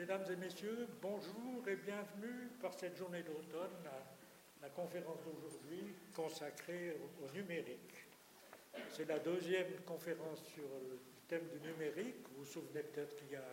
Mesdames 0.00 0.24
et 0.32 0.36
messieurs, 0.36 0.88
bonjour 1.02 1.68
et 1.68 1.76
bienvenue 1.76 2.48
par 2.62 2.72
cette 2.72 2.96
journée 2.96 3.22
d'automne 3.22 3.84
à 3.84 4.62
la 4.62 4.70
conférence 4.70 5.18
d'aujourd'hui 5.26 5.92
consacrée 6.16 6.96
au, 7.22 7.30
numérique. 7.36 8.06
C'est 8.88 9.06
la 9.06 9.18
deuxième 9.18 9.70
conférence 9.84 10.42
sur 10.54 10.62
le 10.62 10.98
thème 11.28 11.46
du 11.48 11.68
numérique. 11.68 12.16
Vous 12.30 12.44
vous 12.44 12.50
souvenez 12.50 12.82
peut-être 12.82 13.14
qu'il 13.16 13.32
y 13.32 13.36
a 13.36 13.44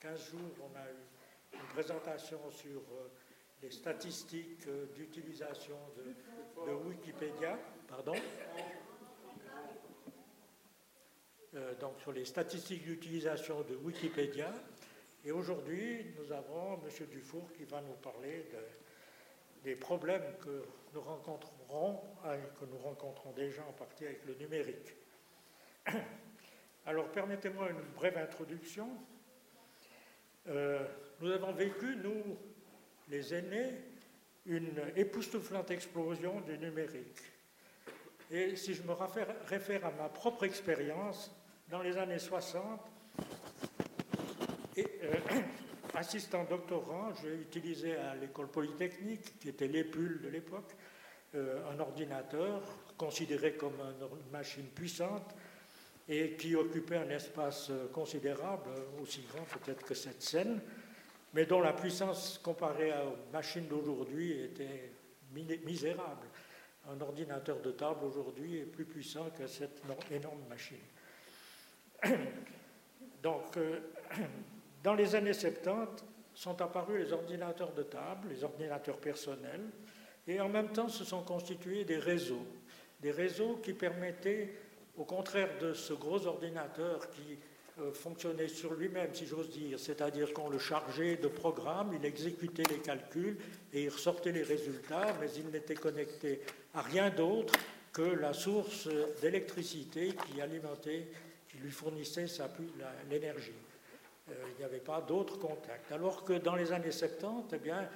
15 0.00 0.30
jours, 0.32 0.68
on 0.72 0.76
a 0.76 0.90
eu 0.90 1.60
une 1.60 1.68
présentation 1.68 2.50
sur 2.50 2.80
euh, 2.80 3.08
les 3.62 3.70
statistiques 3.70 4.66
euh, 4.66 4.86
d'utilisation 4.96 5.76
de, 5.96 6.72
Wikipédia. 6.72 7.56
Pardon 7.86 8.14
euh, 11.54 11.74
donc 11.76 12.00
sur 12.00 12.10
les 12.10 12.24
statistiques 12.24 12.82
d'utilisation 12.82 13.60
de 13.62 13.76
Wikipédia. 13.76 14.52
Et 15.24 15.30
aujourd'hui, 15.30 16.14
nous 16.18 16.32
avons 16.32 16.80
M. 16.82 17.06
Dufour 17.06 17.52
qui 17.52 17.64
va 17.64 17.80
nous 17.80 17.94
parler 17.94 18.44
des 19.62 19.76
problèmes 19.76 20.36
que 20.40 20.64
nous 20.92 21.00
rencontrerons, 21.00 22.00
et 22.24 22.58
que 22.58 22.64
nous 22.64 22.78
rencontrons 22.78 23.30
déjà 23.32 23.64
en 23.64 23.72
partie 23.72 24.04
avec 24.04 24.24
le 24.26 24.34
numérique. 24.34 24.94
Alors, 26.86 27.08
permettez-moi 27.12 27.70
une 27.70 27.82
brève 27.94 28.18
introduction. 28.18 28.88
Euh, 30.48 30.84
nous 31.20 31.30
avons 31.30 31.52
vécu, 31.52 31.96
nous, 31.96 32.36
les 33.08 33.32
aînés, 33.32 33.78
une 34.44 34.82
époustouflante 34.96 35.70
explosion 35.70 36.40
du 36.40 36.58
numérique. 36.58 37.20
Et 38.28 38.56
si 38.56 38.74
je 38.74 38.82
me 38.82 38.92
réfère 38.92 39.86
à 39.86 39.92
ma 39.92 40.08
propre 40.08 40.44
expérience, 40.44 41.30
dans 41.68 41.80
les 41.80 41.96
années 41.96 42.18
60, 42.18 42.91
et, 44.76 44.86
euh, 45.02 45.14
assistant 45.94 46.44
doctorant, 46.44 47.12
j'ai 47.22 47.34
utilisé 47.34 47.96
à 47.96 48.14
l'école 48.14 48.48
polytechnique, 48.48 49.38
qui 49.38 49.48
était 49.48 49.68
l'épule 49.68 50.20
de 50.22 50.28
l'époque, 50.28 50.72
euh, 51.34 51.70
un 51.70 51.80
ordinateur 51.80 52.62
considéré 52.96 53.54
comme 53.54 53.74
une 53.80 54.30
machine 54.30 54.66
puissante 54.66 55.34
et 56.08 56.32
qui 56.36 56.54
occupait 56.56 56.96
un 56.96 57.10
espace 57.10 57.70
considérable, 57.92 58.70
aussi 59.00 59.24
grand 59.32 59.44
peut-être 59.44 59.84
que 59.84 59.94
cette 59.94 60.22
scène, 60.22 60.60
mais 61.32 61.46
dont 61.46 61.60
la 61.60 61.72
puissance 61.72 62.38
comparée 62.42 62.92
aux 62.92 63.32
machines 63.32 63.66
d'aujourd'hui 63.66 64.32
était 64.42 64.90
misérable. 65.32 66.26
Un 66.90 67.00
ordinateur 67.00 67.60
de 67.60 67.70
table 67.70 68.04
aujourd'hui 68.04 68.58
est 68.58 68.66
plus 68.66 68.84
puissant 68.84 69.30
que 69.30 69.46
cette 69.46 69.80
énorme 70.10 70.42
machine. 70.48 70.76
Donc, 73.22 73.56
euh, 73.56 73.78
dans 74.82 74.94
les 74.94 75.14
années 75.14 75.32
70, 75.32 76.04
sont 76.34 76.60
apparus 76.60 77.04
les 77.04 77.12
ordinateurs 77.12 77.72
de 77.72 77.82
table, 77.82 78.28
les 78.30 78.42
ordinateurs 78.42 78.98
personnels, 78.98 79.68
et 80.26 80.40
en 80.40 80.48
même 80.48 80.72
temps 80.72 80.88
se 80.88 81.04
sont 81.04 81.22
constitués 81.22 81.84
des 81.84 81.98
réseaux, 81.98 82.46
des 83.00 83.10
réseaux 83.10 83.56
qui 83.62 83.72
permettaient, 83.72 84.54
au 84.96 85.04
contraire 85.04 85.58
de 85.60 85.74
ce 85.74 85.92
gros 85.92 86.26
ordinateur 86.26 87.10
qui 87.10 87.38
euh, 87.80 87.92
fonctionnait 87.92 88.48
sur 88.48 88.74
lui-même, 88.74 89.14
si 89.14 89.26
j'ose 89.26 89.50
dire, 89.50 89.78
c'est-à-dire 89.78 90.32
qu'on 90.32 90.50
le 90.50 90.58
chargeait 90.58 91.16
de 91.16 91.28
programmes, 91.28 91.92
il 91.98 92.04
exécutait 92.04 92.64
les 92.68 92.78
calculs 92.78 93.38
et 93.72 93.84
il 93.84 93.88
ressortait 93.88 94.32
les 94.32 94.42
résultats, 94.42 95.16
mais 95.20 95.30
il 95.36 95.48
n'était 95.48 95.74
connecté 95.74 96.42
à 96.74 96.82
rien 96.82 97.10
d'autre 97.10 97.54
que 97.92 98.02
la 98.02 98.32
source 98.32 98.88
d'électricité 99.20 100.14
qui 100.26 100.40
alimentait, 100.40 101.08
qui 101.48 101.58
lui 101.58 101.70
fournissait 101.70 102.26
l'énergie. 103.10 103.52
Euh, 104.32 104.48
il 104.50 104.58
n'y 104.58 104.64
avait 104.64 104.80
pas 104.80 105.00
d'autres 105.00 105.38
contacts. 105.38 105.92
Alors 105.92 106.24
que 106.24 106.34
dans 106.34 106.56
les 106.56 106.72
années 106.72 106.90
70, 106.90 107.54
eh 107.54 107.58
bien, 107.58 107.88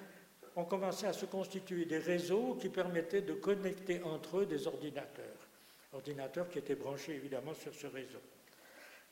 on 0.54 0.64
commençait 0.64 1.06
à 1.06 1.12
se 1.12 1.26
constituer 1.26 1.84
des 1.84 1.98
réseaux 1.98 2.56
qui 2.60 2.68
permettaient 2.68 3.22
de 3.22 3.34
connecter 3.34 4.02
entre 4.02 4.38
eux 4.38 4.46
des 4.46 4.66
ordinateurs, 4.66 5.48
ordinateurs 5.92 6.48
qui 6.48 6.58
étaient 6.58 6.75
branchés 6.75 7.14
évidemment 7.14 7.54
sur 7.54 7.75
ce 7.75 7.86
réseau. 7.86 8.20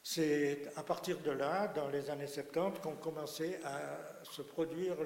C'est 0.07 0.71
à 0.77 0.83
partir 0.83 1.19
de 1.21 1.31
là, 1.31 1.69
dans 1.69 1.89
les 1.89 2.11
années 2.11 2.27
70, 2.27 2.81
qu'on 2.81 2.97
commençait 2.97 3.59
à 3.65 4.23
se 4.23 4.43
produire, 4.43 4.97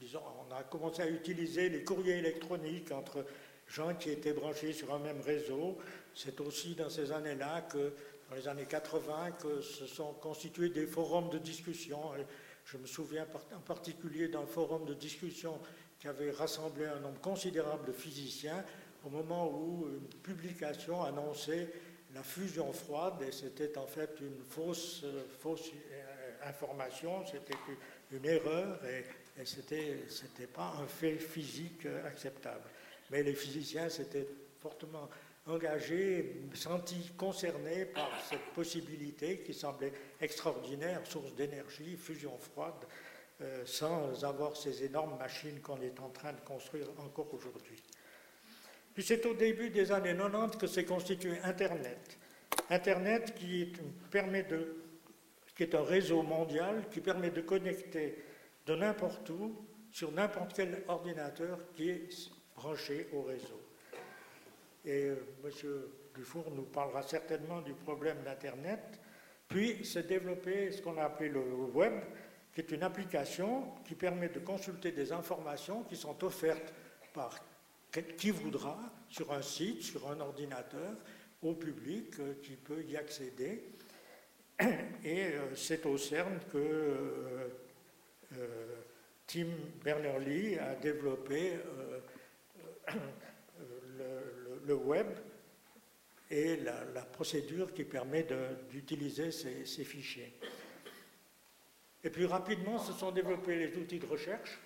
disons, 0.00 0.22
on 0.48 0.54
a 0.54 0.62
commencé 0.62 1.02
à 1.02 1.06
utiliser 1.06 1.68
les 1.68 1.84
courriers 1.84 2.16
électroniques 2.16 2.92
entre 2.92 3.26
gens 3.66 3.94
qui 3.94 4.10
étaient 4.10 4.32
branchés 4.32 4.72
sur 4.72 4.94
un 4.94 5.00
même 5.00 5.20
réseau. 5.20 5.76
C'est 6.14 6.40
aussi 6.40 6.74
dans 6.74 6.88
ces 6.88 7.12
années-là 7.12 7.62
que 7.62 7.92
dans 8.28 8.36
les 8.36 8.48
années 8.48 8.66
80 8.66 9.32
que 9.32 9.60
se 9.60 9.86
sont 9.86 10.12
constitués 10.14 10.70
des 10.70 10.86
forums 10.86 11.30
de 11.30 11.38
discussion. 11.38 11.98
Je 12.64 12.76
me 12.76 12.86
souviens 12.86 13.26
en 13.54 13.60
particulier 13.60 14.28
d'un 14.28 14.46
forum 14.46 14.84
de 14.84 14.94
discussion 14.94 15.58
qui 15.98 16.08
avait 16.08 16.32
rassemblé 16.32 16.86
un 16.86 17.00
nombre 17.00 17.20
considérable 17.20 17.86
de 17.86 17.92
physiciens 17.92 18.64
au 19.04 19.10
moment 19.10 19.48
où 19.48 19.86
une 19.88 20.20
publication 20.20 21.02
annonçait 21.02 21.72
la 22.14 22.22
fusion 22.22 22.72
froide 22.72 23.22
et 23.26 23.32
c'était 23.32 23.76
en 23.78 23.86
fait 23.86 24.18
une 24.20 24.42
fausse, 24.42 25.02
euh, 25.04 25.22
information, 26.42 27.24
c'était 27.26 27.58
une 28.10 28.24
erreur 28.24 28.80
et, 28.84 29.04
ce 29.44 29.60
n'était 29.60 30.46
pas 30.46 30.74
un 30.80 30.86
fait 30.86 31.18
physique 31.18 31.86
acceptable. 32.06 32.64
Mais 33.10 33.22
les 33.22 33.34
physiciens 33.34 33.90
s'étaient 33.90 34.26
fortement 34.58 35.10
engagés, 35.46 36.42
sentis 36.54 37.12
concernés 37.16 37.86
par 37.86 38.10
cette 38.28 38.52
possibilité 38.54 39.40
qui 39.40 39.54
semblait 39.54 39.92
extraordinaire, 40.20 41.06
source 41.06 41.34
d'énergie, 41.34 41.96
fusion 41.96 42.36
froide, 42.38 42.86
euh, 43.42 43.62
sans 43.64 44.24
avoir 44.24 44.56
ces 44.56 44.84
énormes 44.84 45.18
machines 45.18 45.60
qu'on 45.60 45.80
est 45.80 46.00
en 46.00 46.08
train 46.08 46.32
de 46.32 46.40
construire 46.40 46.88
encore 46.98 47.32
aujourd'hui. 47.32 47.82
Puis 48.94 49.04
c'est 49.04 49.24
au 49.26 49.34
début 49.34 49.70
des 49.70 49.92
années 49.92 50.16
90 50.16 50.56
que 50.56 50.66
s'est 50.66 50.86
constitué 50.86 51.38
Internet. 51.44 52.18
Internet 52.70 53.34
qui, 53.34 53.72
permet 54.10 54.44
de, 54.44 54.76
qui 55.54 55.64
est 55.64 55.74
un 55.74 55.84
réseau 55.84 56.22
mondial 56.22 56.88
qui 56.90 57.00
permet 57.00 57.30
de 57.30 57.42
connecter 57.42 58.24
de 58.64 58.74
n'importe 58.74 59.28
où 59.30 59.54
sur 59.92 60.10
n'importe 60.12 60.54
quel 60.54 60.82
ordinateur 60.88 61.58
qui 61.74 61.90
est 61.90 62.30
branché 62.56 63.08
au 63.12 63.22
réseau. 63.22 63.65
Et 64.86 65.06
euh, 65.06 65.16
M. 65.44 65.50
Dufour 66.14 66.50
nous 66.54 66.62
parlera 66.62 67.02
certainement 67.02 67.60
du 67.60 67.74
problème 67.74 68.18
d'Internet. 68.24 69.00
Puis 69.48 69.84
s'est 69.84 70.04
développé 70.04 70.70
ce 70.70 70.80
qu'on 70.80 70.96
a 70.96 71.04
appelé 71.04 71.28
le 71.28 71.40
web, 71.40 71.92
qui 72.54 72.60
est 72.60 72.70
une 72.70 72.84
application 72.84 73.74
qui 73.84 73.96
permet 73.96 74.28
de 74.28 74.38
consulter 74.38 74.92
des 74.92 75.12
informations 75.12 75.82
qui 75.82 75.96
sont 75.96 76.24
offertes 76.24 76.72
par 77.12 77.38
qui 78.16 78.30
voudra 78.30 78.78
sur 79.08 79.32
un 79.32 79.42
site, 79.42 79.82
sur 79.82 80.08
un 80.10 80.20
ordinateur, 80.20 80.92
au 81.42 81.54
public 81.54 82.14
euh, 82.20 82.34
qui 82.42 82.52
peut 82.52 82.82
y 82.84 82.96
accéder. 82.96 83.72
Et 85.04 85.24
euh, 85.24 85.54
c'est 85.54 85.84
au 85.86 85.98
CERN 85.98 86.38
que 86.52 87.50
Tim 89.26 89.46
Berners-Lee 89.82 90.58
a 90.58 90.74
développé 90.74 91.54
le 94.66 94.74
web 94.74 95.06
et 96.30 96.56
la, 96.56 97.02
procédure 97.02 97.72
qui 97.72 97.84
permet 97.84 98.26
d'utiliser 98.70 99.30
ces, 99.30 99.84
fichiers. 99.84 100.32
Et 102.02 102.10
puis 102.10 102.26
rapidement 102.26 102.78
se 102.78 102.92
sont 102.92 103.12
développés 103.12 103.56
les 103.56 103.76
outils 103.76 103.98
de 103.98 104.06
recherche 104.06 104.58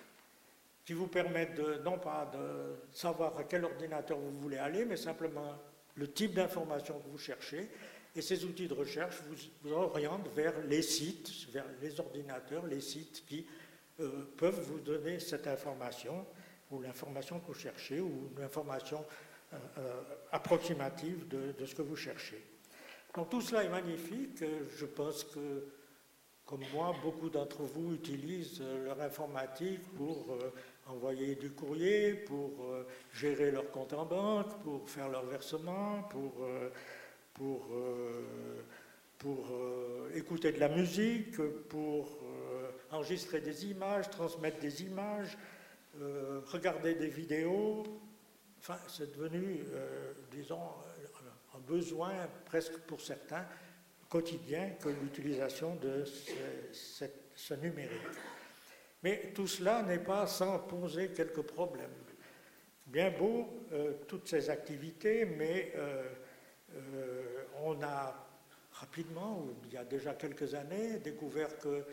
qui 0.83 0.93
vous 0.93 1.07
permettent 1.07 1.59
non 1.83 1.99
pas 1.99 2.29
de 2.33 2.95
savoir 2.95 3.37
à 3.37 3.43
quel 3.43 3.63
ordinateur 3.63 4.17
vous 4.17 4.31
voulez 4.39 4.57
aller, 4.57 4.85
mais 4.85 4.97
simplement 4.97 5.55
le 5.95 6.11
type 6.11 6.33
d'information 6.33 6.99
que 6.99 7.09
vous 7.09 7.17
cherchez. 7.19 7.69
Et 8.15 8.21
ces 8.21 8.43
outils 8.43 8.67
de 8.67 8.73
recherche 8.73 9.17
vous, 9.63 9.71
orientent 9.71 10.27
vers 10.35 10.59
les 10.67 10.81
sites, 10.81 11.31
vers 11.51 11.65
les 11.81 11.99
ordinateurs, 11.99 12.65
les 12.65 12.81
sites 12.81 13.23
qui 13.25 13.45
euh, 13.99 14.25
peuvent 14.35 14.59
vous 14.61 14.79
donner 14.79 15.19
cette 15.19 15.47
information, 15.47 16.25
ou 16.71 16.81
l'information 16.81 17.39
que 17.39 17.47
vous 17.47 17.53
cherchez, 17.53 17.99
ou 17.99 18.31
l'information 18.37 19.05
approximative 20.31 21.27
de, 21.27 21.65
ce 21.65 21.75
que 21.75 21.81
vous 21.81 21.95
cherchez. 21.95 22.41
Donc 23.15 23.29
tout 23.29 23.41
cela 23.41 23.63
est 23.63 23.69
magnifique. 23.69 24.43
Je 24.75 24.85
pense 24.85 25.23
que, 25.25 25.65
comme 26.45 26.63
moi, 26.73 26.95
beaucoup 27.03 27.29
d'entre 27.29 27.63
vous 27.63 27.93
utilisent 27.93 28.61
leur 28.85 29.01
informatique 29.01 29.81
pour 29.95 30.31
euh, 30.31 30.51
envoyer 30.87 31.35
du 31.35 31.51
courrier, 31.51 32.13
pour 32.13 32.65
gérer 33.13 33.51
leur 33.51 33.69
compte 33.71 33.93
en 33.93 34.05
banque, 34.05 34.61
pour 34.63 34.89
faire 34.89 35.09
leur 35.09 35.25
versement, 35.25 36.03
pour, 36.03 36.47
pour, 37.33 37.69
pour 39.17 39.47
écouter 40.15 40.51
de 40.51 40.59
la 40.59 40.69
musique, 40.69 41.37
pour 41.69 42.19
enregistrer 42.91 43.39
des 43.39 43.67
images, 43.67 44.09
transmettre 44.09 44.59
des 44.59 44.83
images, 44.83 45.37
regarder 46.47 46.95
des 46.95 47.07
vidéos, 47.07 47.83
C'est 48.87 49.15
devenu, 49.17 49.63
euh, 49.73 50.13
disons, 50.31 50.61
un 51.55 51.59
besoin 51.59 52.11
presque 52.45 52.77
pour 52.79 53.01
certains 53.01 53.45
quotidien 54.11 54.71
que 54.71 54.89
l'utilisation 54.89 55.75
de 55.75 56.03
ce, 56.03 57.53
numérique. 57.55 57.89
Mais 59.01 59.31
tout 59.33 59.47
cela 59.47 59.81
n'est 59.83 60.03
pas 60.03 60.27
sans 60.27 60.59
poser 60.59 61.09
quelques 61.09 61.41
problèmes. 61.41 61.89
Bien 62.85 63.09
beau, 63.09 63.47
euh, 63.71 63.93
toutes 64.07 64.27
ces 64.27 64.49
activités, 64.49 65.23
mais 65.23 65.71
euh, 65.75 66.03
euh, 66.75 67.43
on 67.63 67.81
a 67.81 68.13
rapidement, 68.73 69.47
il 69.65 69.73
y 69.73 69.77
a 69.77 69.85
déjà 69.85 70.13
quelques 70.13 70.53
années, 70.53 70.99
découvert 70.99 71.57
que 71.57 71.85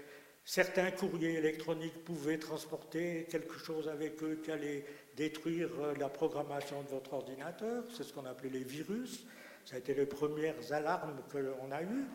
certains 0.49 0.91
courriers 0.93 1.35
électroniques 1.35 2.03
pouvaient 2.07 2.39
transporter 2.39 3.27
quelque 3.31 3.59
chose 3.59 3.87
avec 3.87 4.23
eux 4.23 4.41
qui 4.43 4.51
allait 4.51 4.83
détruire 5.15 5.69
la 6.01 6.09
programmation 6.09 6.81
de 6.85 6.89
votre 6.89 7.13
ordinateur. 7.13 7.85
C'est 7.95 8.03
ce 8.03 8.15
qu'on 8.15 8.25
appelait 8.25 8.49
les 8.49 8.65
virus. 8.65 9.27
Ça 9.67 9.77
a 9.77 9.79
été 9.79 9.93
les 9.93 10.07
premières 10.07 10.73
alarmes 10.73 11.21
qu'on 11.31 11.71
a 11.71 11.83
eues. 11.83 12.07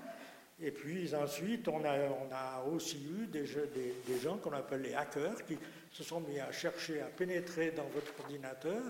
Et 0.59 0.71
puis 0.71 1.13
ensuite, 1.13 1.67
on 1.67 1.83
a, 1.85 2.63
aussi 2.73 3.05
eu 3.05 3.27
des, 3.27 3.43
des 3.43 4.19
gens 4.19 4.37
qu'on 4.37 4.53
appelle 4.53 4.81
les 4.81 4.95
hackers 4.95 5.45
qui 5.45 5.59
se 5.91 6.03
sont 6.03 6.21
mis 6.21 6.39
à 6.39 6.51
chercher 6.51 7.01
à 7.01 7.05
pénétrer 7.05 7.69
dans 7.69 7.87
votre 7.93 8.19
ordinateur 8.19 8.81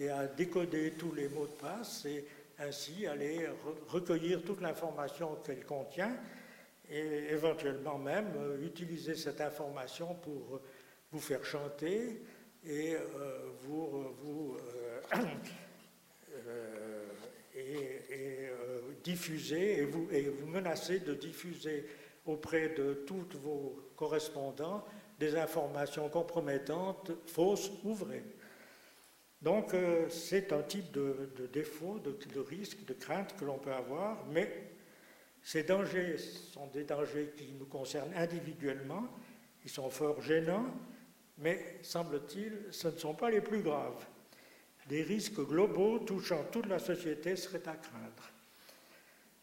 et 0.00 0.10
à 0.10 0.26
décoder 0.26 0.94
tous 0.98 1.12
les 1.12 1.28
mots 1.28 1.46
de 1.46 1.52
passe 1.52 2.06
et 2.06 2.24
ainsi 2.58 3.06
aller 3.06 3.46
recueillir 3.86 4.42
toute 4.42 4.60
l'information 4.60 5.36
qu'elle 5.44 5.64
contient 5.64 6.16
et 6.90 7.32
éventuellement 7.32 7.98
même 7.98 8.32
euh, 8.36 8.66
utiliser 8.66 9.14
cette 9.14 9.40
information 9.40 10.14
pour 10.14 10.60
vous 11.12 11.20
faire 11.20 11.44
chanter 11.44 12.22
et 12.64 12.94
euh, 12.94 13.50
vous, 13.62 14.04
vous 14.22 14.56
euh, 15.16 15.24
et, 17.54 18.48
euh, 18.50 18.80
diffuser 19.02 19.78
et 19.78 19.84
vous, 19.84 20.08
et 20.10 20.22
vous 20.22 20.46
menacer 20.46 21.00
de 21.00 21.14
diffuser 21.14 21.86
auprès 22.26 22.70
de 22.70 23.04
tous 23.06 23.26
vos 23.38 23.92
correspondants 23.96 24.84
des 25.18 25.36
informations 25.36 26.08
compromettantes, 26.08 27.12
fausses 27.26 27.70
ou 27.84 27.94
vraies. 27.94 28.24
Donc 29.42 29.72
euh, 29.72 30.08
c'est 30.08 30.52
un 30.52 30.62
type 30.62 30.90
de, 30.92 31.30
défaut, 31.52 31.98
de, 31.98 32.40
risque, 32.40 32.84
de 32.84 32.92
crainte 32.92 33.34
que 33.38 33.44
l'on 33.44 33.58
peut 33.58 33.72
avoir, 33.72 34.26
mais 34.26 34.50
ces 35.42 35.62
dangers 35.62 36.18
sont 36.18 36.66
des 36.68 36.84
dangers 36.84 37.32
qui 37.36 37.52
nous 37.52 37.66
concernent 37.66 38.14
individuellement, 38.14 39.08
ils 39.64 39.70
sont 39.70 39.90
fort 39.90 40.20
gênants, 40.20 40.66
mais 41.38 41.78
semble-t-il, 41.82 42.66
ce 42.70 42.88
ne 42.88 42.96
sont 42.96 43.14
pas 43.14 43.30
les 43.30 43.40
plus 43.40 43.62
graves 43.62 44.06
des 44.90 45.02
risques 45.02 45.40
globaux 45.40 46.00
touchant 46.00 46.44
toute 46.50 46.66
la 46.66 46.80
société 46.80 47.36
seraient 47.36 47.66
à 47.68 47.76
craindre. 47.76 48.32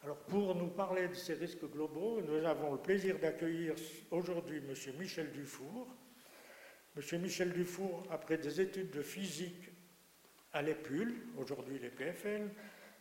Alors, 0.04 0.18
pour 0.18 0.56
nous 0.56 0.68
parler 0.68 1.08
de 1.08 1.14
ces 1.14 1.36
risques 1.36 1.70
globaux, 1.72 2.22
nous 2.22 2.46
avons 2.46 2.74
le 2.74 2.78
plaisir 2.78 3.18
d'accueillir 3.18 3.74
aujourd'hui 4.12 4.58
M. 4.58 4.74
Michel 5.00 5.32
Dufour. 5.32 5.88
M. 6.96 7.22
Michel 7.22 7.54
Dufour, 7.54 8.06
après 8.12 8.38
des 8.38 8.60
études 8.60 8.92
de 8.92 9.02
physique 9.02 9.70
à 10.52 10.62
l'EPUL, 10.62 11.16
aujourd'hui 11.38 11.80
les 11.80 11.90
PFL, 11.90 12.50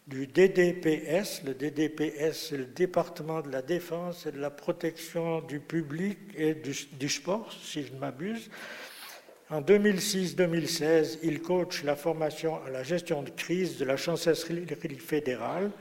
du 0.07 0.25
DDPS. 0.25 1.43
Le 1.43 1.53
DDPS, 1.53 2.47
c'est 2.49 2.57
le 2.57 2.65
département 2.65 3.41
de 3.41 3.51
la 3.51 3.61
défense 3.61 4.25
et 4.25 4.31
de 4.31 4.39
la 4.39 4.49
protection 4.49 5.41
du 5.41 5.59
public 5.59 6.17
et 6.37 6.53
du, 6.53 7.09
sport, 7.09 7.51
si 7.61 7.83
je 7.83 7.93
ne 7.93 7.99
m'abuse. 7.99 8.49
En 9.51 9.59
2006-2016, 9.59 11.19
il 11.23 11.41
coach 11.41 11.83
la 11.83 11.97
formation 11.97 12.63
à 12.63 12.69
la 12.69 12.83
gestion 12.83 13.21
de 13.21 13.31
crise 13.31 13.77
de 13.77 13.83
la 13.83 13.97
chancellerie 13.97 14.65
fédérale. 14.97 15.71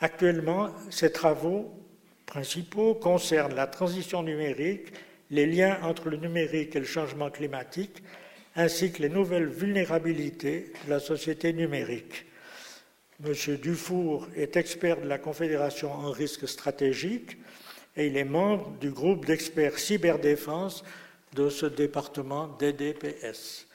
Actuellement, 0.00 0.70
ses 0.90 1.12
travaux 1.12 1.72
principaux 2.26 2.94
concernent 2.94 3.54
la 3.54 3.68
transition 3.68 4.24
numérique 4.24 4.92
les 5.30 5.46
liens 5.46 5.78
entre 5.82 6.08
le 6.08 6.16
numérique 6.16 6.74
et 6.74 6.80
le 6.80 6.84
changement 6.84 7.30
climatique, 7.30 8.02
ainsi 8.56 8.90
que 8.90 9.02
les 9.02 9.08
nouvelles 9.08 9.48
vulnérabilités 9.48 10.72
de 10.84 10.90
la 10.90 10.98
société 10.98 11.52
numérique. 11.52 12.26
M. 13.24 13.32
Dufour 13.56 14.26
est 14.34 14.56
expert 14.56 15.00
de 15.00 15.06
la 15.06 15.18
Confédération 15.18 15.92
en 15.92 16.10
risque 16.10 16.48
stratégique 16.48 17.36
et 17.96 18.08
il 18.08 18.16
est 18.16 18.24
membre 18.24 18.68
du 18.80 18.90
groupe 18.90 19.26
d'experts 19.26 19.78
cyberdéfense 19.78 20.82
de 21.36 21.50
ce 21.50 21.66
département 21.66 22.48
DDPS. 22.58 23.66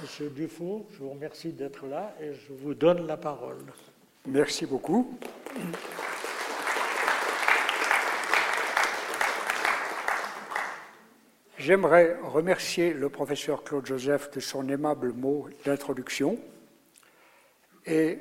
Monsieur 0.00 0.30
Dufour, 0.30 0.86
je 0.92 0.98
vous 0.98 1.10
remercie 1.10 1.52
d'être 1.52 1.86
là 1.86 2.16
et 2.20 2.32
je 2.32 2.54
vous 2.54 2.74
donne 2.74 3.06
la 3.06 3.18
parole. 3.18 3.58
Merci 4.26 4.64
beaucoup. 4.64 5.18
J'aimerais 11.58 12.16
remercier 12.22 12.94
le 12.94 13.10
professeur 13.10 13.62
Claude 13.62 13.84
Joseph 13.84 14.30
de 14.30 14.40
son 14.40 14.66
aimable 14.68 15.12
mot 15.12 15.48
d'introduction. 15.66 16.38
Et 17.84 18.18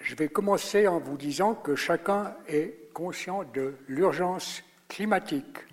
je 0.00 0.14
vais 0.14 0.28
commencer 0.28 0.86
en 0.86 0.98
vous 0.98 1.16
disant 1.16 1.54
que 1.54 1.74
chacun 1.74 2.36
est 2.48 2.92
conscient 2.92 3.44
de 3.54 3.74
l'urgence 3.88 4.62
climatique. 4.88 5.69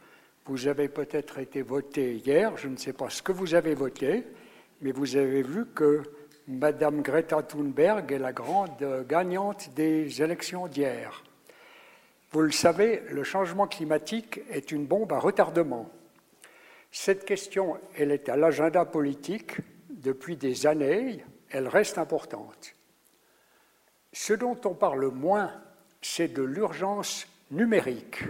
Vous 0.47 0.67
avez 0.67 0.87
peut-être 0.87 1.39
été 1.39 1.61
voté 1.61 2.15
hier, 2.15 2.55
je 2.55 2.69
ne 2.69 2.77
sais 2.77 2.93
pas 2.93 3.09
ce 3.09 3.21
que 3.21 3.33
vous 3.33 3.53
avez 3.53 3.75
voté, 3.75 4.23
mais 4.79 4.93
vous 4.93 5.17
avez 5.17 5.41
vu 5.41 5.65
que 5.65 6.03
Madame 6.47 7.01
Greta 7.01 7.43
Thunberg 7.43 8.09
est 8.13 8.17
la 8.17 8.31
grande 8.31 9.05
gagnante 9.09 9.69
des 9.75 10.21
élections 10.21 10.67
d'hier. 10.67 11.21
Vous 12.31 12.39
le 12.39 12.51
savez, 12.51 13.03
le 13.09 13.25
changement 13.25 13.67
climatique 13.67 14.39
est 14.49 14.71
une 14.71 14.85
bombe 14.85 15.11
à 15.11 15.19
retardement. 15.19 15.89
Cette 16.93 17.25
question, 17.25 17.77
elle 17.97 18.11
est 18.11 18.29
à 18.29 18.37
l'agenda 18.37 18.85
politique 18.85 19.57
depuis 19.89 20.37
des 20.37 20.65
années, 20.65 21.25
elle 21.49 21.67
reste 21.67 21.97
importante. 21.97 22.73
Ce 24.13 24.31
dont 24.31 24.57
on 24.63 24.75
parle 24.75 25.07
moins, 25.07 25.51
c'est 26.01 26.29
de 26.29 26.43
l'urgence 26.43 27.27
numérique. 27.51 28.23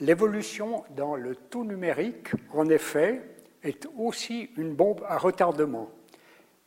L'évolution 0.00 0.84
dans 0.96 1.16
le 1.16 1.34
tout 1.34 1.64
numérique, 1.64 2.30
en 2.52 2.68
effet, 2.68 3.20
est 3.64 3.86
aussi 3.96 4.50
une 4.56 4.74
bombe 4.74 5.04
à 5.08 5.18
retardement. 5.18 5.90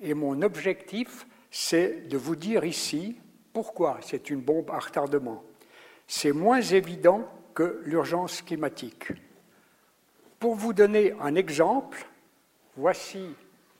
Et 0.01 0.13
mon 0.13 0.41
objectif, 0.41 1.25
c'est 1.49 2.07
de 2.09 2.17
vous 2.17 2.35
dire 2.35 2.65
ici 2.65 3.17
pourquoi 3.53 3.99
c'est 4.01 4.29
une 4.29 4.41
bombe 4.41 4.69
à 4.71 4.79
retardement. 4.79 5.43
C'est 6.07 6.33
moins 6.33 6.61
évident 6.61 7.25
que 7.53 7.81
l'urgence 7.85 8.41
climatique. 8.41 9.13
Pour 10.39 10.55
vous 10.55 10.73
donner 10.73 11.13
un 11.21 11.35
exemple, 11.35 12.05
voici 12.75 13.35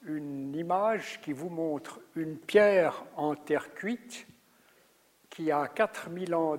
une 0.06 0.54
image 0.54 1.20
qui 1.22 1.32
vous 1.32 1.50
montre 1.50 2.00
une 2.16 2.36
pierre 2.36 3.04
en 3.16 3.34
terre 3.34 3.74
cuite 3.74 4.26
qui 5.32 5.50
a 5.50 5.66
4000 5.66 6.34
ans 6.34 6.56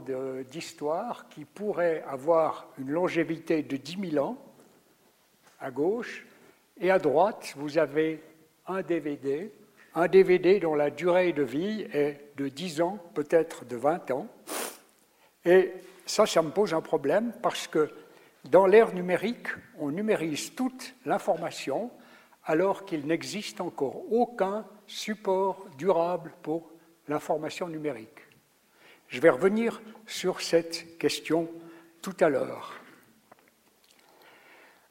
d'histoire, 0.49 1.29
qui 1.29 1.45
pourrait 1.45 2.03
avoir 2.07 2.67
une 2.79 2.89
longévité 2.89 3.61
de 3.61 3.77
10 3.77 4.11
000 4.11 4.25
ans, 4.25 4.37
à 5.59 5.69
gauche, 5.69 6.25
et 6.81 6.89
à 6.89 6.97
droite, 6.97 7.53
vous 7.55 7.77
avez 7.77 8.19
un 8.65 8.81
DVD, 8.81 9.51
un 9.93 10.07
DVD 10.07 10.59
dont 10.59 10.73
la 10.73 10.89
durée 10.89 11.33
de 11.33 11.43
vie 11.43 11.85
est 11.93 12.31
de 12.35 12.47
10 12.47 12.81
ans, 12.81 12.97
peut-être 13.13 13.63
de 13.65 13.75
20 13.75 14.09
ans. 14.09 14.27
Et 15.45 15.71
ça, 16.07 16.25
ça 16.25 16.41
me 16.41 16.49
pose 16.49 16.73
un 16.73 16.81
problème 16.81 17.31
parce 17.43 17.67
que 17.67 17.91
dans 18.45 18.65
l'ère 18.65 18.93
numérique, 18.95 19.49
on 19.77 19.91
numérise 19.91 20.55
toute 20.55 20.95
l'information 21.05 21.91
alors 22.45 22.85
qu'il 22.85 23.05
n'existe 23.05 23.61
encore 23.61 24.11
aucun 24.11 24.65
support 24.87 25.67
durable 25.77 26.33
pour 26.41 26.71
l'information 27.07 27.67
numérique. 27.67 28.22
Je 29.13 29.19
vais 29.19 29.29
revenir 29.29 29.79
sur 30.07 30.41
cette 30.41 30.97
question 30.97 31.47
tout 32.01 32.15
à 32.19 32.29
l'heure. 32.29 32.73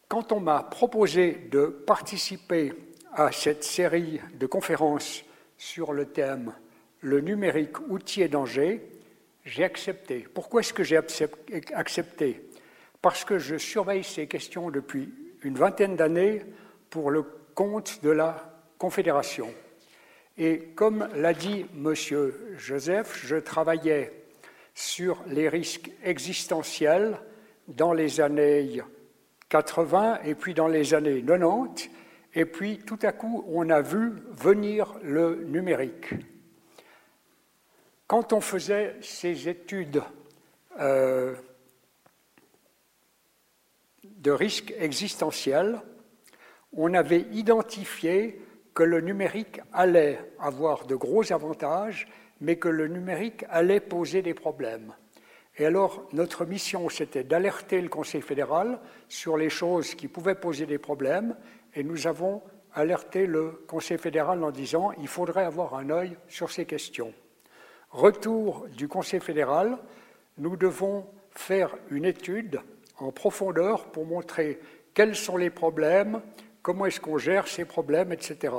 Quand 0.07 0.31
on 0.31 0.38
m'a 0.38 0.62
proposé 0.62 1.49
de 1.50 1.67
participer 1.67 2.73
à 3.12 3.33
cette 3.33 3.64
série 3.64 4.21
de 4.35 4.47
conférences 4.47 5.25
sur 5.59 5.93
le 5.93 6.07
thème 6.07 6.55
Le 7.00 7.21
numérique, 7.21 7.81
outil 7.88 8.23
et 8.23 8.29
danger, 8.29 8.88
j'ai 9.45 9.64
accepté. 9.64 10.29
Pourquoi 10.33 10.61
est-ce 10.61 10.73
que 10.73 10.85
j'ai 10.85 10.99
accepté? 11.75 12.49
Parce 13.00 13.25
que 13.25 13.41
je 13.41 13.57
surveille 13.57 14.05
ces 14.05 14.29
questions 14.29 14.71
depuis 14.71 15.12
une 15.43 15.59
vingtaine 15.59 15.97
d'années 15.97 16.45
pour 16.91 17.11
le 17.11 17.25
compte 17.57 18.00
de 18.05 18.11
la 18.11 18.57
Confédération. 18.79 19.52
Et 20.39 20.71
comme 20.75 21.09
l'a 21.15 21.35
dit 21.35 21.67
M. 21.75 21.95
Joseph, 22.57 23.21
je 23.25 23.37
travaillais 23.37 24.12
sur 24.75 25.23
les 25.27 25.49
risques 25.49 25.91
existentiels 26.03 27.19
dans 27.69 27.93
les 27.93 28.21
années 28.21 28.81
80 29.49 30.21
et 30.25 30.35
puis 30.35 30.55
dans 30.55 30.69
les 30.69 30.95
années 30.95 31.23
90, 31.23 31.91
et 32.35 32.47
puis 32.47 32.79
tout 32.79 32.99
à 33.03 33.12
coup 33.12 33.45
on 33.49 33.69
a 33.69 33.83
vu 33.83 34.12
venir 34.31 34.95
le 35.03 35.45
numérique. 35.45 36.15
Quand 38.07 38.33
on 38.33 38.41
faisait 38.41 38.97
ces 39.03 39.49
études 39.49 40.03
euh, 40.81 41.35
de 44.05 44.31
risques 44.31 44.73
existentiels, 44.79 45.81
on 46.73 46.95
avait 46.95 47.27
identifié 47.33 48.41
que 48.75 48.83
le 48.83 49.00
numérique 49.00 49.61
allait 49.73 50.19
avoir 50.38 50.87
de 50.87 50.95
gros 50.95 51.33
avantages, 51.33 52.09
mais 52.41 52.57
que 52.57 52.69
le 52.69 52.88
numérique 52.88 53.45
allait 53.50 53.81
poser 53.81 54.23
des 54.23 54.35
problèmes. 54.35 54.95
Et 55.59 55.67
alors, 55.67 56.09
notre 56.12 56.47
mission, 56.47 56.88
c'était 56.88 57.25
d'alerter 57.25 57.81
le 57.81 57.88
Conseil 57.88 58.23
fédéral 58.23 58.81
sur 59.09 59.37
les 59.37 59.50
choses 59.50 59.95
qui 59.95 60.09
pouvaient 60.09 60.35
poser 60.35 60.64
des 60.67 60.79
problèmes, 60.79 61.37
et 61.75 61.85
nous 61.85 62.07
avons 62.07 62.43
alerté 62.75 63.26
le 63.26 63.50
Conseil 63.69 63.99
fédéral 63.99 64.43
en 64.43 64.50
disant 64.50 64.93
il 64.99 65.09
faudrait 65.09 65.45
avoir 65.45 65.75
un 65.75 65.91
œil 65.91 66.17
sur 66.26 66.50
ces 66.50 66.64
questions. 66.64 67.12
Retour 67.91 68.67
du 68.75 68.88
Conseil 68.88 69.21
fédéral, 69.21 69.76
nous 70.38 70.57
devons 70.57 71.07
faire 71.31 71.76
une 71.91 72.07
étude 72.07 72.61
en 72.99 73.12
profondeur 73.12 73.85
pour 73.87 74.07
montrer 74.07 74.59
quels 74.95 75.17
sont 75.17 75.37
les 75.37 75.50
problèmes, 75.50 76.23
comment 76.62 76.87
est-ce 76.87 77.00
qu'on 77.00 77.19
gère 77.19 77.49
ces 77.49 77.64
problèmes, 77.64 78.12
etc. 78.12 78.54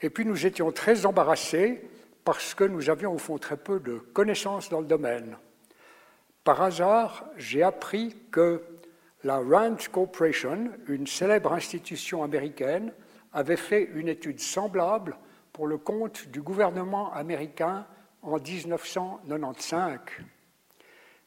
Et 0.00 0.10
puis 0.10 0.24
nous 0.24 0.46
étions 0.46 0.70
très 0.70 1.06
embarrassés 1.06 1.80
parce 2.24 2.54
que 2.54 2.64
nous 2.64 2.90
avions 2.90 3.14
au 3.14 3.18
fond 3.18 3.38
très 3.38 3.56
peu 3.56 3.80
de 3.80 3.98
connaissances 3.98 4.68
dans 4.68 4.80
le 4.80 4.86
domaine. 4.86 5.36
Par 6.44 6.62
hasard, 6.62 7.24
j'ai 7.36 7.62
appris 7.62 8.14
que 8.30 8.62
la 9.24 9.38
Rand 9.38 9.76
Corporation, 9.90 10.70
une 10.88 11.06
célèbre 11.06 11.52
institution 11.52 12.22
américaine, 12.22 12.92
avait 13.32 13.56
fait 13.56 13.90
une 13.94 14.08
étude 14.08 14.40
semblable 14.40 15.16
pour 15.52 15.66
le 15.66 15.78
compte 15.78 16.28
du 16.28 16.40
gouvernement 16.40 17.12
américain 17.12 17.86
en 18.22 18.38
1995. 18.38 19.98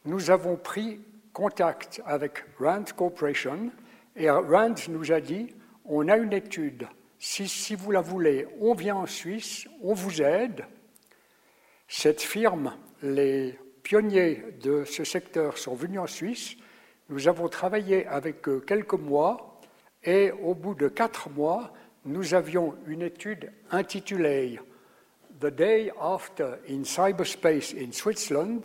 Nous 0.05 0.31
avons 0.31 0.55
pris 0.55 1.01
contact 1.33 2.01
avec 2.05 2.43
Rand 2.59 2.85
Corporation 2.95 3.71
et 4.15 4.29
Rand 4.29 4.75
nous 4.89 5.11
a 5.11 5.19
dit 5.19 5.53
on 5.93 6.07
a 6.07 6.15
une 6.15 6.31
étude. 6.31 6.87
Si, 7.19 7.75
vous 7.75 7.91
la 7.91 7.99
voulez, 7.99 8.47
on 8.61 8.73
vient 8.73 8.95
en 8.95 9.05
Suisse, 9.05 9.67
on 9.83 9.93
vous 9.93 10.21
aide. 10.21 10.65
Cette 11.87 12.21
firme, 12.21 12.73
les 13.03 13.59
pionniers 13.83 14.41
de 14.63 14.85
ce 14.85 15.03
secteur 15.03 15.57
sont 15.57 15.75
venus 15.75 15.99
en 15.99 16.07
Suisse. 16.07 16.55
Nous 17.09 17.27
avons 17.27 17.49
travaillé 17.49 18.07
avec 18.07 18.47
eux 18.47 18.63
quelques 18.65 18.93
mois 18.93 19.59
et 20.03 20.31
au 20.31 20.55
bout 20.55 20.75
de 20.75 20.87
quatre 20.87 21.29
mois, 21.29 21.73
nous 22.05 22.33
avions 22.33 22.75
une 22.87 23.01
étude 23.01 23.51
intitulée 23.69 24.59
The 25.41 25.47
Day 25.47 25.91
After 25.99 26.53
in 26.69 26.85
Cyberspace 26.85 27.75
in 27.77 27.91
Switzerland, 27.91 28.63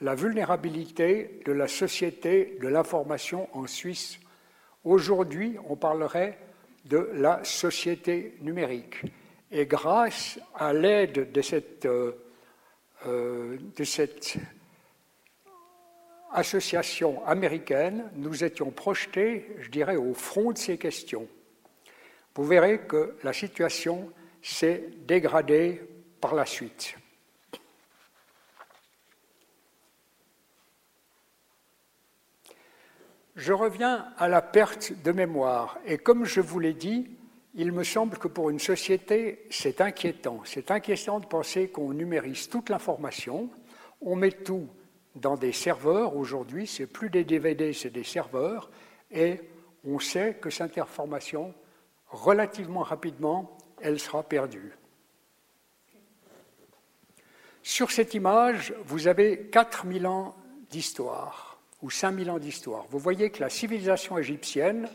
la 0.00 0.14
vulnérabilité 0.14 1.40
de 1.44 1.52
la 1.52 1.68
société 1.68 2.56
de 2.60 2.68
l'information 2.68 3.48
en 3.52 3.66
Suisse. 3.66 4.18
Aujourd'hui, 4.82 5.56
on 5.68 5.76
parlerait 5.76 6.38
de 6.84 7.10
la 7.14 7.42
société 7.44 8.36
numérique. 8.40 9.02
Et 9.50 9.66
grâce 9.66 10.38
à 10.54 10.72
l'aide 10.72 11.32
de 11.32 11.42
cette, 11.42 11.86
euh, 11.86 12.12
euh, 13.06 13.56
de 13.76 13.84
cette 13.84 14.36
association 16.32 17.24
américaine, 17.26 18.10
nous 18.16 18.42
étions 18.42 18.70
projetés, 18.70 19.46
je 19.60 19.70
dirais, 19.70 19.96
au 19.96 20.14
front 20.14 20.52
de 20.52 20.58
ces 20.58 20.78
questions. 20.78 21.28
Vous 22.34 22.44
verrez 22.44 22.80
que 22.80 23.16
la 23.22 23.32
situation 23.32 24.12
s'est 24.42 24.84
dégradée 25.06 25.80
par 26.20 26.34
la 26.34 26.44
suite. 26.44 26.96
Je 33.36 33.52
reviens 33.52 34.06
à 34.16 34.28
la 34.28 34.42
perte 34.42 34.92
de 35.02 35.10
mémoire. 35.10 35.78
Et 35.86 35.98
comme 35.98 36.24
je 36.24 36.40
vous 36.40 36.60
l'ai 36.60 36.72
dit, 36.72 37.10
il 37.54 37.72
me 37.72 37.82
semble 37.82 38.16
que 38.16 38.28
pour 38.28 38.50
une 38.50 38.60
société, 38.60 39.46
c'est 39.50 39.80
inquiétant. 39.80 40.40
C'est 40.44 40.70
inquiétant 40.70 41.18
de 41.18 41.26
penser 41.26 41.68
qu'on 41.68 41.92
numérise 41.92 42.48
toute 42.48 42.68
l'information, 42.68 43.50
on 44.00 44.14
met 44.14 44.30
tout 44.30 44.68
dans 45.16 45.36
des 45.36 45.52
serveurs. 45.52 46.16
Aujourd'hui, 46.16 46.66
c'est 46.66 46.86
plus 46.86 47.10
des 47.10 47.24
DVD, 47.24 47.72
c'est 47.72 47.90
des 47.90 48.04
serveurs. 48.04 48.70
Et 49.10 49.40
on 49.84 49.98
sait 49.98 50.34
que 50.34 50.50
cette 50.50 50.78
information, 50.78 51.54
relativement 52.08 52.82
rapidement, 52.82 53.56
elle 53.80 53.98
sera 53.98 54.22
perdue. 54.22 54.72
Sur 57.62 57.90
cette 57.90 58.14
image, 58.14 58.74
vous 58.84 59.08
avez 59.08 59.46
4000 59.50 60.06
ans 60.06 60.36
d'histoire 60.70 61.53
ou 61.84 61.90
5000 61.90 62.30
ans 62.30 62.38
d'histoire. 62.38 62.86
Vous 62.88 62.98
voyez 62.98 63.28
que 63.28 63.42
la 63.42 63.50
civilisation 63.50 64.16
égyptienne, 64.16 64.88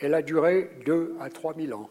elle 0.00 0.12
a 0.12 0.22
duré 0.22 0.72
2 0.84 1.16
à 1.20 1.30
3000 1.30 1.72
ans. 1.72 1.88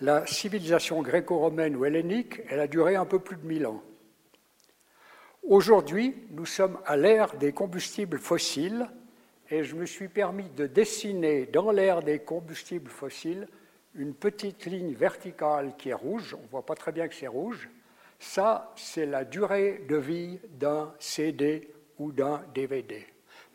La 0.00 0.24
civilisation 0.28 1.02
gréco-romaine 1.02 1.74
ou 1.74 1.84
hellénique, 1.84 2.40
elle 2.48 2.60
a 2.60 2.68
duré 2.68 2.94
un 2.94 3.04
peu 3.04 3.18
plus 3.18 3.36
de 3.36 3.44
1000 3.44 3.66
ans. 3.66 3.82
Aujourd'hui, 5.42 6.14
nous 6.30 6.46
sommes 6.46 6.78
à 6.86 6.96
l'ère 6.96 7.36
des 7.36 7.52
combustibles 7.52 8.20
fossiles 8.20 8.88
et 9.50 9.64
je 9.64 9.74
me 9.74 9.86
suis 9.86 10.08
permis 10.08 10.48
de 10.50 10.68
dessiner 10.68 11.46
dans 11.46 11.72
l'ère 11.72 12.00
des 12.00 12.20
combustibles 12.20 12.90
fossiles 12.90 13.48
une 13.96 14.14
petite 14.14 14.66
ligne 14.66 14.94
verticale 14.94 15.74
qui 15.76 15.88
est 15.88 15.94
rouge. 15.94 16.36
On 16.38 16.44
ne 16.44 16.48
voit 16.48 16.64
pas 16.64 16.76
très 16.76 16.92
bien 16.92 17.08
que 17.08 17.14
c'est 17.16 17.26
rouge. 17.26 17.68
Ça, 18.20 18.72
c'est 18.76 19.06
la 19.06 19.24
durée 19.24 19.84
de 19.88 19.96
vie 19.96 20.38
d'un 20.52 20.94
CD 21.00 21.73
ou 21.98 22.12
d'un 22.12 22.42
DVD. 22.54 23.06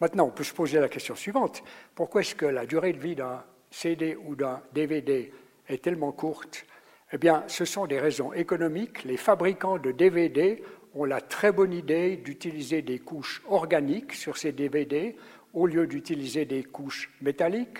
Maintenant, 0.01 0.27
on 0.27 0.31
peut 0.31 0.43
se 0.43 0.53
poser 0.53 0.79
la 0.79 0.89
question 0.89 1.15
suivante. 1.15 1.63
Pourquoi 1.95 2.21
est-ce 2.21 2.35
que 2.35 2.45
la 2.45 2.65
durée 2.65 2.93
de 2.93 2.99
vie 2.99 3.15
d'un 3.15 3.43
CD 3.69 4.15
ou 4.15 4.35
d'un 4.35 4.61
DVD 4.73 5.31
est 5.67 5.83
tellement 5.83 6.11
courte? 6.11 6.65
Eh 7.11 7.17
bien, 7.17 7.43
ce 7.47 7.65
sont 7.65 7.87
des 7.87 7.99
raisons 7.99 8.33
économiques. 8.33 9.03
Les 9.03 9.17
fabricants 9.17 9.77
de 9.77 9.91
DVD 9.91 10.63
ont 10.93 11.05
la 11.05 11.21
très 11.21 11.51
bonne 11.51 11.73
idée 11.73 12.17
d'utiliser 12.17 12.81
des 12.81 12.99
couches 12.99 13.41
organiques 13.47 14.13
sur 14.13 14.37
ces 14.37 14.51
DVD 14.51 15.15
au 15.53 15.67
lieu 15.67 15.87
d'utiliser 15.87 16.45
des 16.45 16.63
couches 16.63 17.11
métalliques. 17.21 17.79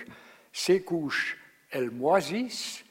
Ces 0.52 0.82
couches, 0.82 1.38
elles 1.70 1.90
moisissent, 1.90 2.84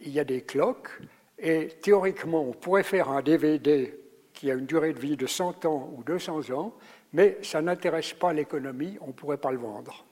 il 0.00 0.10
y 0.10 0.20
a 0.20 0.24
des 0.24 0.42
cloques, 0.42 0.90
et 1.38 1.68
théoriquement, 1.82 2.42
on 2.42 2.52
pourrait 2.52 2.82
faire 2.82 3.10
un 3.10 3.22
DVD 3.22 3.98
qui 4.32 4.50
a 4.50 4.54
une 4.54 4.66
durée 4.66 4.92
de 4.92 4.98
vie 4.98 5.16
de 5.16 5.26
100 5.26 5.64
ans 5.66 5.92
ou 5.96 6.04
200 6.04 6.50
ans, 6.50 6.74
mais 7.12 7.38
ça 7.42 7.60
n'intéresse 7.60 8.12
pas 8.12 8.32
l'économie, 8.32 8.96
on 9.00 9.08
ne 9.08 9.12
pourrait 9.12 9.36
pas 9.36 9.50
le 9.50 9.58
vendre. 9.58 10.04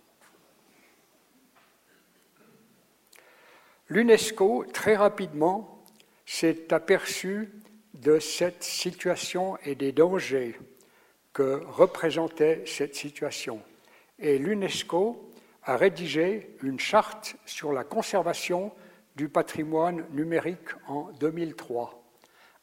L'UNESCO, 3.88 4.66
très 4.72 4.96
rapidement, 4.96 5.82
s'est 6.26 6.72
aperçu 6.74 7.50
de 7.94 8.18
cette 8.18 8.62
situation 8.62 9.56
et 9.64 9.74
des 9.74 9.92
dangers 9.92 10.58
que 11.32 11.62
représentait 11.64 12.64
cette 12.66 12.94
situation. 12.94 13.62
Et 14.18 14.38
l'UNESCO 14.38 15.30
a 15.62 15.76
rédigé 15.76 16.56
une 16.62 16.78
charte 16.78 17.36
sur 17.46 17.72
la 17.72 17.84
conservation 17.84 18.72
du 19.16 19.28
patrimoine 19.28 20.04
numérique 20.10 20.68
en 20.86 21.10
2003, 21.20 22.02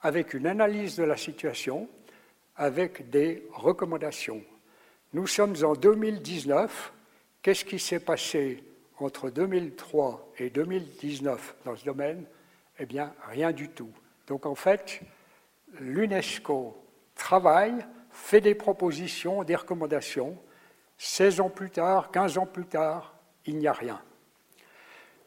avec 0.02 0.34
une 0.34 0.48
analyse 0.48 0.96
de 0.96 1.04
la 1.04 1.18
situation, 1.18 1.90
avec 2.56 3.10
des 3.10 3.48
recommandations. 3.52 4.44
Nous 5.14 5.28
sommes 5.28 5.56
en 5.64 5.74
2019. 5.74 6.94
Qu'est-ce 7.42 7.66
qui 7.66 7.80
s'est 7.80 8.00
passé 8.00 8.64
entre 9.00 9.30
2003 9.30 10.32
et 10.40 10.50
2019 10.50 11.56
dans 11.66 11.76
ce 11.76 11.86
domaine? 11.86 12.26
Eh 12.80 12.86
bien, 12.86 13.14
rien 13.30 13.52
du 13.52 13.70
tout. 13.70 13.92
Donc 14.28 14.46
en 14.46 14.56
fait, 14.56 15.02
l'UNESCO 15.80 16.76
travaille, 17.16 17.86
fait 18.12 18.42
des 18.42 18.56
propositions, 18.56 19.44
des 19.44 19.56
recommandations. 19.56 20.38
16 20.98 21.42
ans 21.42 21.50
plus 21.50 21.70
tard, 21.70 22.12
15 22.12 22.38
ans 22.38 22.46
plus 22.46 22.66
tard, 22.66 23.16
il 23.46 23.58
n'y 23.58 23.68
a 23.68 23.74
rien. 23.74 24.02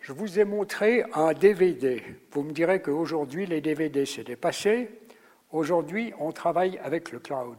Je 0.01 0.13
vous 0.13 0.39
ai 0.39 0.45
montré 0.45 1.05
un 1.13 1.33
DVD. 1.33 2.03
Vous 2.33 2.43
me 2.43 2.53
direz 2.53 2.81
qu'aujourd'hui, 2.81 3.47
les 3.47 3.61
DVD, 3.61 4.07
c'est 4.07 4.25
dépassé. 4.25 4.89
Aujourd'hui, 5.51 6.13
on 6.19 6.31
travaille 6.31 6.79
avec 6.79 7.11
le 7.11 7.21
cloud. 7.21 7.57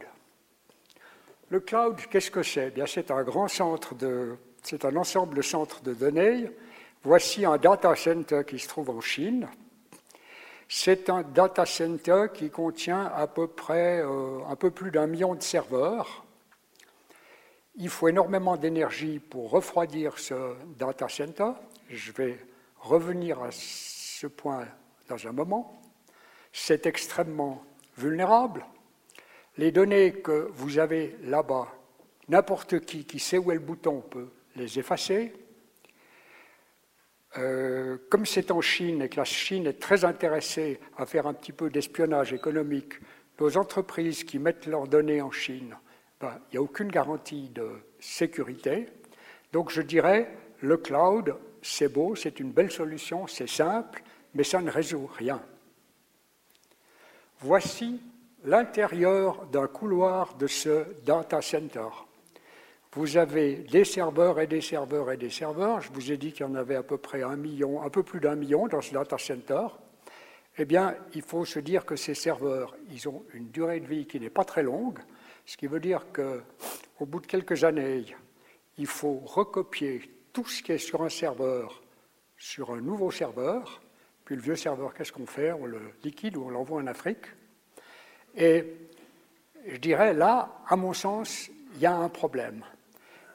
Le 1.49 1.59
cloud, 1.59 1.95
qu'est-ce 2.11 2.29
que 2.29 2.43
c'est? 2.43 2.69
Bien, 2.69 2.85
c'est 2.85 3.09
un 3.09 3.23
grand 3.23 3.47
centre 3.47 3.95
de, 3.95 4.37
c'est 4.61 4.85
un 4.85 4.95
ensemble 4.95 5.35
de 5.35 5.41
centres 5.41 5.81
de 5.81 5.95
données. 5.95 6.51
Voici 7.03 7.45
un 7.45 7.57
data 7.57 7.95
center 7.95 8.41
qui 8.47 8.59
se 8.59 8.67
trouve 8.67 8.91
en 8.91 9.01
Chine. 9.01 9.47
C'est 10.67 11.09
un 11.09 11.23
data 11.23 11.65
center 11.65 12.27
qui 12.31 12.51
contient 12.51 13.07
à 13.07 13.25
peu 13.25 13.47
près 13.47 14.01
euh, 14.01 14.45
un 14.47 14.55
peu 14.55 14.69
plus 14.69 14.91
d'un 14.91 15.07
million 15.07 15.33
de 15.33 15.41
serveurs. 15.41 16.25
Il 17.75 17.89
faut 17.89 18.07
énormément 18.07 18.55
d'énergie 18.55 19.17
pour 19.17 19.49
refroidir 19.49 20.19
ce 20.19 20.53
data 20.77 21.09
center. 21.09 21.53
Je 21.89 22.11
vais 22.11 22.37
revenir 22.77 23.41
à 23.41 23.49
ce 23.51 24.27
point 24.27 24.67
dans 25.07 25.25
un 25.25 25.31
moment. 25.31 25.81
C'est 26.53 26.85
extrêmement 26.85 27.63
vulnérable. 27.99 28.65
Les 29.57 29.71
données 29.71 30.13
que 30.13 30.49
vous 30.53 30.79
avez 30.79 31.15
là-bas, 31.23 31.67
n'importe 32.29 32.79
qui 32.79 33.05
qui 33.05 33.19
sait 33.19 33.37
où 33.37 33.51
est 33.51 33.55
le 33.55 33.59
bouton 33.59 34.01
peut 34.01 34.29
les 34.55 34.79
effacer. 34.79 35.33
Euh, 37.37 37.97
comme 38.09 38.25
c'est 38.25 38.49
en 38.49 38.61
Chine 38.61 39.03
et 39.03 39.09
que 39.09 39.17
la 39.17 39.25
Chine 39.25 39.67
est 39.67 39.79
très 39.79 40.03
intéressée 40.03 40.79
à 40.97 41.05
faire 41.05 41.27
un 41.27 41.33
petit 41.33 41.51
peu 41.51 41.69
d'espionnage 41.69 42.33
économique, 42.33 42.93
nos 43.39 43.55
entreprises 43.57 44.23
qui 44.23 44.39
mettent 44.39 44.65
leurs 44.65 44.87
données 44.87 45.21
en 45.21 45.31
Chine, 45.31 45.75
ben, 46.19 46.39
il 46.47 46.53
n'y 46.53 46.57
a 46.57 46.61
aucune 46.61 46.89
garantie 46.89 47.49
de 47.49 47.69
sécurité. 47.99 48.87
Donc 49.53 49.71
je 49.71 49.81
dirais, 49.81 50.35
le 50.61 50.77
cloud, 50.77 51.35
c'est 51.61 51.91
beau, 51.91 52.15
c'est 52.15 52.39
une 52.39 52.51
belle 52.51 52.71
solution, 52.71 53.27
c'est 53.27 53.47
simple, 53.49 54.01
mais 54.33 54.43
ça 54.43 54.61
ne 54.61 54.71
résout 54.71 55.09
rien. 55.17 55.41
Voici 57.41 58.01
l'intérieur 58.43 59.45
d'un 59.47 59.67
couloir 59.67 60.35
de 60.35 60.47
ce 60.47 60.85
data 61.03 61.41
center. 61.41 61.87
Vous 62.93 63.17
avez 63.17 63.55
des 63.55 63.85
serveurs 63.85 64.39
et 64.39 64.47
des 64.47 64.61
serveurs 64.61 65.11
et 65.11 65.17
des 65.17 65.29
serveurs. 65.29 65.81
Je 65.81 65.91
vous 65.91 66.11
ai 66.11 66.17
dit 66.17 66.31
qu'il 66.31 66.45
y 66.45 66.49
en 66.49 66.55
avait 66.55 66.75
à 66.75 66.83
peu 66.83 66.97
près 66.97 67.21
un 67.21 67.35
million, 67.35 67.81
un 67.81 67.89
peu 67.89 68.03
plus 68.03 68.19
d'un 68.19 68.35
million 68.35 68.67
dans 68.67 68.81
ce 68.81 68.93
data 68.93 69.17
center. 69.17 69.67
Eh 70.57 70.65
bien, 70.65 70.95
il 71.13 71.21
faut 71.21 71.45
se 71.45 71.59
dire 71.59 71.85
que 71.85 71.95
ces 71.95 72.13
serveurs, 72.13 72.75
ils 72.91 73.07
ont 73.07 73.23
une 73.33 73.49
durée 73.49 73.79
de 73.79 73.87
vie 73.87 74.05
qui 74.05 74.19
n'est 74.19 74.29
pas 74.29 74.43
très 74.43 74.63
longue, 74.63 74.99
ce 75.45 75.55
qui 75.55 75.67
veut 75.67 75.79
dire 75.79 76.07
qu'au 76.11 77.05
bout 77.05 77.21
de 77.21 77.27
quelques 77.27 77.63
années, 77.63 78.05
il 78.77 78.87
faut 78.87 79.19
recopier 79.25 80.01
tout 80.33 80.45
ce 80.45 80.61
qui 80.61 80.73
est 80.73 80.77
sur 80.77 81.03
un 81.03 81.09
serveur 81.09 81.81
sur 82.39 82.71
un 82.71 82.81
nouveau 82.81 83.11
serveur. 83.11 83.81
Le 84.29 84.41
vieux 84.41 84.55
serveur, 84.55 84.93
qu'est-ce 84.93 85.11
qu'on 85.11 85.25
fait? 85.25 85.51
On 85.51 85.65
le 85.65 85.81
liquide 86.03 86.37
ou 86.37 86.43
on 86.45 86.49
l'envoie 86.49 86.79
en 86.79 86.87
Afrique. 86.87 87.25
Et 88.35 88.63
je 89.67 89.77
dirais 89.77 90.13
là, 90.13 90.61
à 90.67 90.75
mon 90.75 90.93
sens, 90.93 91.49
il 91.73 91.81
y 91.81 91.87
a 91.87 91.95
un 91.95 92.09
problème. 92.09 92.63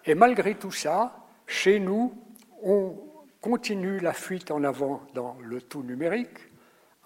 Et 0.04 0.14
malgré 0.14 0.54
tout 0.54 0.70
ça, 0.70 1.26
chez 1.46 1.80
nous, 1.80 2.14
on 2.62 2.96
continue 3.40 3.98
la 3.98 4.12
fuite 4.12 4.52
en 4.52 4.62
avant 4.62 5.02
dans 5.14 5.36
le 5.42 5.60
tout 5.60 5.82
numérique. 5.82 6.38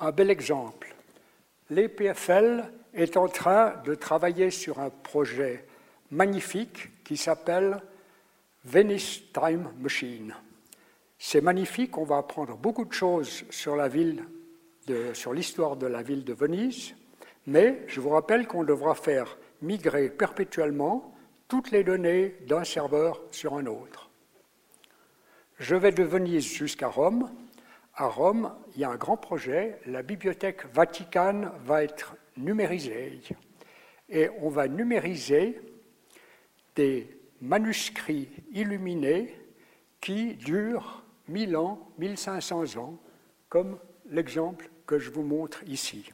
Un 0.00 0.12
bel 0.12 0.30
exemple. 0.30 0.94
L'EPFL 1.70 2.64
est 2.94 3.16
en 3.16 3.28
train 3.28 3.74
de 3.84 3.94
travailler 3.94 4.50
sur 4.50 4.80
un 4.80 4.90
projet 4.90 5.64
magnifique 6.10 7.04
qui 7.04 7.16
s'appelle 7.16 7.80
Venice 8.64 9.22
Time 9.32 9.70
Machine. 9.78 10.34
C'est 11.18 11.40
magnifique, 11.40 11.98
on 11.98 12.04
va 12.04 12.18
apprendre 12.18 12.56
beaucoup 12.56 12.84
de 12.84 12.92
choses 12.92 13.44
sur 13.50 13.74
la 13.74 13.88
ville, 13.88 14.24
sur 15.14 15.34
l'histoire 15.34 15.76
de 15.76 15.86
la 15.86 16.02
ville 16.02 16.24
de 16.24 16.32
Venise, 16.32 16.94
mais 17.46 17.82
je 17.88 18.00
vous 18.00 18.10
rappelle 18.10 18.46
qu'on 18.46 18.62
devra 18.62 18.94
faire 18.94 19.36
migrer 19.60 20.10
perpétuellement 20.10 21.14
toutes 21.48 21.70
les 21.70 21.82
données 21.82 22.36
d'un 22.46 22.62
serveur 22.62 23.20
sur 23.30 23.54
un 23.54 23.66
autre. 23.66 24.10
Je 25.58 25.74
vais 25.74 25.90
de 25.90 26.04
Venise 26.04 26.46
jusqu'à 26.46 26.86
Rome. 26.86 27.30
À 27.94 28.06
Rome, 28.06 28.54
il 28.74 28.80
y 28.80 28.84
a 28.84 28.90
un 28.90 28.96
grand 28.96 29.16
projet. 29.16 29.80
La 29.86 30.02
bibliothèque 30.02 30.66
Vaticane 30.72 31.50
va 31.64 31.82
être 31.82 32.14
numérisée. 32.36 33.20
Et 34.08 34.28
on 34.40 34.50
va 34.50 34.68
numériser 34.68 35.60
des 36.76 37.08
manuscrits 37.40 38.28
illuminés 38.52 39.34
qui 40.00 40.34
durent 40.34 41.02
1000 41.28 41.56
ans, 41.56 41.88
1500 41.98 42.76
ans, 42.76 42.98
comme 43.48 43.78
l'exemple 44.10 44.70
que 44.86 44.98
je 44.98 45.10
vous 45.10 45.22
montre 45.22 45.62
ici. 45.66 46.10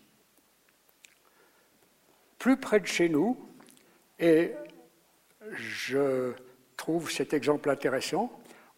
Plus 2.38 2.56
près 2.56 2.80
de 2.80 2.86
chez 2.86 3.08
nous, 3.08 3.38
et 4.18 4.52
je 5.52 6.32
trouve 6.76 7.10
cet 7.10 7.32
exemple 7.32 7.70
intéressant. 7.70 8.30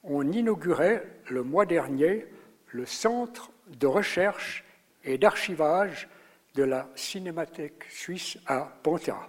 On 0.02 0.30
inaugurait 0.30 1.04
le 1.28 1.42
mois 1.42 1.66
dernier 1.66 2.26
le 2.68 2.86
centre 2.86 3.50
de 3.68 3.86
recherche 3.86 4.64
et 5.04 5.18
d'archivage 5.18 6.08
de 6.54 6.62
la 6.62 6.88
Cinémathèque 6.94 7.84
suisse 7.90 8.38
à 8.46 8.72
Ponta. 8.82 9.28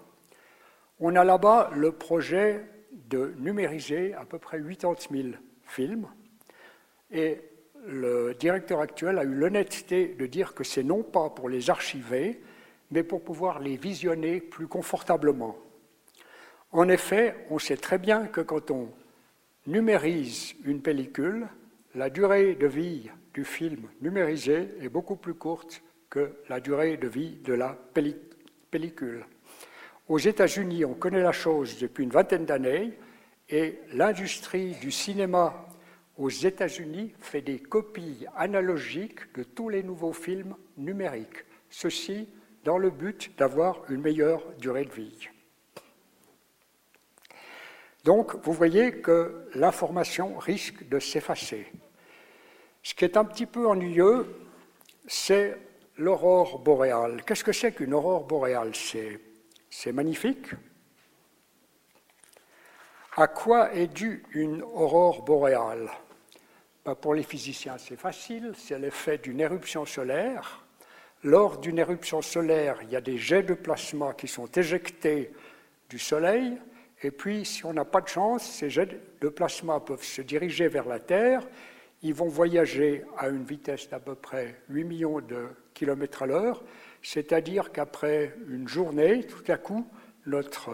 On 1.00 1.16
a 1.16 1.24
là-bas 1.24 1.72
le 1.76 1.92
projet 1.92 2.66
de 2.92 3.34
numériser 3.38 4.14
à 4.14 4.26
peu 4.26 4.40
près 4.40 4.60
80 4.60 4.98
000 5.12 5.28
films 5.64 6.08
et 7.12 7.42
le 7.86 8.34
directeur 8.34 8.82
actuel 8.82 9.18
a 9.18 9.24
eu 9.24 9.34
l'honnêteté 9.34 10.16
de 10.18 10.26
dire 10.26 10.54
que 10.54 10.64
c'est 10.64 10.84
non 10.84 11.04
pas 11.04 11.30
pour 11.30 11.50
les 11.50 11.70
archiver, 11.70 12.42
mais 12.92 13.04
pour 13.04 13.24
pouvoir 13.24 13.60
les 13.60 13.78
visionner 13.78 14.42
plus 14.42 14.68
confortablement. 14.68 15.58
En 16.72 16.90
effet, 16.90 17.36
on 17.50 17.60
sait 17.60 17.78
très 17.78 17.98
bien 17.98 18.28
que 18.28 18.42
quand 18.42 18.72
on 18.72 18.90
numérise 19.68 20.56
une 20.66 20.82
pellicule, 20.82 21.48
la 21.96 22.10
durée 22.10 22.56
de 22.56 22.68
vie 22.68 23.10
du 23.34 23.46
film 23.46 23.88
numérisé 24.02 24.70
est 24.82 24.90
beaucoup 24.90 25.16
plus 25.16 25.34
courte 25.34 25.82
que 26.10 26.34
la 26.50 26.60
durée 26.60 26.98
de 26.98 27.08
vie 27.08 27.38
de 27.44 27.54
la 27.54 27.78
pellicule. 28.70 29.26
Aux 30.08 30.20
États-Unis, 30.20 30.86
on 30.86 30.94
connaît 30.94 31.22
la 31.22 31.32
chose 31.32 31.80
depuis 31.80 32.04
une 32.04 32.12
vingtaine 32.12 32.46
d'années 32.46 32.94
et 33.50 33.80
l'industrie 33.94 34.76
du 34.82 34.92
cinéma 34.92 35.67
aux 36.18 36.30
États-Unis 36.30 37.14
fait 37.20 37.42
des 37.42 37.60
copies 37.60 38.26
analogiques 38.36 39.34
de 39.36 39.44
tous 39.44 39.70
les 39.70 39.84
nouveaux 39.84 40.14
films 40.14 40.56
numériques, 40.78 41.46
ceci 41.70 42.28
dans 42.64 42.78
le 42.78 42.90
but 42.90 43.38
d'avoir 43.38 43.90
une 43.90 44.02
meilleure 44.02 44.44
durée 44.58 44.86
de 44.86 44.92
vie. 44.92 45.30
Donc, 48.04 48.36
vous 48.44 48.54
voyez 48.54 49.02
que 49.02 49.50
l'information 49.54 50.38
risque 50.38 50.88
de 50.88 51.00
s'effacer. 51.00 51.72
Ce 52.82 52.96
qui 52.96 53.06
est 53.06 53.18
un 53.18 53.26
petit 53.26 53.46
peu 53.46 53.68
ennuyeux, 53.68 54.28
c'est 55.08 55.58
l'aurore 55.98 56.60
boréale. 56.60 57.24
Qu'est-ce 57.26 57.44
que 57.44 57.52
c'est 57.52 57.74
qu'une 57.74 57.94
aurore 57.94 58.26
boréale? 58.26 58.72
C'est 59.70 59.92
magnifique. 59.92 60.48
À 63.18 63.28
quoi 63.28 63.74
est 63.74 63.88
due 63.88 64.24
une 64.32 64.62
aurore 64.62 65.24
boréale? 65.24 65.90
Pour 66.96 67.14
les 67.14 67.24
physiciens, 67.24 67.78
c'est 67.78 68.00
facile, 68.00 68.54
c'est 68.56 68.80
l'effet 68.80 69.18
d'une 69.18 69.40
éruption 69.40 69.86
solaire. 69.86 70.64
Lors 71.24 71.58
d'une 71.58 71.80
éruption 71.80 72.22
solaire, 72.22 72.80
il 72.84 72.90
y 72.90 72.96
a 72.96 73.02
des 73.02 73.18
jets 73.18 73.44
de 73.44 73.54
plasma 73.54 74.14
qui 74.14 74.28
sont 74.28 74.48
éjectés 74.48 75.32
du 75.90 76.00
Soleil 76.00 76.58
et 77.04 77.12
puis, 77.12 77.46
si 77.46 77.64
on 77.66 77.74
n'a 77.74 77.86
pas 77.86 78.02
de 78.02 78.08
chance, 78.08 78.44
ces 78.44 78.70
jets 78.70 79.00
de 79.22 79.30
plasma 79.30 79.80
peuvent 79.80 80.04
se 80.04 80.22
diriger 80.22 80.68
vers 80.68 80.88
la 80.88 81.00
Terre. 81.00 81.48
Ils 82.02 82.14
vont 82.14 82.28
voyager 82.28 83.04
à 83.18 83.30
une 83.30 83.44
vitesse 83.44 83.90
d'à 83.90 84.00
peu 84.00 84.16
près 84.16 84.56
8 84.70 84.84
millions 84.84 85.20
de 85.20 85.48
km 85.74 86.24
à 86.24 86.26
l'heure, 86.26 86.64
c'est-à-dire 87.04 87.72
qu'après 87.72 88.36
une 88.50 88.68
journée, 88.68 89.24
tout 89.24 89.44
à 89.52 89.58
coup, 89.58 89.88
notre 90.26 90.72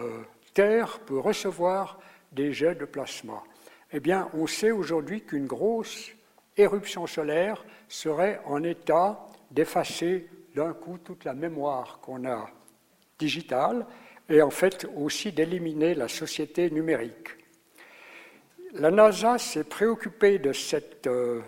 Terre 0.54 0.98
peut 1.00 1.18
recevoir 1.18 1.98
des 2.32 2.52
jets 2.52 2.74
de 2.74 2.86
plasma. 2.86 3.42
Eh 3.92 4.00
bien, 4.00 4.28
on 4.34 4.46
sait 4.46 4.70
aujourd'hui 4.70 5.22
qu'une 5.22 5.46
grosse 5.46 6.10
éruption 6.56 7.06
solaire 7.06 7.64
serait 7.88 8.40
en 8.46 8.62
état 8.62 9.26
d'effacer 9.50 10.28
d'un 10.54 10.72
coup 10.72 10.98
toute 10.98 11.24
la 11.24 11.34
mémoire 11.34 11.98
qu'on 12.00 12.28
a 12.28 12.50
digitale 13.18 13.86
et 14.28 14.42
en 14.42 14.50
fait 14.50 14.86
aussi 14.96 15.32
d'éliminer 15.32 15.94
la 15.94 16.08
société 16.08 16.70
numérique. 16.70 17.28
La 18.72 18.90
NASA 18.90 19.38
s'est 19.38 19.64
préoccupée 19.64 20.38
de, 20.38 20.52
euh, 21.06 21.40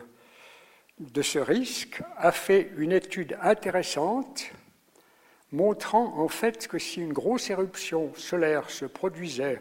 de 1.01 1.23
ce 1.23 1.39
risque, 1.39 2.03
a 2.17 2.31
fait 2.31 2.71
une 2.77 2.93
étude 2.93 3.37
intéressante 3.43 4.53
montrant 5.53 6.19
en 6.19 6.29
fait 6.29 6.69
que 6.69 6.79
si 6.79 7.01
une 7.01 7.13
grosse 7.13 7.51
éruption 7.51 8.13
solaire 8.15 8.71
se 8.71 8.85
produisait 8.85 9.61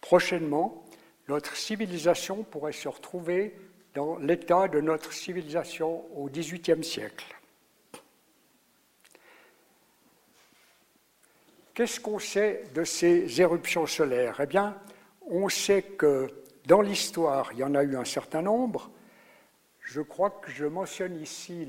prochainement, 0.00 0.84
notre 1.28 1.56
civilisation 1.56 2.42
pourrait 2.42 2.72
se 2.72 2.88
retrouver 2.88 3.54
dans 3.94 4.16
l'état 4.16 4.68
de 4.68 4.80
notre 4.80 5.12
civilisation 5.12 6.04
au 6.16 6.28
XVIIIe 6.28 6.82
siècle. 6.82 7.36
Qu'est-ce 11.74 12.00
qu'on 12.00 12.18
sait 12.18 12.64
de 12.74 12.82
ces 12.82 13.40
éruptions 13.40 13.86
solaires? 13.86 14.40
Eh 14.42 14.46
bien, 14.46 14.76
on 15.30 15.48
sait 15.48 15.82
que 15.82 16.28
dans 16.66 16.80
l'histoire, 16.80 17.50
il 17.52 17.60
y 17.60 17.64
en 17.64 17.74
a 17.74 17.84
eu 17.84 17.96
un 17.96 18.04
certain 18.04 18.42
nombre. 18.42 18.90
Je 19.80 20.00
crois 20.00 20.30
que 20.30 20.50
je 20.50 20.64
mentionne 20.64 21.20
ici 21.20 21.68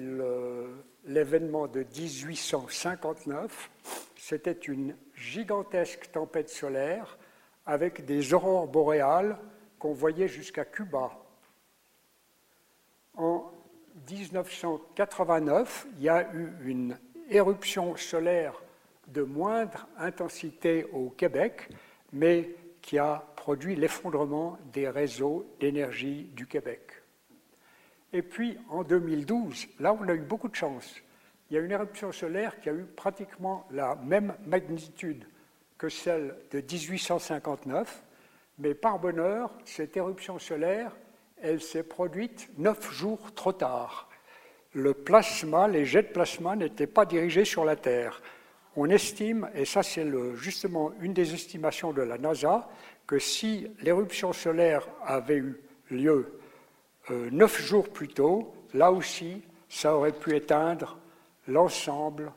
l'événement 1.06 1.68
de 1.68 1.82
1859. 1.82 3.70
C'était 4.18 4.52
une 4.52 4.96
gigantesque 5.14 6.10
tempête 6.12 6.50
solaire 6.50 7.18
avec 7.70 8.04
des 8.04 8.34
aurores 8.34 8.68
boréales 8.68 9.38
qu'on 9.78 9.94
voyait 9.94 10.28
jusqu'à 10.28 10.66
Cuba. 10.66 11.12
En 13.16 13.52
1989, 14.10 15.86
il 15.98 16.04
y 16.04 16.10
a 16.10 16.34
eu 16.34 16.50
une 16.66 16.98
éruption 17.30 17.96
solaire 17.96 18.60
de 19.08 19.22
moindre 19.22 19.88
intensité 20.00 20.86
au 20.86 21.12
Québec, 21.12 21.70
mais 22.12 22.50
qui 22.82 22.98
a 22.98 23.24
produit 23.36 23.76
l'effondrement 23.76 24.58
des 24.74 24.90
réseaux 24.90 25.46
d'énergie 25.60 26.24
du 26.34 26.48
Québec. 26.48 26.82
Et 28.12 28.24
puis 28.24 28.58
en 28.70 28.84
2012, 28.84 29.68
là 29.80 29.94
on 29.94 30.08
a 30.08 30.16
eu 30.16 30.22
beaucoup 30.22 30.48
de 30.48 30.56
chance. 30.56 30.96
Il 31.52 31.54
y 31.54 31.60
a 31.60 31.62
une 31.62 31.72
éruption 31.72 32.12
solaire 32.12 32.60
qui 32.62 32.70
a 32.70 32.74
eu 32.74 32.86
pratiquement 32.86 33.68
la 33.70 33.94
même 33.94 34.34
magnitude 34.48 35.24
que 35.80 35.90
celle 35.90 36.36
de 36.52 36.60
1859, 36.60 38.04
mais 38.60 38.76
par 38.76 39.00
bonheur, 39.00 39.58
cette 39.64 39.96
éruption 39.96 40.38
solaire, 40.38 40.92
elle 41.42 41.62
s'est 41.62 41.84
produite 41.84 42.50
neuf 42.58 42.92
jours 42.94 43.34
trop 43.34 43.54
tard. 43.54 44.10
Le 44.74 44.94
plasma, 44.94 45.70
les 45.70 45.86
jets 45.86 46.04
de 46.04 46.10
plasma 46.10 46.58
n'étaient 46.58 46.86
pas 46.86 47.06
dirigés 47.06 47.46
sur 47.46 47.64
la 47.64 47.78
Terre. 47.78 48.22
On 48.76 48.90
estime, 48.90 49.50
et 49.56 49.64
ça 49.64 49.82
c'est 49.82 50.06
justement 50.36 50.92
une 51.00 51.14
des 51.14 51.34
estimations 51.34 51.94
de 51.94 52.02
la 52.02 52.18
NASA, 52.18 52.70
que 53.08 53.18
si 53.18 53.68
l'éruption 53.82 54.34
solaire 54.34 54.86
avait 55.06 55.38
eu 55.38 55.62
lieu 55.90 56.40
euh, 57.10 57.30
neuf 57.32 57.60
jours 57.60 57.90
plus 57.90 58.10
tôt, 58.10 58.54
là 58.74 58.92
aussi, 58.92 59.42
ça 59.70 59.96
aurait 59.96 60.12
pu 60.12 60.36
éteindre 60.36 61.00
l'ensemble 61.48 62.34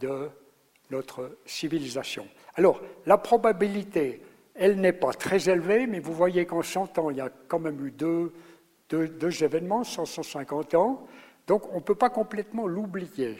de 0.00 0.30
notre 0.90 1.38
civilisation. 1.44 2.26
Alors, 2.58 2.80
la 3.06 3.18
probabilité, 3.18 4.20
elle 4.56 4.80
n'est 4.80 4.92
pas 4.92 5.12
très 5.12 5.48
élevée, 5.48 5.86
mais 5.86 6.00
vous 6.00 6.12
voyez 6.12 6.44
qu'en 6.44 6.62
100 6.62 6.98
ans, 6.98 7.08
il 7.08 7.18
y 7.18 7.20
a 7.20 7.30
quand 7.46 7.60
même 7.60 7.86
eu 7.86 7.92
deux, 7.92 8.32
deux, 8.90 9.44
événements, 9.44 9.84
150 9.84 10.74
ans, 10.74 11.06
donc 11.46 11.72
on 11.72 11.76
ne 11.76 11.82
peut 11.82 11.94
pas 11.94 12.10
complètement 12.10 12.66
l'oublier. 12.66 13.38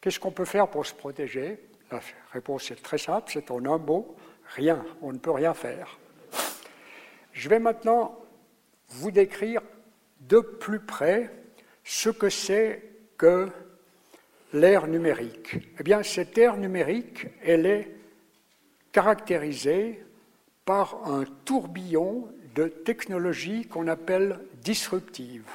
Qu'est-ce 0.00 0.18
qu'on 0.18 0.30
peut 0.30 0.46
faire 0.46 0.68
pour 0.68 0.86
se 0.86 0.94
protéger? 0.94 1.60
La 1.90 2.00
réponse 2.32 2.70
est 2.70 2.82
très 2.82 2.96
simple, 2.96 3.30
c'est 3.30 3.50
en 3.50 3.66
un 3.66 3.76
mot, 3.76 4.16
rien, 4.56 4.82
on 5.02 5.12
ne 5.12 5.18
peut 5.18 5.30
rien 5.30 5.52
faire. 5.52 5.98
Je 7.34 7.50
vais 7.50 7.58
maintenant 7.58 8.18
vous 8.88 9.10
décrire 9.10 9.60
de 10.20 10.40
plus 10.40 10.80
près 10.80 11.30
ce 11.84 12.08
que 12.08 12.30
c'est 12.30 12.82
que 13.18 13.50
l'ère 14.54 14.86
numérique. 14.86 15.58
Eh 15.78 15.82
bien, 15.82 16.02
cette 16.02 16.38
ère 16.38 16.56
numérique, 16.56 17.26
elle 17.44 17.66
est 17.66 18.01
caractérisée 18.92 20.04
par 20.64 21.10
un 21.10 21.24
tourbillon 21.44 22.28
de 22.54 22.68
technologies 22.68 23.66
qu'on 23.66 23.88
appelle 23.88 24.38
disruptives. 24.62 25.50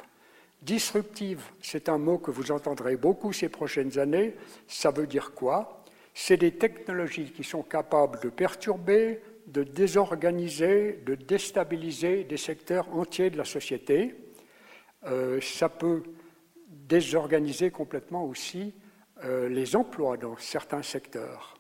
Disruptive, 0.64 1.44
c'est 1.62 1.88
un 1.88 2.00
mot 2.00 2.18
que 2.18 2.32
vous 2.32 2.52
entendrez 2.52 2.98
beaucoup 2.98 3.32
ces 3.32 3.48
prochaines 3.48 4.00
années. 4.00 4.34
Ça 4.68 4.92
veut 4.92 5.08
dire 5.08 5.34
quoi? 5.34 5.84
C'est 6.14 6.38
des 6.38 6.52
technologies 6.52 7.32
qui 7.32 7.44
sont 7.44 7.62
capables 7.62 8.20
de 8.22 8.30
perturber, 8.30 9.22
de 9.46 9.64
désorganiser, 9.64 11.00
de 11.06 11.16
déstabiliser 11.16 12.24
des 12.24 12.38
secteurs 12.38 12.94
entiers 12.94 13.30
de 13.30 13.38
la 13.38 13.46
société. 13.46 14.16
Euh, 15.06 15.40
ça 15.42 15.70
peut 15.70 16.04
désorganiser 16.70 17.70
complètement 17.70 18.26
aussi 18.26 18.74
euh, 19.24 19.48
les 19.48 19.76
emplois 19.76 20.18
dans 20.18 20.38
certains 20.38 20.84
secteurs. 20.84 21.57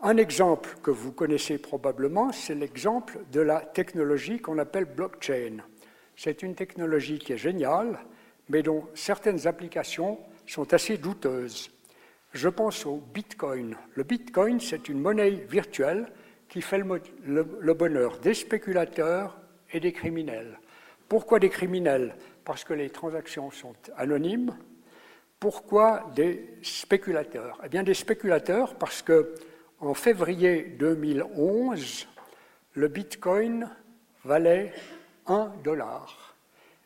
Un 0.00 0.18
exemple 0.18 0.76
que 0.82 0.90
vous 0.90 1.10
connaissez 1.10 1.56
probablement, 1.56 2.30
c'est 2.30 2.54
l'exemple 2.54 3.18
de 3.32 3.40
la 3.40 3.60
technologie 3.60 4.40
qu'on 4.40 4.58
appelle 4.58 4.84
blockchain. 4.84 5.58
C'est 6.16 6.42
une 6.42 6.54
technologie 6.54 7.18
qui 7.18 7.32
est 7.32 7.38
géniale, 7.38 7.98
mais 8.50 8.62
dont 8.62 8.86
certaines 8.94 9.46
applications 9.46 10.18
sont 10.46 10.74
assez 10.74 10.98
douteuses. 10.98 11.70
Je 12.32 12.48
pense 12.50 12.84
au 12.84 13.02
Bitcoin. 13.14 13.74
Le 13.94 14.02
Bitcoin, 14.02 14.60
c'est 14.60 14.90
une 14.90 15.00
monnaie 15.00 15.30
virtuelle 15.30 16.12
qui 16.50 16.60
fait 16.60 16.78
le, 16.78 17.74
bonheur 17.74 18.18
des 18.18 18.34
spéculateurs 18.34 19.38
et 19.72 19.80
des 19.80 19.92
criminels. 19.92 20.60
Pourquoi 21.08 21.38
des 21.38 21.48
criminels? 21.48 22.14
Parce 22.44 22.64
que 22.64 22.74
les 22.74 22.90
transactions 22.90 23.50
sont 23.50 23.74
anonymes. 23.96 24.54
Pourquoi 25.40 26.10
des 26.14 26.58
spéculateurs? 26.62 27.60
Eh 27.64 27.68
bien, 27.70 27.82
des 27.82 27.94
spéculateurs 27.94 28.74
parce 28.74 29.00
que 29.00 29.34
en 29.80 29.94
février 29.94 30.62
2011, 30.78 32.06
le 32.74 32.88
Bitcoin 32.88 33.68
valait 34.24 34.72
1 35.26 35.52
dollar. 35.62 36.34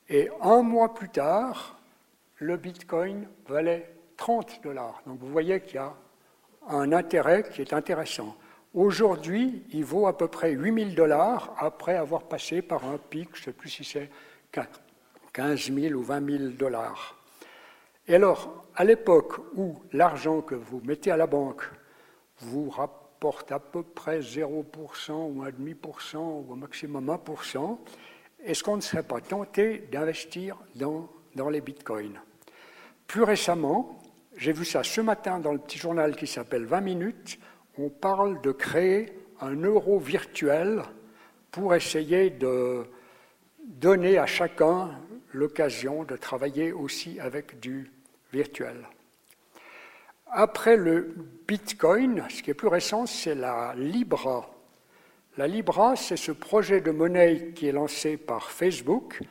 Et 0.09 0.29
un 0.41 0.63
mois 0.63 0.93
plus 0.95 1.09
tard, 1.09 1.79
le 2.39 2.57
Bitcoin 2.57 3.29
valait 3.47 3.93
30 4.17 4.63
dollars. 4.63 5.03
Donc 5.07 5.21
vous 5.21 5.31
voyez 5.31 5.61
qu'il 5.61 5.77
y 5.77 5.79
a 5.79 5.95
un 6.69 6.93
intérêt 6.93 7.49
qui 7.49 7.63
est 7.63 7.73
intéressant. 7.73 8.37
Aujourd'hui, 8.75 9.65
il 9.73 9.85
vaut 9.85 10.07
à 10.07 10.17
peu 10.17 10.29
près 10.29 10.53
8000 10.53 10.95
dollars 10.95 11.55
après 11.59 11.97
avoir 11.97 12.23
passé 12.23 12.63
par 12.63 12.85
un 12.85 12.99
pic, 12.99 13.31
je 13.35 13.41
ne 13.41 13.45
sais 13.47 13.53
plus 13.53 13.69
si 13.69 13.85
c'est 13.85 14.11
15 15.33 15.73
000 15.73 15.95
ou 15.95 16.03
20 16.03 16.39
000 16.39 16.51
dollars. 16.51 17.17
Et 18.07 18.15
alors, 18.15 18.65
à 18.75 18.85
l'époque 18.85 19.39
où 19.55 19.81
l'argent 19.93 20.41
que 20.41 20.55
vous 20.55 20.81
mettez 20.85 21.11
à 21.11 21.17
la 21.17 21.27
banque 21.27 21.63
vous 22.41 22.71
rapporte 22.71 23.53
à 23.53 23.59
peu 23.59 23.83
près 23.83 24.21
0% 24.21 25.13
ou 25.13 25.45
1,5% 25.45 26.17
ou 26.17 26.47
au 26.51 26.57
maximum 26.57 27.07
1%, 27.07 27.79
est-ce 28.45 28.65
qu'on 28.65 28.77
ne 28.77 28.81
serait 28.81 29.03
pas 29.03 29.21
tenté 29.21 29.89
d'investir 29.93 30.57
dans, 30.75 31.09
dans 31.35 31.51
les 31.51 31.61
bitcoins? 31.61 32.19
Plus 33.07 33.23
récemment, 33.23 33.99
j'ai 34.37 34.53
vu 34.53 34.65
ça 34.65 34.83
ce 34.83 35.01
matin 35.01 35.39
dans 35.39 35.53
le 35.53 35.59
petit 35.59 35.79
journal 35.79 36.17
qui 36.17 36.27
s'appelle 36.27 36.65
20 36.65 36.81
minutes, 36.81 37.39
on 37.79 37.91
parle 37.91 38.41
de 38.41 38.53
créer 38.53 39.13
un 39.41 39.55
euro 39.57 39.99
virtuel 39.99 40.83
pour 41.51 41.75
essayer 41.75 42.31
de 42.31 42.85
donner 43.59 44.19
à 44.19 44.27
chacun 44.27 44.99
l'occasion 45.33 46.05
de 46.05 46.17
travailler 46.17 46.73
aussi 46.73 47.21
avec 47.21 47.61
du 47.61 47.91
virtuel. 48.33 48.77
Après 50.33 50.77
le 50.77 51.13
Bitcoin, 51.49 52.25
ce 52.29 52.43
qui 52.43 52.51
est 52.51 52.55
plus 52.55 52.69
récent, 52.69 53.05
c'est 53.07 53.35
la 53.35 53.75
Libra. 53.77 54.49
La 55.37 55.49
Libra, 55.49 55.97
c'est 55.97 56.17
ce 56.17 56.31
projet 56.31 56.81
de 56.81 56.93
monnaie 56.93 57.53
qui 57.53 57.67
est 57.67 57.73
lancé 57.73 58.17
par 58.17 58.51
Facebook 58.51 59.23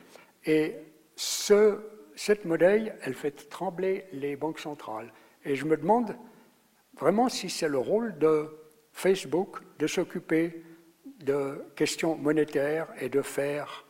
et 0.44 0.76
cette 1.16 2.44
monnaie, 2.44 2.94
elle 3.02 3.14
fait 3.14 3.48
trembler 3.48 4.06
les 4.12 4.36
banques 4.36 4.58
centrales. 4.58 5.10
Et 5.44 5.54
je 5.54 5.64
me 5.64 5.76
demande 5.76 6.16
vraiment 6.98 7.30
si 7.30 7.48
c'est 7.48 7.68
le 7.68 7.78
rôle 7.78 8.18
de 8.18 8.50
Facebook 8.92 9.60
de 9.78 9.86
s'occuper 9.86 10.62
de 11.20 11.64
questions 11.76 12.14
monétaires 12.16 12.88
et 13.00 13.08
de 13.08 13.22
faire 13.22 13.86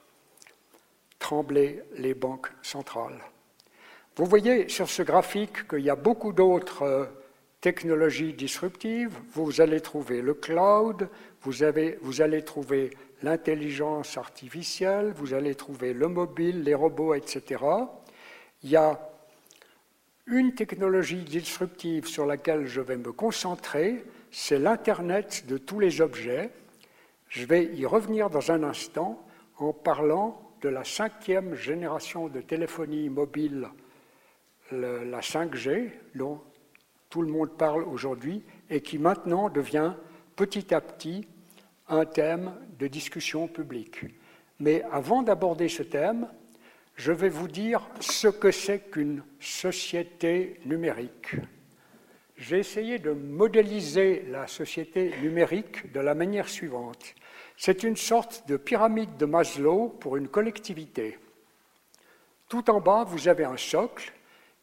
trembler 1.18 1.83
les 1.96 2.14
banques 2.14 2.53
centrales. 2.62 3.20
Vous 4.20 4.26
voyez 4.26 4.68
sur 4.68 4.90
ce 4.90 5.02
graphique 5.02 5.66
qu'il 5.66 5.80
y 5.80 5.88
a 5.88 5.96
beaucoup 5.96 6.35
d'autres 6.35 6.83
euh, 6.83 7.06
technologies 7.62 8.35
disruptives. 8.35 9.16
Vous 9.33 9.62
allez 9.62 9.80
trouver 9.80 10.20
le 10.20 10.35
cloud, 10.35 11.09
vous, 11.40 11.62
avez, 11.62 11.98
vous 12.02 12.20
allez 12.20 12.44
trouver 12.44 12.90
l'intelligence 13.22 14.18
artificielle, 14.18 15.14
vous 15.16 15.33
allez 15.33 15.54
trouver 15.54 15.94
le 15.94 16.06
mobile, 16.09 16.64
les 16.64 16.74
robots, 16.74 17.14
etc. 17.14 17.64
Il 18.62 18.68
y 18.68 18.76
a 18.76 19.00
une 20.26 20.54
technologie 20.54 21.24
disruptive 21.24 22.06
sur 22.06 22.26
laquelle 22.26 22.66
je 22.66 22.83
vais 22.83 22.98
me 22.98 23.12
concentrer, 23.12 24.04
c'est 24.30 24.59
l'Internet 24.59 25.46
de 25.48 25.56
tous 25.56 25.80
les 25.80 26.02
objets. 26.02 26.50
Je 27.30 27.46
vais 27.46 27.64
y 27.74 27.87
revenir 27.87 28.28
dans 28.28 28.52
un 28.52 28.64
instant 28.64 29.18
en 29.56 29.72
parlant 29.72 30.42
de 30.61 30.68
la 30.68 30.85
cinquième 30.85 31.54
génération 31.54 32.28
de 32.28 32.42
téléphonie 32.42 33.09
mobile, 33.09 33.70
la 34.72 35.20
5G, 35.20 35.90
dont 36.14 36.40
tout 37.09 37.22
le 37.22 37.30
monde 37.30 37.56
parle 37.56 37.83
aujourd'hui, 37.85 38.42
et 38.68 38.80
qui 38.80 38.98
maintenant 38.98 39.48
devient 39.48 39.94
petit 40.37 40.74
à 40.74 40.80
petit 40.80 41.26
un 41.88 42.04
thème 42.04 42.54
de 42.78 42.87
discussion 42.87 43.48
publique. 43.48 44.04
Mais 44.61 44.83
avant 44.90 45.22
d'aborder 45.22 45.68
ce 45.68 45.83
thème, 45.83 46.28
je 46.94 47.12
vais 47.12 47.28
vous 47.28 47.48
dire 47.48 47.88
ce 48.00 48.28
que 48.28 48.50
c'est 48.50 48.90
qu'une 48.90 49.22
société 49.40 50.61
numérique. 50.66 51.37
J'ai 52.37 52.59
essayé 52.59 52.98
de 52.98 53.11
modéliser 53.11 54.24
la 54.30 54.46
société 54.46 55.12
numérique 55.22 55.92
de 55.92 56.00
la 56.00 56.14
manière 56.14 56.48
suivante. 56.48 57.14
C'est 57.56 57.83
une 57.83 57.96
sorte 57.96 58.48
de 58.48 58.56
pyramide 58.56 59.16
de 59.18 59.26
Maslow 59.26 59.88
pour 59.88 60.16
une 60.16 60.28
collectivité. 60.28 61.18
Tout 62.48 62.70
en 62.70 62.80
bas, 62.80 63.04
vous 63.04 63.28
avez 63.28 63.44
un 63.44 63.56
socle 63.56 64.12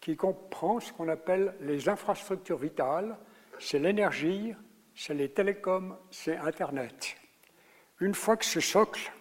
qui 0.07 0.15
comprend 0.15 0.79
ce 0.79 0.93
qu'on 0.93 1.09
appelle 1.09 1.53
les 1.59 1.89
infrastructures 1.89 2.59
vitales, 2.59 3.17
c'est 3.59 3.77
l'énergie, 3.77 4.55
c'est 4.95 5.13
les 5.13 5.27
télécoms, 5.27 5.97
c'est 6.11 6.37
Internet. 6.37 7.17
Une 7.99 8.13
fois 8.13 8.37
que 8.37 8.45
ce 8.45 8.61
socle 8.61 9.11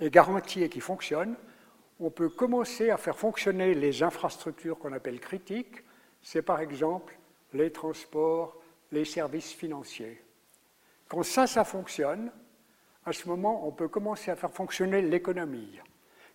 est 0.00 0.10
garanti 0.10 0.64
et 0.64 0.68
qui 0.68 0.80
fonctionne, 0.80 1.36
on 2.00 2.10
peut 2.10 2.28
commencer 2.28 2.90
à 2.90 2.96
faire 2.96 3.16
fonctionner 3.16 3.72
les 3.72 4.02
infrastructures 4.02 4.80
qu'on 4.80 4.92
appelle 4.94 5.20
critiques. 5.20 5.84
C'est 6.22 6.42
par 6.42 6.58
exemple 6.58 7.16
les 7.52 7.70
transports, 7.70 8.60
les 8.90 9.04
services 9.04 9.52
financiers. 9.52 10.20
Quand 11.08 11.22
ça, 11.22 11.46
ça 11.46 11.62
fonctionne, 11.62 12.32
à 13.06 13.12
ce 13.12 13.28
moment, 13.28 13.64
on 13.64 13.70
peut 13.70 13.86
commencer 13.86 14.32
à 14.32 14.34
faire 14.34 14.50
fonctionner 14.50 15.02
l'économie. 15.02 15.78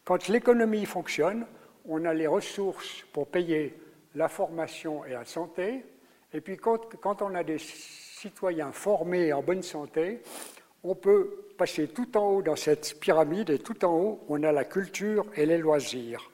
Quand 0.06 0.30
l'économie 0.30 0.86
fonctionne, 0.86 1.46
on 1.88 2.06
a 2.06 2.14
les 2.14 2.28
ressources 2.28 3.04
pour 3.14 3.28
payer 3.28 3.76
la 4.16 4.28
formation 4.28 5.06
et 5.06 5.12
la 5.12 5.26
santé. 5.26 5.86
Et 6.34 6.42
puis 6.42 6.58
quand, 6.58 7.22
on 7.22 7.36
a 7.36 7.44
des 7.44 7.58
citoyens 7.60 8.72
formés 8.72 9.28
et 9.28 9.34
en 9.34 9.42
bonne 9.42 9.64
santé, 9.64 10.22
on 10.84 10.96
peut 10.96 11.46
passer 11.58 11.88
tout 11.88 12.18
en 12.18 12.30
haut 12.32 12.42
dans 12.42 12.56
cette 12.56 13.00
pyramide 13.00 13.50
et 13.50 13.60
tout 13.60 13.86
en 13.86 13.94
haut, 13.94 14.20
on 14.30 14.44
a 14.44 14.52
la 14.52 14.66
culture 14.66 15.26
et 15.36 15.46
les 15.46 15.58
loisirs. 15.58 16.32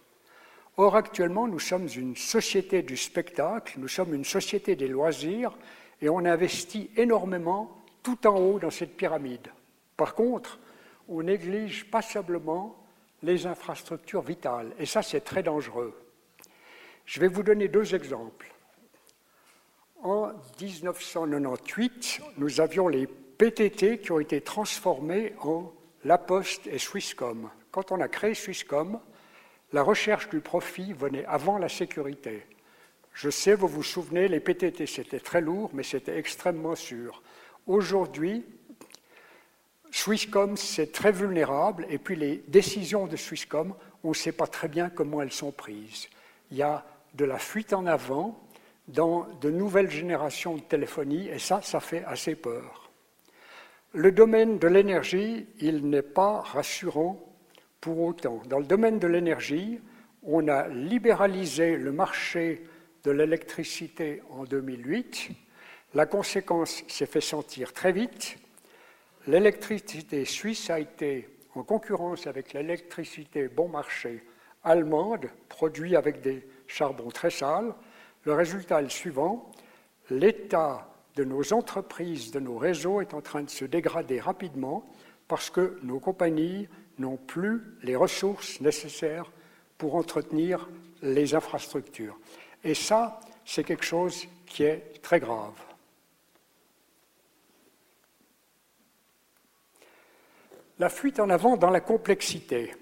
Or, 0.77 0.95
actuellement, 0.95 1.47
nous 1.47 1.59
sommes 1.59 1.87
une 1.95 2.15
société 2.15 2.81
du 2.81 2.97
spectacle, 2.97 3.75
nous 3.77 3.87
sommes 3.87 4.13
une 4.13 4.25
société 4.25 4.75
des 4.75 4.87
loisirs 4.87 5.57
et 6.01 6.09
on 6.09 6.19
investit 6.19 6.89
énormément 6.95 7.77
tout 8.01 8.25
en 8.25 8.37
haut 8.39 8.59
dans 8.59 8.71
cette 8.71 8.95
pyramide. 8.95 9.49
Par 9.95 10.15
contre, 10.15 10.59
on 11.07 11.21
néglige 11.21 11.89
passablement 11.91 12.80
les 13.23 13.45
infrastructures 13.45 14.21
vitales, 14.21 14.73
et 14.79 14.85
ça 14.85 15.01
c'est 15.01 15.21
très 15.21 15.43
dangereux. 15.43 15.93
Je 17.05 17.19
vais 17.19 17.27
vous 17.27 17.43
donner 17.43 17.67
deux 17.67 17.93
exemples. 17.95 18.51
En 20.03 20.31
1998, 20.59 22.21
nous 22.37 22.61
avions 22.61 22.87
les 22.87 23.05
PTT 23.07 23.99
qui 23.99 24.11
ont 24.11 24.19
été 24.19 24.41
transformés 24.41 25.33
en 25.41 25.71
La 26.03 26.17
Poste 26.17 26.67
et 26.67 26.79
Swisscom. 26.79 27.49
Quand 27.71 27.91
on 27.91 28.01
a 28.01 28.07
créé 28.07 28.33
Swisscom, 28.33 28.99
la 29.73 29.83
recherche 29.83 30.29
du 30.29 30.39
profit 30.39 30.93
venait 30.93 31.25
avant 31.25 31.57
la 31.57 31.69
sécurité. 31.69 32.45
Je 33.13 33.29
sais, 33.29 33.53
vous 33.53 33.67
vous 33.67 33.83
souvenez, 33.83 34.27
les 34.27 34.39
PTT 34.39 34.85
c'était 34.85 35.19
très 35.19 35.41
lourd, 35.41 35.69
mais 35.73 35.83
c'était 35.83 36.17
extrêmement 36.17 36.75
sûr. 36.75 37.21
Aujourd'hui, 37.67 38.43
Swisscom, 39.91 40.55
c'est 40.55 40.91
très 40.93 41.11
vulnérable, 41.11 41.85
et 41.89 41.97
puis 41.97 42.15
les 42.15 42.43
décisions 42.47 43.07
de 43.07 43.17
Swisscom, 43.17 43.75
on 44.03 44.09
ne 44.09 44.13
sait 44.13 44.31
pas 44.31 44.47
très 44.47 44.69
bien 44.69 44.89
comment 44.89 45.21
elles 45.21 45.33
sont 45.33 45.51
prises. 45.51 46.07
Il 46.49 46.57
y 46.57 46.63
a 46.63 46.85
de 47.13 47.25
la 47.25 47.37
fuite 47.37 47.73
en 47.73 47.85
avant 47.85 48.41
dans 48.87 49.27
de 49.41 49.51
nouvelles 49.51 49.91
générations 49.91 50.55
de 50.55 50.61
téléphonie, 50.61 51.27
et 51.27 51.39
ça, 51.39 51.61
ça 51.61 51.79
fait 51.79 52.03
assez 52.05 52.35
peur. 52.35 52.89
Le 53.93 54.11
domaine 54.13 54.57
de 54.57 54.67
l'énergie, 54.67 55.47
il 55.59 55.89
n'est 55.89 56.01
pas 56.01 56.39
rassurant 56.39 57.19
pour 57.81 57.99
autant. 57.99 58.41
Dans 58.47 58.59
le 58.59 58.65
domaine 58.65 58.99
de 58.99 59.07
l'énergie, 59.07 59.81
on 60.23 60.47
a 60.47 60.69
libéralisé 60.69 61.75
le 61.75 61.91
marché 61.91 62.63
de 63.03 63.11
l'électricité 63.11 64.21
en 64.29 64.45
2008. 64.45 65.31
La 65.95 66.05
conséquence 66.05 66.83
s'est 66.87 67.05
fait 67.05 67.21
sentir 67.21 67.73
très 67.73 67.91
vite 67.91 68.37
l'électricité 69.27 70.25
suisse 70.25 70.69
a 70.69 70.79
été 70.79 71.29
en 71.55 71.63
concurrence 71.63 72.27
avec 72.27 72.53
l'électricité 72.53 73.47
bon 73.47 73.67
marché 73.67 74.23
allemande, 74.63 75.27
produite 75.49 75.95
avec 75.95 76.21
des 76.21 76.47
charbons 76.67 77.09
très 77.09 77.29
sales. 77.29 77.73
Le 78.23 78.33
résultat 78.33 78.79
est 78.79 78.83
le 78.83 78.89
suivant. 78.89 79.51
L'état 80.09 80.87
de 81.15 81.23
nos 81.23 81.53
entreprises, 81.53 82.31
de 82.31 82.39
nos 82.39 82.57
réseaux 82.57 83.01
est 83.01 83.13
en 83.13 83.21
train 83.21 83.43
de 83.43 83.49
se 83.49 83.65
dégrader 83.65 84.19
rapidement 84.19 84.85
parce 85.27 85.49
que 85.49 85.79
nos 85.83 85.99
compagnies 85.99 86.67
n'ont 86.97 87.17
plus 87.17 87.61
les 87.83 87.95
ressources 87.95 88.61
nécessaires 88.61 89.31
pour 89.77 89.95
entretenir 89.95 90.69
les 91.01 91.33
infrastructures. 91.33 92.19
Et 92.63 92.75
ça, 92.75 93.19
c'est 93.45 93.63
quelque 93.63 93.85
chose 93.85 94.27
qui 94.45 94.63
est 94.63 95.01
très 95.01 95.19
grave. 95.19 95.53
La 100.81 100.89
fuite 100.89 101.19
en 101.19 101.29
avant 101.29 101.57
dans 101.57 101.69
la 101.69 101.79
complexité. 101.79 102.73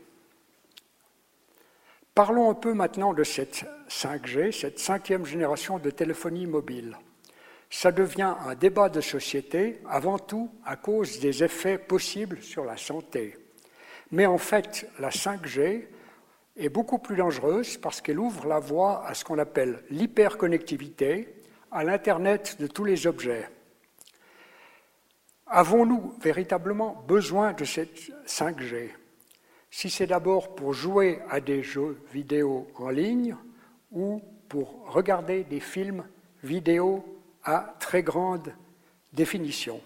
Parlons 2.16 2.50
un 2.50 2.54
peu 2.54 2.74
maintenant 2.74 3.14
de 3.14 3.26
cette 3.26 3.66
5G, 3.90 4.54
cette 4.54 4.80
cinquième 4.80 5.26
génération 5.26 5.80
de 5.80 5.90
téléphonie 5.90 6.48
mobile. 6.48 6.98
Ça 7.70 7.92
devient 7.92 8.36
un 8.48 8.56
débat 8.56 8.88
de 8.88 9.02
société 9.02 9.82
avant 9.86 10.18
tout 10.18 10.50
à 10.64 10.78
cause 10.78 11.20
des 11.20 11.44
effets 11.44 11.78
possibles 11.78 12.42
sur 12.42 12.64
la 12.64 12.78
santé. 12.78 13.36
Mais 14.12 14.26
en 14.26 14.38
fait, 14.38 14.90
la 14.98 15.10
5G 15.10 15.86
est 16.56 16.70
beaucoup 16.70 17.00
plus 17.00 17.18
dangereuse 17.18 17.76
parce 17.76 18.00
qu'elle 18.00 18.20
ouvre 18.20 18.48
la 18.48 18.60
voie 18.60 19.06
à 19.08 19.14
ce 19.14 19.26
qu'on 19.26 19.40
appelle 19.40 19.84
l'hyperconnectivité, 19.90 21.36
à 21.70 21.84
l'Internet 21.84 22.62
de 22.62 22.68
tous 22.68 22.86
les 22.86 23.08
objets. 23.08 23.50
Avons-nous 25.52 26.14
véritablement 26.22 27.04
besoin 27.08 27.54
de 27.54 27.66
cette 27.66 28.12
5G 28.28 28.92
Si 29.72 29.90
c'est 29.90 30.06
d'abord 30.06 30.54
pour 30.54 30.74
jouer 30.74 31.22
à 31.28 31.40
des 31.40 31.64
jeux 31.64 31.98
vidéo 32.14 32.68
en 32.76 32.90
ligne 32.90 33.36
ou 33.92 34.22
pour 34.48 34.92
regarder 34.92 35.44
des 35.44 35.60
films 35.60 36.06
vidéo 36.44 37.04
à 37.44 37.76
très 37.80 38.04
grande 38.04 38.54
définition. 39.12 39.82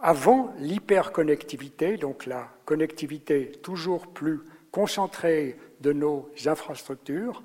Avant 0.00 0.54
l'hyperconnectivité, 0.58 1.98
donc 1.98 2.24
la 2.24 2.48
connectivité 2.64 3.52
toujours 3.62 4.06
plus 4.06 4.40
concentrée 4.70 5.58
de 5.82 5.92
nos 5.92 6.30
infrastructures, 6.46 7.42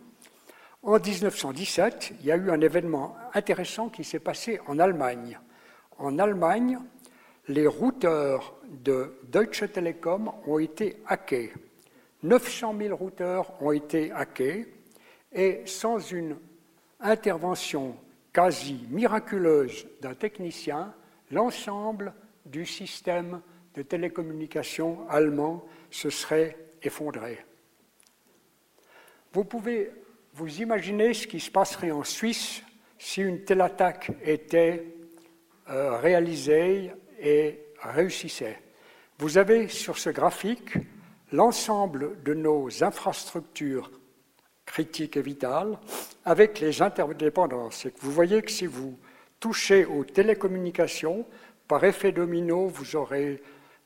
en 0.82 0.98
1917, 0.98 2.14
il 2.22 2.26
y 2.26 2.32
a 2.32 2.38
eu 2.38 2.50
un 2.52 2.62
événement 2.62 3.18
intéressant 3.34 3.90
qui 3.90 4.06
s'est 4.06 4.20
passé 4.20 4.62
en 4.68 4.80
Allemagne. 4.80 5.38
En 5.98 6.18
Allemagne, 6.18 6.80
les 7.48 7.68
routeurs 7.68 8.56
de 8.68 9.18
Deutsche 9.24 9.72
Telekom 9.72 10.32
ont 10.46 10.60
été 10.60 10.98
hackés. 11.08 11.52
900 12.24 12.76
000 12.78 12.96
routeurs 12.96 13.62
ont 13.62 13.72
été 13.72 14.12
hackés 14.12 14.68
et 15.34 15.62
sans 15.66 16.00
une 16.12 16.38
intervention 17.00 17.96
quasi 18.32 18.86
miraculeuse 18.90 19.88
d'un 20.02 20.14
technicien, 20.14 20.94
l'ensemble 21.32 22.14
du 22.46 22.66
système 22.66 23.42
de 23.76 23.82
télécommunications 23.82 25.08
allemand 25.10 25.66
se 25.90 26.10
serait 26.10 26.58
effondré. 26.84 27.40
Vous 29.34 29.46
pouvez 29.46 29.92
vous 30.34 30.62
imaginer 30.62 31.14
ce 31.14 31.28
qui 31.28 31.40
se 31.40 31.52
passerait 31.52 31.92
en 31.92 32.04
Suisse 32.04 32.62
si 33.00 33.22
une 33.22 33.44
telle 33.44 33.62
attaque 33.62 34.12
était 34.24 34.86
euh, 35.70 35.98
réalisée 35.98 36.92
et 37.22 37.60
réussissait. 37.82 38.60
Vous 39.20 39.38
avez 39.38 39.68
sur 39.68 39.98
ce 39.98 40.10
graphique 40.10 40.74
l'ensemble 41.32 42.22
de 42.24 42.34
nos 42.34 42.84
infrastructures 42.84 43.92
critique 44.72 45.18
et 45.18 45.22
vitale, 45.22 45.78
avec 46.24 46.62
les 46.62 46.82
interdépendances. 46.82 47.88
Vous 48.00 48.12
voyez 48.12 48.42
que 48.42 48.52
si 48.52 48.66
vous 48.66 48.98
touchez 49.40 49.86
aux 49.86 50.06
télécommunications, 50.06 51.26
par 51.68 51.84
effet 51.84 52.14
domino, 52.14 52.68
vous 52.68 52.96
aurez 52.96 53.42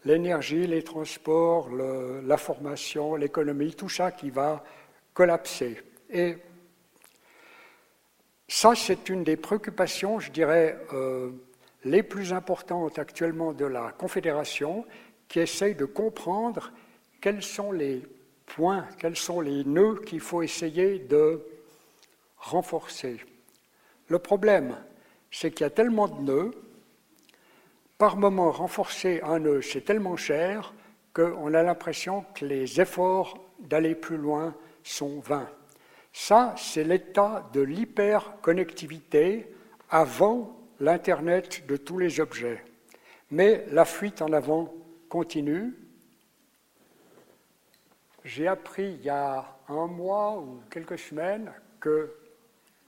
l'énergie, 0.06 0.68
les 0.68 0.84
transports, 0.84 1.70
la 1.72 2.38
formation, 2.38 3.16
l'économie, 3.16 3.74
tout 3.74 3.90
ça 3.90 4.12
qui 4.12 4.30
va 4.30 4.64
collapser. 5.14 5.82
Et 6.12 6.38
ça, 8.48 8.76
c'est 8.76 9.10
une 9.10 9.24
des 9.24 9.38
préoccupations, 9.38 10.20
je 10.20 10.32
dirais, 10.32 10.78
euh, 10.94 11.32
les 11.86 12.04
plus 12.04 12.34
importantes 12.34 13.00
actuellement 13.00 13.54
de 13.54 13.66
la 13.66 13.92
Confédération, 13.92 14.86
qui 15.28 15.40
essaye 15.40 15.76
de 15.76 15.86
comprendre 15.86 16.72
quels 17.22 17.44
sont 17.44 17.72
les 17.72 18.04
points, 18.46 18.86
quels 19.00 19.16
sont 19.16 19.40
les 19.40 19.64
nœuds 19.64 20.02
qu'il 20.06 20.20
faut 20.20 20.42
essayer 20.42 21.00
de 21.00 21.42
renforcer. 22.38 23.20
Le 24.08 24.20
problème, 24.20 24.78
c'est 25.32 25.52
qu'il 25.52 25.64
y 25.64 25.68
a 25.68 25.72
tellement 25.72 26.08
de 26.08 26.22
nœuds, 26.22 26.52
par 27.98 28.18
moment 28.18 28.52
renforcer 28.52 29.22
un 29.24 29.40
nœud, 29.40 29.62
c'est 29.62 29.86
tellement 29.86 30.18
cher 30.18 30.74
qu'on 31.14 31.54
a 31.54 31.64
l'impression 31.64 32.26
que 32.36 32.46
les 32.46 32.82
efforts 32.82 33.38
d'aller 33.60 33.96
plus 33.96 34.18
loin 34.18 34.54
sont 34.84 35.20
vains. 35.20 35.50
Ça, 36.12 36.54
c'est 36.58 36.84
l'état 36.84 37.50
de 37.54 37.62
l'hyperconnectivité 37.62 39.48
avant 39.90 40.65
l'Internet 40.80 41.66
de 41.68 41.78
tous 41.78 41.98
les 41.98 42.20
objets. 42.20 42.64
Mais 43.32 43.66
la 43.72 43.86
fuite 43.86 44.22
en 44.22 44.32
avant 44.34 44.74
continue. 45.10 45.74
J'ai 48.24 48.48
appris 48.48 48.94
il 49.00 49.04
y 49.04 49.10
a 49.10 49.46
un 49.68 49.88
mois 49.88 50.40
ou 50.40 50.62
quelques 50.70 51.00
semaines 51.00 51.52
que 51.80 52.12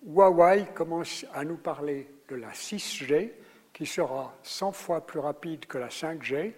Huawei 0.05 0.65
commence 0.73 1.25
à 1.33 1.43
nous 1.43 1.57
parler 1.57 2.07
de 2.29 2.35
la 2.35 2.51
6G, 2.51 3.31
qui 3.73 3.85
sera 3.85 4.35
100 4.43 4.71
fois 4.71 5.05
plus 5.05 5.19
rapide 5.19 5.65
que 5.65 5.77
la 5.77 5.89
5G, 5.89 6.53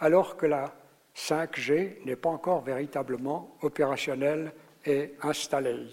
alors 0.00 0.36
que 0.36 0.46
la 0.46 0.74
5G 1.14 2.04
n'est 2.04 2.16
pas 2.16 2.30
encore 2.30 2.62
véritablement 2.62 3.56
opérationnelle 3.62 4.52
et 4.84 5.14
installée. 5.22 5.88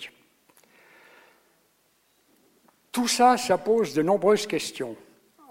Tout 2.95 3.09
ça, 3.09 3.35
ça 3.35 3.57
pose 3.57 3.93
de 3.93 4.01
nombreuses 4.01 4.47
questions. 4.47 4.95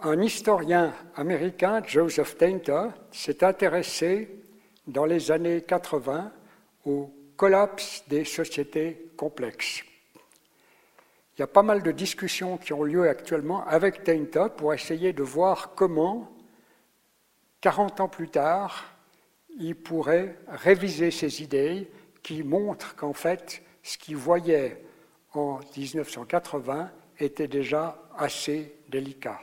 Un 0.01 0.23
historien 0.23 0.95
américain, 1.15 1.83
Joseph 1.87 2.39
Tainter, 2.39 2.87
s'est 3.13 3.45
intéressé 3.45 4.41
dans 4.87 5.05
les 5.05 5.31
années 5.31 5.61
80 5.61 6.33
au 6.87 7.11
collapse 7.37 8.03
des 8.09 8.25
sociétés 8.25 9.11
complexes. 9.19 9.83
Il 11.37 11.41
y 11.41 11.43
a 11.43 11.47
pas 11.47 11.63
mal 11.63 11.83
de 11.83 11.93
discussions 11.93 12.57
qui 12.57 12.73
ont 12.73 12.83
lieu 12.83 13.07
actuellement 13.07 13.63
avec 13.67 14.05
Tainter 14.05 14.47
pour 14.57 14.73
essayer 14.73 15.13
de 15.13 15.23
voir 15.23 15.75
comment, 15.75 16.33
40 17.61 18.01
ans 18.01 18.09
plus 18.09 18.31
tard, 18.31 18.87
il 19.59 19.77
pourrait 19.77 20.39
réviser 20.49 21.11
ses 21.11 21.43
idées 21.43 21.91
qui 22.23 22.43
montrent 22.43 22.97
qu'en 22.97 23.13
fait, 23.13 23.63
ce 23.83 23.99
qu'il 23.99 24.17
voyait 24.17 24.83
en 25.35 25.61
1980 25.77 26.91
était 27.19 27.49
déjà 27.49 28.03
assez 28.17 28.77
délicat. 28.89 29.41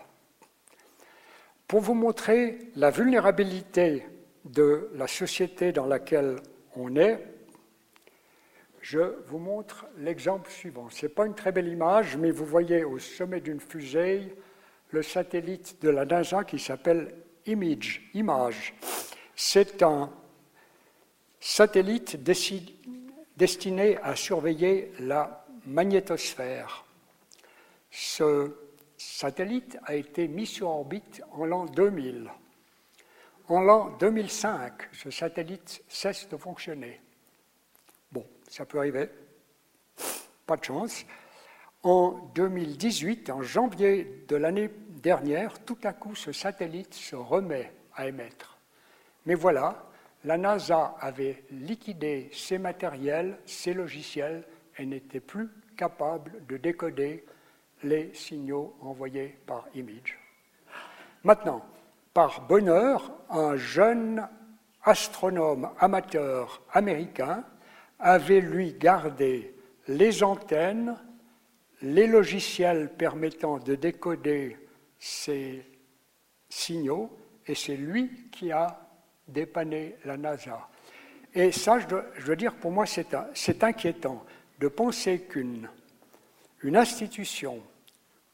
Pour 1.67 1.81
vous 1.81 1.93
montrer 1.93 2.59
la 2.75 2.89
vulnérabilité 2.89 4.05
de 4.45 4.89
la 4.95 5.07
société 5.07 5.71
dans 5.71 5.85
laquelle 5.85 6.35
on 6.75 6.95
est, 6.95 7.23
je 8.81 9.15
vous 9.27 9.37
montre 9.37 9.85
l'exemple 9.97 10.49
suivant. 10.49 10.89
Ce 10.89 11.05
n'est 11.05 11.11
pas 11.11 11.25
une 11.25 11.35
très 11.35 11.51
belle 11.51 11.67
image, 11.67 12.17
mais 12.17 12.31
vous 12.31 12.45
voyez 12.45 12.83
au 12.83 12.97
sommet 12.99 13.39
d'une 13.39 13.59
fusée 13.59 14.35
le 14.89 15.03
satellite 15.03 15.81
de 15.81 15.89
la 15.89 16.05
NASA 16.05 16.43
qui 16.43 16.59
s'appelle 16.59 17.15
Image. 17.45 18.09
Image. 18.13 18.73
C'est 19.35 19.81
un 19.81 20.11
satellite 21.39 22.21
destiné 23.37 23.97
à 23.97 24.15
surveiller 24.15 24.91
la 24.99 25.45
magnétosphère. 25.65 26.85
Ce 27.91 28.55
satellite 28.97 29.77
a 29.83 29.95
été 29.95 30.27
mis 30.27 30.45
sur 30.45 30.69
orbite 30.69 31.21
en 31.31 31.45
l'an 31.45 31.65
2000. 31.65 32.31
En 33.49 33.61
l'an 33.61 33.89
2005, 33.99 34.89
ce 34.93 35.11
satellite 35.11 35.83
cesse 35.89 36.27
de 36.29 36.37
fonctionner. 36.37 37.01
Bon, 38.11 38.25
ça 38.47 38.65
peut 38.65 38.77
arriver, 38.77 39.09
pas 40.45 40.55
de 40.55 40.63
chance. 40.63 41.05
En 41.83 42.31
2018, 42.35 43.29
en 43.29 43.41
janvier 43.41 44.25
de 44.27 44.35
l'année 44.35 44.69
dernière, 45.01 45.59
tout 45.65 45.77
à 45.83 45.93
coup, 45.93 46.15
ce 46.15 46.31
satellite 46.31 46.93
se 46.93 47.15
remet 47.15 47.73
à 47.95 48.07
émettre. 48.07 48.57
Mais 49.25 49.35
voilà, 49.35 49.89
la 50.23 50.37
NASA 50.37 50.95
avait 50.99 51.43
liquidé 51.51 52.29
ses 52.31 52.57
matériels, 52.57 53.37
ses 53.45 53.73
logiciels, 53.73 54.45
et 54.77 54.85
n'était 54.85 55.19
plus 55.19 55.49
capable 55.75 56.45
de 56.45 56.57
décoder 56.57 57.25
les 57.83 58.13
signaux 58.13 58.75
envoyés 58.81 59.37
par 59.45 59.67
image. 59.75 60.19
Maintenant, 61.23 61.65
par 62.13 62.41
bonheur, 62.41 63.11
un 63.29 63.55
jeune 63.55 64.27
astronome 64.83 65.69
amateur 65.79 66.61
américain 66.71 67.43
avait 67.99 68.41
lui 68.41 68.73
gardé 68.73 69.55
les 69.87 70.23
antennes, 70.23 70.97
les 71.81 72.07
logiciels 72.07 72.89
permettant 72.89 73.59
de 73.59 73.75
décoder 73.75 74.57
ces 74.99 75.65
signaux, 76.49 77.15
et 77.47 77.55
c'est 77.55 77.77
lui 77.77 78.29
qui 78.31 78.51
a 78.51 78.87
dépanné 79.27 79.95
la 80.05 80.17
NASA. 80.17 80.67
Et 81.33 81.51
ça, 81.51 81.79
je, 81.79 82.25
veux 82.25 82.35
dire, 82.35 82.55
pour 82.55 82.71
moi, 82.71 82.85
c'est 82.85 83.63
inquiétant 83.63 84.25
de 84.59 84.67
penser 84.67 85.21
qu'une 85.21 85.69
une 86.63 86.77
institution 86.77 87.61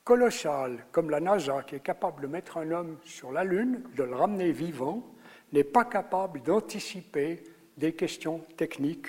colossale 0.07 0.85
comme 0.93 1.09
la 1.09 1.19
NASA, 1.19 1.63
qui 1.63 1.75
est 1.75 1.81
capable 1.81 2.21
de 2.21 2.27
mettre 2.27 2.55
un 2.55 2.71
homme 2.71 2.97
sur 3.03 3.33
la 3.33 3.43
Lune, 3.43 3.83
de 3.97 4.03
le 4.03 4.15
ramener 4.15 4.53
vivant, 4.53 5.03
n'est 5.51 5.65
pas 5.65 5.83
capable 5.83 6.41
d'anticiper 6.43 7.43
des 7.75 7.91
questions 7.91 8.39
techniques 8.55 9.07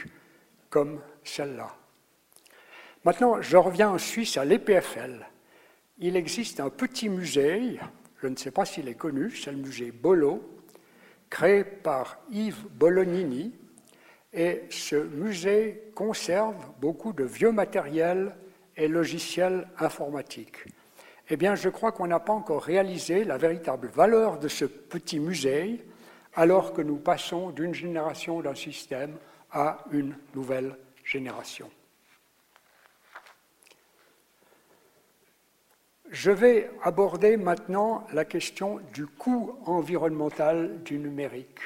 comme 0.69 1.01
celle-là. 1.23 1.73
Maintenant, 3.05 3.41
je 3.41 3.57
reviens 3.57 3.91
en 3.91 3.99
Suisse 3.99 4.37
à 4.39 4.45
l'EPFL. 4.45 5.25
Il 6.01 6.17
existe 6.17 6.59
un 6.59 6.69
petit 6.69 7.09
musée, 7.09 7.79
je 8.21 8.27
ne 8.27 8.35
sais 8.35 8.51
pas 8.51 8.65
s'il 8.65 8.89
est 8.89 8.95
connu, 8.95 9.31
c'est 9.31 9.53
le 9.53 9.59
musée 9.59 9.93
Bolo, 9.93 10.43
créé 11.31 11.63
par 11.63 12.19
Yves 12.33 12.67
Bolognini, 12.73 13.55
et 14.33 14.63
ce 14.69 14.97
musée 14.97 15.93
conserve 15.95 16.57
beaucoup 16.81 17.13
de 17.13 17.23
vieux 17.23 17.53
matériel 17.53 18.35
et 18.77 18.89
logiciels 18.89 19.69
informatiques 19.79 20.67
eh 21.31 21.37
bien, 21.37 21.55
je 21.55 21.69
crois 21.69 21.93
qu'on 21.93 22.07
n'a 22.07 22.21
pas 22.21 22.33
encore 22.33 22.63
réalisé 22.63 23.25
la 23.25 23.37
véritable 23.37 23.89
valeur 23.89 24.39
de 24.39 24.49
ce 24.49 24.65
petit 24.65 25.21
musée, 25.21 25.85
alors 26.35 26.73
que 26.73 26.83
nous 26.83 26.97
passons 26.97 27.51
d'une 27.51 27.75
génération 27.75 28.41
d'un 28.41 28.55
système 28.55 29.17
à 29.51 29.85
une 29.91 30.17
nouvelle 30.35 30.77
génération. 31.05 31.71
Je 36.11 36.31
vais 36.31 36.71
aborder 36.83 37.37
maintenant 37.37 38.07
la 38.15 38.25
question 38.25 38.81
du 38.95 39.07
coût 39.07 39.59
environnemental 39.67 40.83
du 40.83 40.99
numérique. 40.99 41.61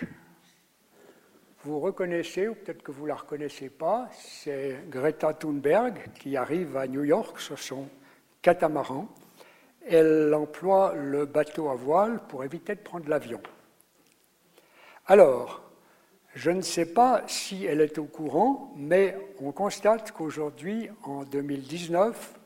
Vous 1.65 1.79
reconnaissez, 1.79 2.49
ou 2.49 2.57
peut-être 2.57 2.83
que 2.83 2.91
vous 2.91 3.05
ne 3.05 3.09
la 3.09 3.15
reconnaissez 3.15 3.69
pas, 3.69 4.09
c'est 4.19 4.81
Greta 4.89 5.33
Thunberg 5.33 6.11
qui 6.19 6.37
arrive 6.37 6.77
à 6.77 6.89
New 6.89 7.05
York 7.05 7.39
sur 7.39 7.57
son 7.57 7.89
catamaran 8.43 9.07
elle 9.89 10.33
emploie 10.35 10.95
le 10.95 11.27
bateau 11.27 11.69
à 11.69 11.75
voile 11.75 12.21
pour 12.29 12.45
éviter 12.45 12.75
de 12.75 12.81
prendre 12.81 13.09
l'avion. 13.09 13.41
Alors, 15.07 15.63
je 16.35 16.51
ne 16.51 16.63
sais 16.63 16.87
pas 16.87 17.23
si 17.27 17.65
elle 17.65 17.81
est 17.81 17.99
au 17.99 18.05
courant, 18.05 18.73
mais 18.77 19.17
on 19.41 19.53
constate 19.53 20.13
qu'aujourd'hui, 20.13 20.89
en 21.03 21.25
2019, 21.25 22.39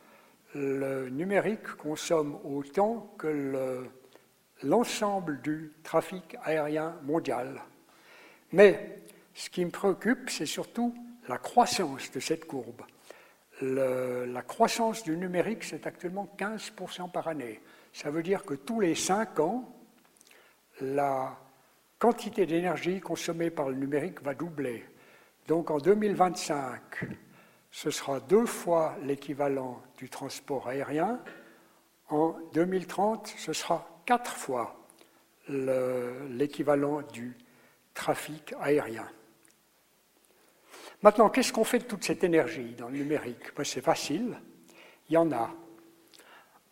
le 0.54 1.08
numérique 1.10 1.66
consomme 1.76 2.38
autant 2.44 3.12
que 3.18 3.84
l'ensemble 4.62 5.40
du 5.42 5.72
trafic 5.82 6.36
aérien 6.42 6.96
mondial. 7.02 7.62
Mais 8.52 9.02
ce 9.34 9.50
qui 9.50 9.64
me 9.64 9.70
préoccupe, 9.70 10.30
c'est 10.30 10.46
surtout 10.46 10.94
la 11.28 11.38
croissance 11.38 12.10
de 12.10 12.20
cette 12.20 12.46
courbe 12.46 12.82
la 13.62 14.42
croissance 14.42 15.02
du 15.02 15.16
numérique, 15.16 15.64
c'est 15.64 15.86
actuellement 15.86 16.28
15% 16.38 17.10
par 17.10 17.28
année. 17.28 17.60
Ça 17.92 18.10
veut 18.10 18.22
dire 18.22 18.44
que 18.44 18.54
tous 18.54 18.80
les 18.80 18.94
5 18.94 19.40
ans, 19.40 19.72
la 20.80 21.38
quantité 21.98 22.44
d'énergie 22.44 23.00
consommée 23.00 23.50
par 23.50 23.70
le 23.70 23.76
numérique 23.76 24.22
va 24.22 24.34
doubler. 24.34 24.84
Donc 25.48 25.70
en 25.70 25.78
2025, 25.78 27.06
ce 27.70 27.90
sera 27.90 28.20
deux 28.20 28.46
fois 28.46 28.96
l'équivalent 29.02 29.82
du 29.96 30.10
transport 30.10 30.68
aérien. 30.68 31.20
En 32.08 32.36
2030, 32.52 33.34
ce 33.36 33.52
sera 33.52 34.02
quatre 34.04 34.36
fois 34.36 34.86
l'équivalent 35.48 37.02
du 37.02 37.36
trafic 37.94 38.54
aérien. 38.60 39.08
Maintenant, 41.02 41.28
qu'est-ce 41.28 41.52
qu'on 41.52 41.64
fait 41.64 41.80
de 41.80 41.84
toute 41.84 42.04
cette 42.04 42.24
énergie 42.24 42.74
dans 42.78 42.88
le 42.88 42.98
numérique? 42.98 43.54
Ben, 43.56 43.64
C'est 43.64 43.82
facile. 43.82 44.36
Il 45.08 45.14
y 45.14 45.16
en 45.16 45.30
a 45.32 45.50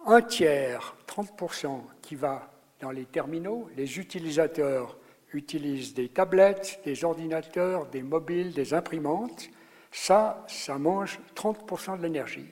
un 0.06 0.22
tiers, 0.22 0.96
30%, 1.06 1.82
qui 2.02 2.14
va 2.14 2.50
dans 2.80 2.90
les 2.90 3.04
terminaux. 3.04 3.68
Les 3.76 3.98
utilisateurs 3.98 4.98
utilisent 5.32 5.94
des 5.94 6.08
tablettes, 6.08 6.80
des 6.84 7.04
ordinateurs, 7.04 7.86
des 7.86 8.02
mobiles, 8.02 8.52
des 8.52 8.74
imprimantes. 8.74 9.48
Ça, 9.90 10.44
ça 10.48 10.78
mange 10.78 11.20
30% 11.34 11.98
de 11.98 12.02
l'énergie. 12.02 12.50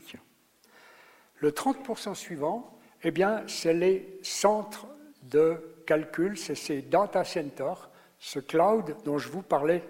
Le 1.37 1.51
30% 1.51 2.15
suivant, 2.15 2.79
eh 3.03 3.11
bien, 3.11 3.43
c'est 3.47 3.75
les 3.75 4.19
centres 4.23 4.87
de 5.23 5.83
calcul, 5.87 6.39
c'est 6.39 6.55
ces 6.55 6.83
data 6.83 7.25
centers, 7.25 7.91
ce 8.19 8.39
cloud 8.39 8.97
dont 9.05 9.19
je 9.19 9.29
vous 9.29 9.43
parlais 9.43 9.83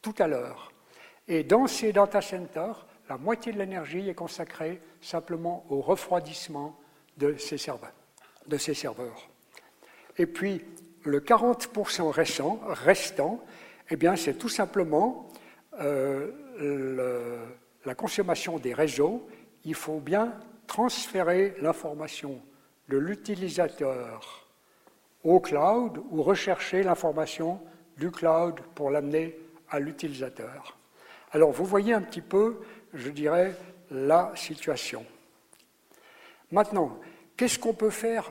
tout 0.00 0.14
à 0.18 0.28
l'heure. 0.28 0.71
Et 1.28 1.44
dans 1.44 1.66
ces 1.66 1.92
data 1.92 2.20
centers, 2.20 2.86
la 3.08 3.16
moitié 3.16 3.52
de 3.52 3.58
l'énergie 3.58 4.08
est 4.08 4.14
consacrée 4.14 4.80
simplement 5.00 5.64
au 5.68 5.80
refroidissement 5.80 6.78
de 7.18 7.36
ces 7.36 7.58
serveurs. 7.58 9.28
Et 10.18 10.26
puis, 10.26 10.64
le 11.04 11.20
40% 11.20 12.10
restant, 12.10 13.40
eh 13.90 14.16
c'est 14.16 14.38
tout 14.38 14.48
simplement 14.48 15.28
euh, 15.80 16.30
la 17.84 17.94
consommation 17.94 18.58
des 18.58 18.74
réseaux. 18.74 19.26
Il 19.64 19.74
faut 19.74 20.00
bien 20.00 20.32
transférer 20.66 21.54
l'information 21.60 22.40
de 22.88 22.96
l'utilisateur 22.96 24.48
au 25.24 25.40
cloud 25.40 26.02
ou 26.10 26.22
rechercher 26.22 26.82
l'information 26.82 27.60
du 27.96 28.10
cloud 28.10 28.60
pour 28.74 28.90
l'amener 28.90 29.38
à 29.70 29.78
l'utilisateur. 29.78 30.78
Alors 31.32 31.50
vous 31.50 31.64
voyez 31.64 31.94
un 31.94 32.02
petit 32.02 32.20
peu, 32.20 32.60
je 32.92 33.08
dirais, 33.08 33.54
la 33.90 34.32
situation. 34.36 35.04
Maintenant, 36.50 36.98
qu'est-ce 37.36 37.58
qu'on 37.58 37.72
peut 37.72 37.90
faire 37.90 38.30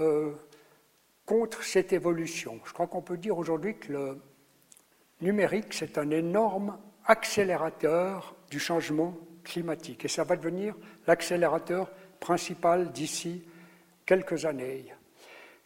euh, 0.00 0.32
contre 1.24 1.64
cette 1.64 1.94
évolution? 1.94 2.60
Je 2.66 2.72
crois 2.74 2.86
qu'on 2.86 3.00
peut 3.00 3.16
dire 3.16 3.38
aujourd'hui 3.38 3.76
que 3.76 3.92
le 3.92 4.18
numérique, 5.22 5.72
c'est 5.72 5.96
un 5.96 6.10
énorme 6.10 6.78
accélérateur 7.06 8.34
du 8.50 8.60
changement 8.60 9.16
climatique. 9.42 10.04
Et 10.04 10.08
ça 10.08 10.24
va 10.24 10.36
devenir 10.36 10.74
l'accélérateur 11.06 11.90
principal 12.20 12.92
d'ici 12.92 13.44
quelques 14.04 14.44
années. 14.44 14.92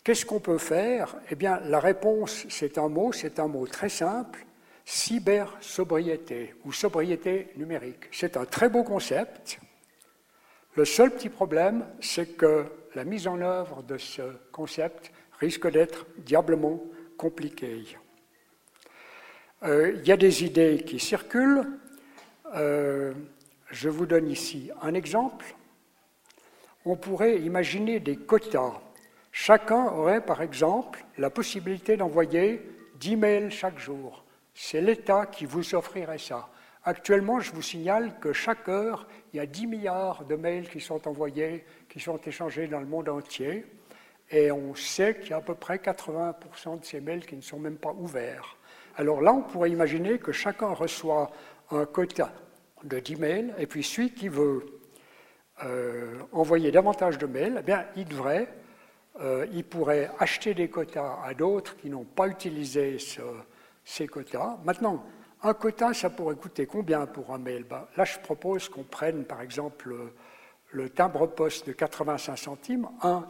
Qu'est-ce 0.04 0.24
qu'on 0.24 0.40
peut 0.40 0.58
faire? 0.58 1.16
Eh 1.30 1.34
bien, 1.34 1.58
la 1.64 1.80
réponse, 1.80 2.46
c'est 2.48 2.78
un 2.78 2.88
mot, 2.88 3.12
c'est 3.12 3.40
un 3.40 3.48
mot 3.48 3.66
très 3.66 3.88
simple, 3.88 4.46
cybersobriété 4.90 6.52
ou 6.64 6.72
sobriété 6.72 7.50
numérique. 7.56 8.08
C'est 8.10 8.36
un 8.36 8.44
très 8.44 8.68
beau 8.68 8.82
concept. 8.82 9.60
Le 10.74 10.84
seul 10.84 11.12
petit 11.12 11.28
problème, 11.28 11.86
c'est 12.00 12.36
que 12.36 12.66
la 12.96 13.04
mise 13.04 13.28
en 13.28 13.40
œuvre 13.40 13.84
de 13.84 13.98
ce 13.98 14.22
concept 14.50 15.12
risque 15.38 15.70
d'être 15.70 16.06
diablement 16.18 16.82
compliquée. 17.16 17.84
Euh, 19.62 19.92
il 19.96 20.08
y 20.08 20.10
a 20.10 20.16
des 20.16 20.42
idées 20.42 20.82
qui 20.84 20.98
circulent. 20.98 21.68
Euh, 22.56 23.12
je 23.70 23.88
vous 23.88 24.06
donne 24.06 24.28
ici 24.28 24.72
un 24.82 24.94
exemple. 24.94 25.54
On 26.84 26.96
pourrait 26.96 27.38
imaginer 27.38 28.00
des 28.00 28.16
quotas. 28.16 28.80
Chacun 29.30 29.86
aurait, 29.86 30.24
par 30.24 30.42
exemple, 30.42 31.04
la 31.16 31.30
possibilité 31.30 31.96
d'envoyer 31.96 32.60
10 32.98 33.16
mails 33.16 33.50
chaque 33.52 33.78
jour. 33.78 34.24
C'est 34.62 34.82
l'État 34.82 35.24
qui 35.24 35.46
vous 35.46 35.74
offrirait 35.74 36.18
ça. 36.18 36.50
Actuellement, 36.84 37.40
je 37.40 37.50
vous 37.50 37.62
signale 37.62 38.20
que 38.20 38.34
chaque 38.34 38.68
heure, 38.68 39.08
il 39.32 39.38
y 39.38 39.40
a 39.40 39.46
10 39.46 39.66
milliards 39.66 40.26
de 40.26 40.36
mails 40.36 40.68
qui 40.68 40.80
sont 40.80 41.08
envoyés, 41.08 41.64
qui 41.88 41.98
sont 41.98 42.18
échangés 42.18 42.66
dans 42.66 42.78
le 42.78 42.86
monde 42.86 43.08
entier. 43.08 43.64
Et 44.30 44.52
on 44.52 44.74
sait 44.74 45.16
qu'il 45.16 45.30
y 45.30 45.32
a 45.32 45.38
à 45.38 45.40
peu 45.40 45.54
près 45.54 45.78
80% 45.78 46.80
de 46.80 46.84
ces 46.84 47.00
mails 47.00 47.24
qui 47.24 47.36
ne 47.36 47.40
sont 47.40 47.58
même 47.58 47.78
pas 47.78 47.92
ouverts. 47.92 48.58
Alors 48.98 49.22
là, 49.22 49.32
on 49.32 49.40
pourrait 49.40 49.70
imaginer 49.70 50.18
que 50.18 50.30
chacun 50.30 50.74
reçoit 50.74 51.30
un 51.70 51.86
quota 51.86 52.30
de 52.84 53.00
10 53.00 53.16
mails, 53.16 53.54
et 53.56 53.66
puis 53.66 53.82
celui 53.82 54.12
qui 54.12 54.28
veut 54.28 54.66
euh, 55.64 56.18
envoyer 56.32 56.70
davantage 56.70 57.16
de 57.16 57.26
mails, 57.26 57.56
eh 57.60 57.62
bien, 57.62 57.86
il 57.96 58.04
devrait, 58.04 58.46
euh, 59.22 59.46
il 59.54 59.64
pourrait 59.64 60.10
acheter 60.18 60.52
des 60.52 60.68
quotas 60.68 61.18
à 61.24 61.32
d'autres 61.32 61.78
qui 61.78 61.88
n'ont 61.88 62.04
pas 62.04 62.28
utilisé 62.28 62.98
ce, 62.98 63.22
ces 63.84 64.06
quotas. 64.06 64.58
Maintenant, 64.64 65.04
un 65.42 65.54
quota, 65.54 65.94
ça 65.94 66.10
pourrait 66.10 66.36
coûter 66.36 66.66
combien 66.66 67.06
pour 67.06 67.32
un 67.32 67.38
mail? 67.38 67.64
Ben, 67.64 67.86
Là, 67.96 68.04
je 68.04 68.18
propose 68.18 68.68
qu'on 68.68 68.84
prenne, 68.84 69.24
par 69.24 69.40
exemple, 69.40 69.94
le 70.72 70.90
timbre-poste 70.90 71.66
de 71.66 71.72
85 71.72 72.36
centimes. 72.36 72.88
Un 73.02 73.26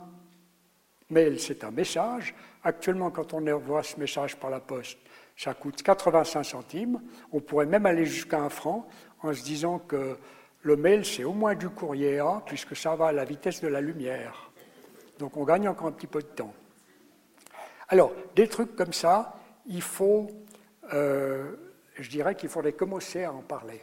mail, 1.09 1.40
c'est 1.40 1.64
un 1.64 1.70
message. 1.70 2.34
Actuellement, 2.62 3.11
quand 3.11 3.32
on 3.32 3.46
envoie 3.46 3.82
ce 3.82 3.98
message 3.98 4.36
par 4.36 4.51
la 4.51 4.61
poste, 4.61 4.98
ça 5.36 5.55
coûte 5.55 5.82
85 5.82 6.44
centimes. 6.44 7.01
On 7.32 7.40
pourrait 7.40 7.66
même 7.66 7.86
aller 7.86 8.05
jusqu'à 8.05 8.40
un 8.40 8.51
franc 8.51 8.86
en 9.22 9.32
se 9.32 9.42
disant 9.42 9.78
que 9.78 10.18
le 10.62 10.76
mail, 10.76 11.05
c'est 11.05 11.24
au 11.24 11.32
moins 11.32 11.55
du 11.55 11.68
courrier 11.70 12.18
A, 12.18 12.42
puisque 12.44 12.76
ça 12.76 12.94
va 12.94 13.09
à 13.09 13.12
la 13.12 13.24
vitesse 13.24 13.62
de 13.62 13.68
la 13.68 13.80
lumière. 13.80 14.51
Donc 15.18 15.36
on 15.36 15.44
gagne 15.44 15.68
encore 15.68 15.86
un 15.86 15.92
petit 15.92 16.07
peu 16.07 16.20
de 16.20 16.26
temps. 16.26 16.53
Alors, 17.88 18.12
des 18.36 18.46
trucs 18.46 18.76
comme 18.76 18.92
ça, 18.92 19.39
il 19.67 19.83
faut 19.83 20.29
euh, 20.93 21.57
je 21.97 22.09
dirais 22.09 22.35
qu'il 22.35 22.49
faudrait 22.49 22.73
commencer 22.73 23.25
à 23.25 23.33
en 23.33 23.43
parler. 23.43 23.81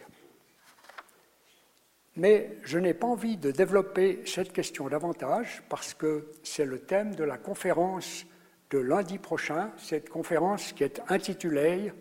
Mais 2.16 2.58
je 2.64 2.80
n'ai 2.80 2.96
pas 2.96 3.08
envie 3.08 3.38
de 3.38 3.52
développer 3.52 4.24
cette 4.26 4.52
question 4.52 4.88
davantage 4.88 5.64
parce 5.70 5.94
que 5.94 6.32
c'est 6.44 6.66
le 6.66 6.80
thème 6.80 7.14
de 7.14 7.24
la 7.24 7.38
conférence 7.38 8.26
de 8.72 8.80
lundi 8.80 9.20
prochain, 9.20 9.72
cette 9.78 10.10
conférence 10.10 10.74
qui 10.74 10.84
est 10.84 11.02
intitulée 11.10 11.94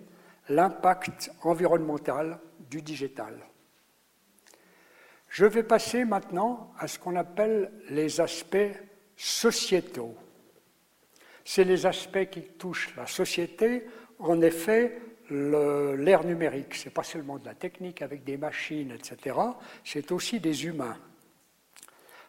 L'impact 0.48 1.32
environnemental 1.42 2.38
du 2.70 2.80
digital. 2.80 3.34
Je 5.28 5.44
vais 5.44 5.64
passer 5.64 6.04
maintenant 6.04 6.72
à 6.78 6.86
ce 6.86 7.00
qu'on 7.00 7.16
appelle 7.16 7.72
les 7.90 8.20
aspects 8.20 8.70
sociétaux. 9.16 10.14
C'est 11.48 11.64
les 11.64 11.86
aspects 11.86 12.28
qui 12.28 12.42
touchent 12.42 12.94
la 12.96 13.06
société 13.06 13.84
en 14.18 14.40
effet, 14.40 14.98
l'ère 15.30 16.24
numérique, 16.24 16.74
ce 16.74 16.86
n'est 16.86 16.90
pas 16.90 17.02
seulement 17.02 17.38
de 17.38 17.44
la 17.44 17.54
technique 17.54 18.02
avec 18.02 18.24
des 18.24 18.36
machines, 18.36 18.90
etc., 18.92 19.36
c'est 19.84 20.10
aussi 20.12 20.40
des 20.40 20.64
humains. 20.64 20.96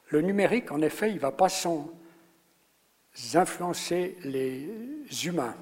Le 0.10 0.22
numérique, 0.22 0.72
en 0.72 0.82
effet, 0.82 1.10
il 1.10 1.16
ne 1.16 1.20
va 1.20 1.32
pas 1.32 1.50
sans 1.50 1.90
influencer 3.34 4.18
les 4.24 4.70
humains. 5.26 5.56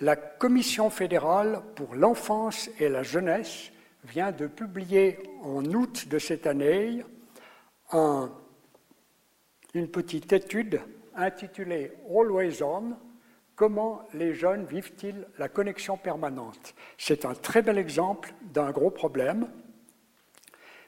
La 0.00 0.16
Commission 0.16 0.90
fédérale 0.90 1.62
pour 1.74 1.94
l'enfance 1.94 2.70
et 2.78 2.88
la 2.88 3.02
jeunesse 3.02 3.70
vient 4.04 4.32
de 4.32 4.46
publier 4.46 5.18
en 5.42 5.64
août 5.64 6.08
de 6.08 6.18
cette 6.18 6.46
année 6.46 7.04
une 7.92 9.88
petite 9.90 10.32
étude 10.32 10.80
intitulée 11.16 11.92
Always 12.08 12.62
On, 12.62 12.96
Comment 13.54 14.08
les 14.14 14.34
jeunes 14.34 14.64
vivent-ils 14.64 15.26
la 15.38 15.48
connexion 15.48 15.96
permanente? 15.96 16.74
C'est 16.96 17.24
un 17.24 17.34
très 17.34 17.62
bel 17.62 17.78
exemple 17.78 18.32
d'un 18.52 18.70
gros 18.70 18.90
problème. 18.90 19.48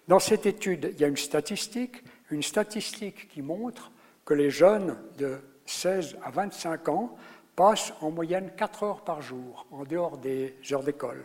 Dans 0.09 0.19
cette 0.19 0.47
étude, 0.47 0.91
il 0.95 1.01
y 1.01 1.05
a 1.05 1.09
une 1.09 1.17
statistique, 1.17 2.03
une 2.31 2.43
statistique 2.43 3.29
qui 3.29 3.43
montre 3.43 3.93
que 4.25 4.35
les 4.35 4.51
jeunes 4.51 4.97
de 5.19 5.39
16 5.67 6.17
à 6.25 6.31
25 6.31 6.89
ans 6.89 7.17
passent 7.55 7.93
en 8.01 8.11
moyenne 8.11 8.51
4 8.57 8.83
heures 8.83 9.05
par 9.05 9.21
jour 9.21 9.67
en 9.71 9.85
dehors 9.85 10.19
des 10.19 10.57
heures 10.73 10.83
d'école, 10.83 11.25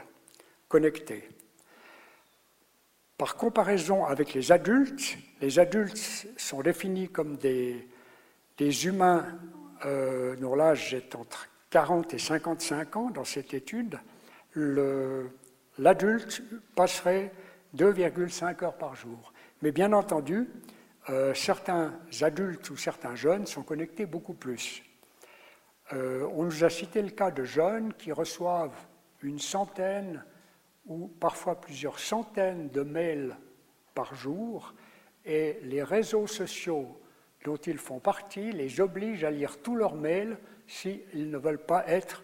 connectés. 0.67 1.27
Par 3.17 3.37
comparaison 3.37 4.05
avec 4.05 4.33
les 4.33 4.51
adultes, 4.51 5.17
les 5.41 5.57
adultes 5.57 6.27
sont 6.37 6.61
définis 6.61 7.09
comme 7.09 7.37
des, 7.37 7.87
des 8.59 8.85
humains 8.85 9.25
euh, 9.85 10.35
dont 10.35 10.53
l'âge 10.53 10.93
est 10.93 11.15
entre 11.15 11.49
40 11.69 12.13
et 12.13 12.19
55 12.19 12.95
ans 12.97 13.09
dans 13.09 13.23
cette 13.23 13.53
étude, 13.53 13.97
l'adulte 15.77 16.43
passerait 16.75 17.31
2,5 17.77 18.63
heures 18.65 18.77
par 18.77 18.95
jour. 18.95 19.33
Mais 19.61 19.71
bien 19.71 19.93
entendu, 19.93 20.49
euh, 21.09 21.33
certains 21.33 21.93
adultes 22.21 22.69
ou 22.69 22.75
certains 22.75 23.15
jeunes 23.15 23.45
sont 23.45 23.63
connectés 23.63 24.05
beaucoup 24.05 24.33
plus. 24.33 24.83
Euh, 25.93 26.27
on 26.33 26.43
nous 26.43 26.63
a 26.63 26.69
cité 26.69 27.01
le 27.01 27.11
cas 27.11 27.31
de 27.31 27.45
jeunes 27.45 27.93
qui 27.93 28.11
reçoivent 28.11 28.87
une 29.21 29.39
centaine 29.39 30.23
ou 30.85 31.07
parfois 31.07 31.61
plusieurs 31.61 31.99
centaines 31.99 32.69
de 32.69 32.81
mails 32.81 33.37
par 33.93 34.15
jour, 34.15 34.73
et 35.25 35.59
les 35.63 35.83
réseaux 35.83 36.27
sociaux 36.27 36.98
dont 37.45 37.57
ils 37.57 37.77
font 37.77 37.99
partie 37.99 38.51
les 38.51 38.81
obligent 38.81 39.23
à 39.23 39.31
lire 39.31 39.57
tous 39.61 39.75
leurs 39.75 39.95
mails 39.95 40.37
s'ils 40.67 41.29
ne 41.29 41.37
veulent 41.37 41.65
pas 41.65 41.87
être 41.87 42.23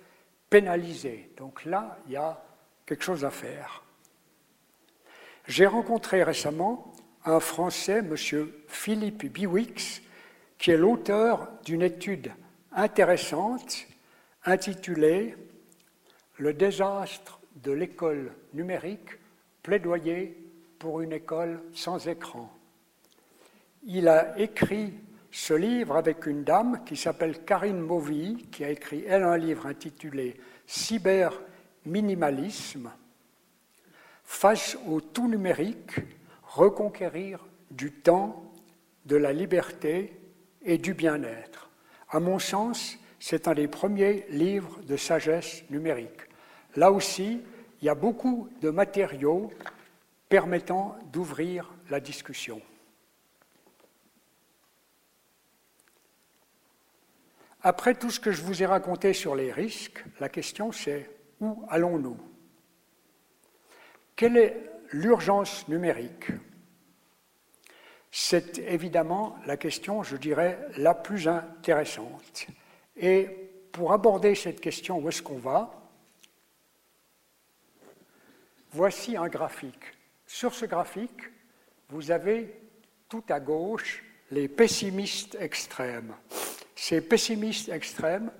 pénalisés. 0.49 1.29
Donc 1.37 1.65
là, 1.65 1.97
il 2.05 2.13
y 2.13 2.17
a 2.17 2.43
quelque 2.85 3.03
chose 3.03 3.25
à 3.25 3.31
faire. 3.31 3.83
J'ai 5.47 5.65
rencontré 5.65 6.23
récemment 6.23 6.93
un 7.23 7.39
Français, 7.39 7.99
M. 7.99 8.15
Philippe 8.67 9.25
Biwix, 9.25 10.01
qui 10.57 10.71
est 10.71 10.77
l'auteur 10.77 11.49
d'une 11.63 11.81
étude 11.81 12.31
intéressante 12.71 13.87
intitulée 14.45 15.35
Le 16.37 16.53
désastre 16.53 17.39
de 17.63 17.71
l'école 17.71 18.33
numérique, 18.53 19.11
plaidoyer 19.63 20.37
pour 20.77 21.01
une 21.01 21.13
école 21.13 21.61
sans 21.73 22.07
écran. 22.07 22.51
Il 23.85 24.07
a 24.07 24.37
écrit 24.37 24.93
ce 25.35 25.53
livre 25.53 25.95
avec 25.97 26.25
une 26.27 26.45
dame 26.45 26.85
qui 26.85 26.95
s'appelle 26.95 27.43
Karine 27.43 27.81
Mauvy, 27.81 28.47
qui 28.53 28.63
a 28.63 28.69
écrit, 28.69 29.03
elle, 29.05 29.23
un 29.23 29.35
livre 29.35 29.65
intitulé 29.65 30.39
Cyber-minimalisme, 30.65 32.89
face 34.23 34.77
au 34.87 35.01
tout 35.01 35.27
numérique, 35.27 35.97
reconquérir 36.41 37.45
du 37.69 37.91
temps, 37.91 38.49
de 39.05 39.17
la 39.17 39.33
liberté 39.33 40.17
et 40.63 40.77
du 40.77 40.93
bien-être. 40.93 41.69
À 42.09 42.21
mon 42.21 42.39
sens, 42.39 42.97
c'est 43.19 43.49
un 43.49 43.55
des 43.55 43.67
premiers 43.67 44.25
livres 44.29 44.79
de 44.87 44.95
sagesse 44.95 45.69
numérique. 45.69 46.29
Là 46.77 46.93
aussi, 46.93 47.41
il 47.81 47.85
y 47.85 47.89
a 47.89 47.95
beaucoup 47.95 48.47
de 48.61 48.69
matériaux 48.69 49.51
permettant 50.29 50.95
d'ouvrir 51.11 51.73
la 51.89 51.99
discussion. 51.99 52.61
Après 57.67 57.95
tout 57.95 58.11
ce 58.11 58.19
que 58.19 58.31
je 58.31 58.43
vous 58.43 58.61
ai 58.61 58.67
raconté 58.67 59.11
sur 59.11 59.33
les 59.33 59.51
risques, 59.51 60.05
la 60.19 60.29
question 60.29 60.71
c'est 60.71 61.09
où 61.41 61.65
allons-nous? 61.67 62.15
Quelle 64.15 64.37
est 64.37 64.71
l'urgence 64.91 65.67
numérique? 65.67 66.27
C'est 68.11 68.59
évidemment 68.59 69.35
la 69.47 69.57
question, 69.57 70.03
je 70.03 70.15
dirais, 70.15 70.59
la 70.77 70.93
plus 70.93 71.27
intéressante. 71.27 72.45
Et 72.97 73.49
pour 73.71 73.93
aborder 73.93 74.35
cette 74.35 74.61
question, 74.61 74.99
où 74.99 75.09
est-ce 75.09 75.23
qu'on 75.23 75.39
va? 75.39 75.73
Voici 78.73 79.17
un 79.17 79.27
graphique. 79.27 79.91
Sur 80.27 80.53
ce 80.53 80.67
graphique, 80.67 81.31
vous 81.89 82.11
avez 82.11 82.53
tout 83.09 83.23
à 83.27 83.39
gauche 83.39 84.03
les 84.29 84.47
pessimistes 84.47 85.35
extrêmes. 85.39 86.13
Ces 86.75 87.01
pessimistes 87.01 87.69
extrêmes 87.69 88.31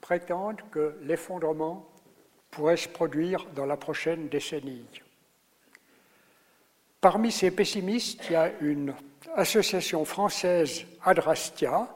prétendent 0.00 0.62
que 0.70 0.98
l'effondrement 1.02 1.88
pourrait 2.50 2.76
se 2.76 2.88
produire 2.88 3.46
dans 3.54 3.66
la 3.66 3.76
prochaine 3.76 4.28
décennie. 4.28 4.86
Parmi 7.00 7.32
ces 7.32 7.50
pessimistes, 7.50 8.24
il 8.28 8.32
y 8.32 8.36
a 8.36 8.52
une 8.60 8.94
association 9.34 10.04
française, 10.04 10.84
Adrastia, 11.02 11.88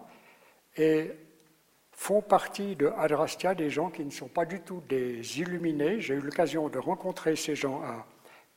et 0.76 1.12
font 1.92 2.20
partie 2.20 2.76
de 2.76 2.88
Adrastia 2.88 3.54
des 3.54 3.70
gens 3.70 3.90
qui 3.90 4.04
ne 4.04 4.10
sont 4.10 4.28
pas 4.28 4.44
du 4.44 4.60
tout 4.60 4.82
des 4.88 5.40
illuminés. 5.40 6.00
J'ai 6.00 6.14
eu 6.14 6.20
l'occasion 6.20 6.68
de 6.68 6.78
rencontrer 6.78 7.36
ces 7.36 7.56
gens 7.56 7.82
à 7.82 8.06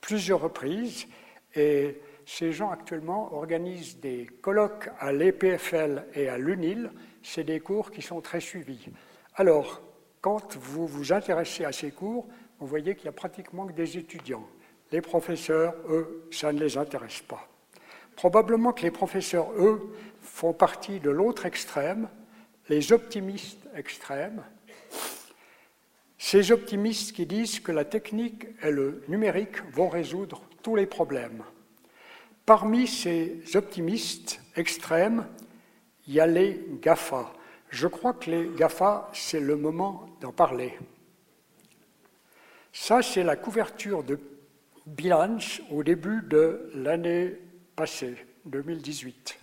plusieurs 0.01 0.41
reprises 0.41 1.07
et 1.55 2.01
ces 2.25 2.51
gens 2.51 2.69
actuellement 2.69 3.33
organisent 3.33 3.97
des 3.99 4.27
colloques 4.41 4.89
à 4.99 5.11
l'EPFL 5.11 6.05
et 6.13 6.29
à 6.29 6.37
l'UNIL. 6.37 6.91
C'est 7.23 7.43
des 7.43 7.59
cours 7.59 7.91
qui 7.91 8.01
sont 8.01 8.21
très 8.21 8.39
suivis. 8.39 8.87
Alors, 9.35 9.81
quand 10.21 10.57
vous 10.57 10.87
vous 10.87 11.13
intéressez 11.13 11.65
à 11.65 11.71
ces 11.71 11.91
cours, 11.91 12.27
vous 12.59 12.67
voyez 12.67 12.95
qu'il 12.95 13.05
y 13.05 13.09
a 13.09 13.13
pratiquement 13.13 13.65
que 13.67 13.73
des 13.73 13.97
étudiants. 13.97 14.47
Les 14.91 15.01
professeurs, 15.01 15.75
eux, 15.87 16.27
ça 16.31 16.51
ne 16.51 16.59
les 16.59 16.77
intéresse 16.77 17.21
pas. 17.21 17.47
Probablement 18.15 18.73
que 18.73 18.81
les 18.81 18.91
professeurs, 18.91 19.51
eux, 19.53 19.93
font 20.21 20.53
partie 20.53 20.99
de 20.99 21.09
l'autre 21.09 21.45
extrême, 21.45 22.09
les 22.67 22.91
optimistes 22.91 23.65
extrêmes, 23.75 24.43
ces 26.17 26.51
optimistes 26.51 27.13
qui 27.13 27.25
disent 27.25 27.61
que 27.61 27.71
la 27.71 27.85
technique 27.85 28.45
et 28.61 28.71
le 28.71 29.03
numérique 29.07 29.63
vont 29.71 29.87
résoudre 29.87 30.43
tous 30.61 30.75
les 30.75 30.85
problèmes. 30.85 31.43
Parmi 32.45 32.87
ces 32.87 33.41
optimistes 33.55 34.41
extrêmes, 34.55 35.25
il 36.09 36.15
y 36.15 36.19
a 36.19 36.25
les 36.25 36.65
GAFA. 36.81 37.31
Je 37.69 37.85
crois 37.85 38.13
que 38.13 38.31
les 38.31 38.49
GAFA, 38.57 39.11
c'est 39.13 39.39
le 39.39 39.55
moment 39.55 40.09
d'en 40.21 40.31
parler. 40.31 40.75
Ça, 42.73 43.03
c'est 43.03 43.23
la 43.23 43.35
couverture 43.35 44.03
de 44.03 44.19
Bilance 44.87 45.61
au 45.69 45.83
début 45.83 46.23
de 46.23 46.71
l'année 46.73 47.37
passée, 47.75 48.25
2018. 48.45 49.37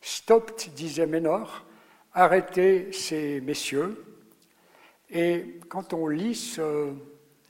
Stopped, 0.00 0.74
disait 0.74 1.06
Ménor, 1.06 1.64
arrêter 2.12 2.90
ces 2.90 3.40
messieurs. 3.40 4.04
Et 5.10 5.60
quand 5.68 5.92
on 5.92 6.08
lit 6.08 6.34
ce 6.34 6.92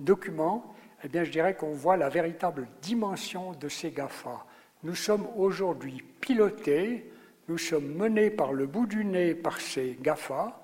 document, 0.01 0.75
eh 1.03 1.09
bien, 1.09 1.25
je 1.25 1.31
dirais 1.31 1.57
qu'on 1.57 1.73
voit 1.73 1.97
la 1.97 2.11
véritable 2.11 2.69
dimension 2.83 3.53
de 3.53 3.71
ces 3.71 3.91
GAFA. 3.91 4.45
Nous 4.83 4.97
sommes 4.97 5.27
aujourd'hui 5.35 6.05
pilotés, 6.21 7.11
nous 7.51 7.59
sommes 7.59 7.97
menés 7.97 8.31
par 8.31 8.53
le 8.53 8.69
bout 8.69 8.87
du 8.87 9.05
nez 9.05 9.35
par 9.35 9.61
ces 9.61 9.99
GAFA 10.01 10.63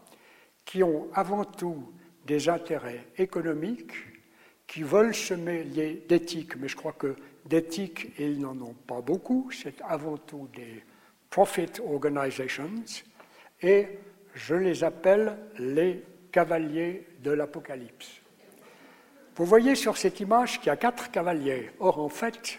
qui 0.65 0.85
ont 0.85 1.09
avant 1.15 1.45
tout 1.45 1.93
des 2.25 2.49
intérêts 2.49 3.09
économiques, 3.19 3.93
qui 4.69 4.85
veulent 4.85 5.15
se 5.15 5.35
mêler 5.35 6.05
d'éthique, 6.09 6.55
mais 6.57 6.69
je 6.69 6.77
crois 6.77 6.93
que 6.93 7.17
d'éthique, 7.45 8.13
ils 8.21 8.39
n'en 8.39 8.57
ont 8.61 8.77
pas 8.87 9.01
beaucoup, 9.01 9.51
c'est 9.51 9.83
avant 9.83 10.17
tout 10.17 10.49
des 10.55 10.85
profit 11.29 11.73
organizations, 11.85 12.71
et 13.61 13.89
je 14.35 14.55
les 14.55 14.85
appelle 14.85 15.37
les 15.59 16.05
cavaliers 16.31 17.05
de 17.19 17.33
l'Apocalypse. 17.33 18.21
Vous 19.35 19.45
voyez 19.45 19.75
sur 19.75 19.97
cette 19.97 20.21
image 20.21 20.61
qu'il 20.61 20.69
y 20.69 20.71
a 20.71 20.77
quatre 20.77 21.11
cavaliers. 21.11 21.73
Or, 21.81 21.99
en 21.99 22.09
fait, 22.09 22.59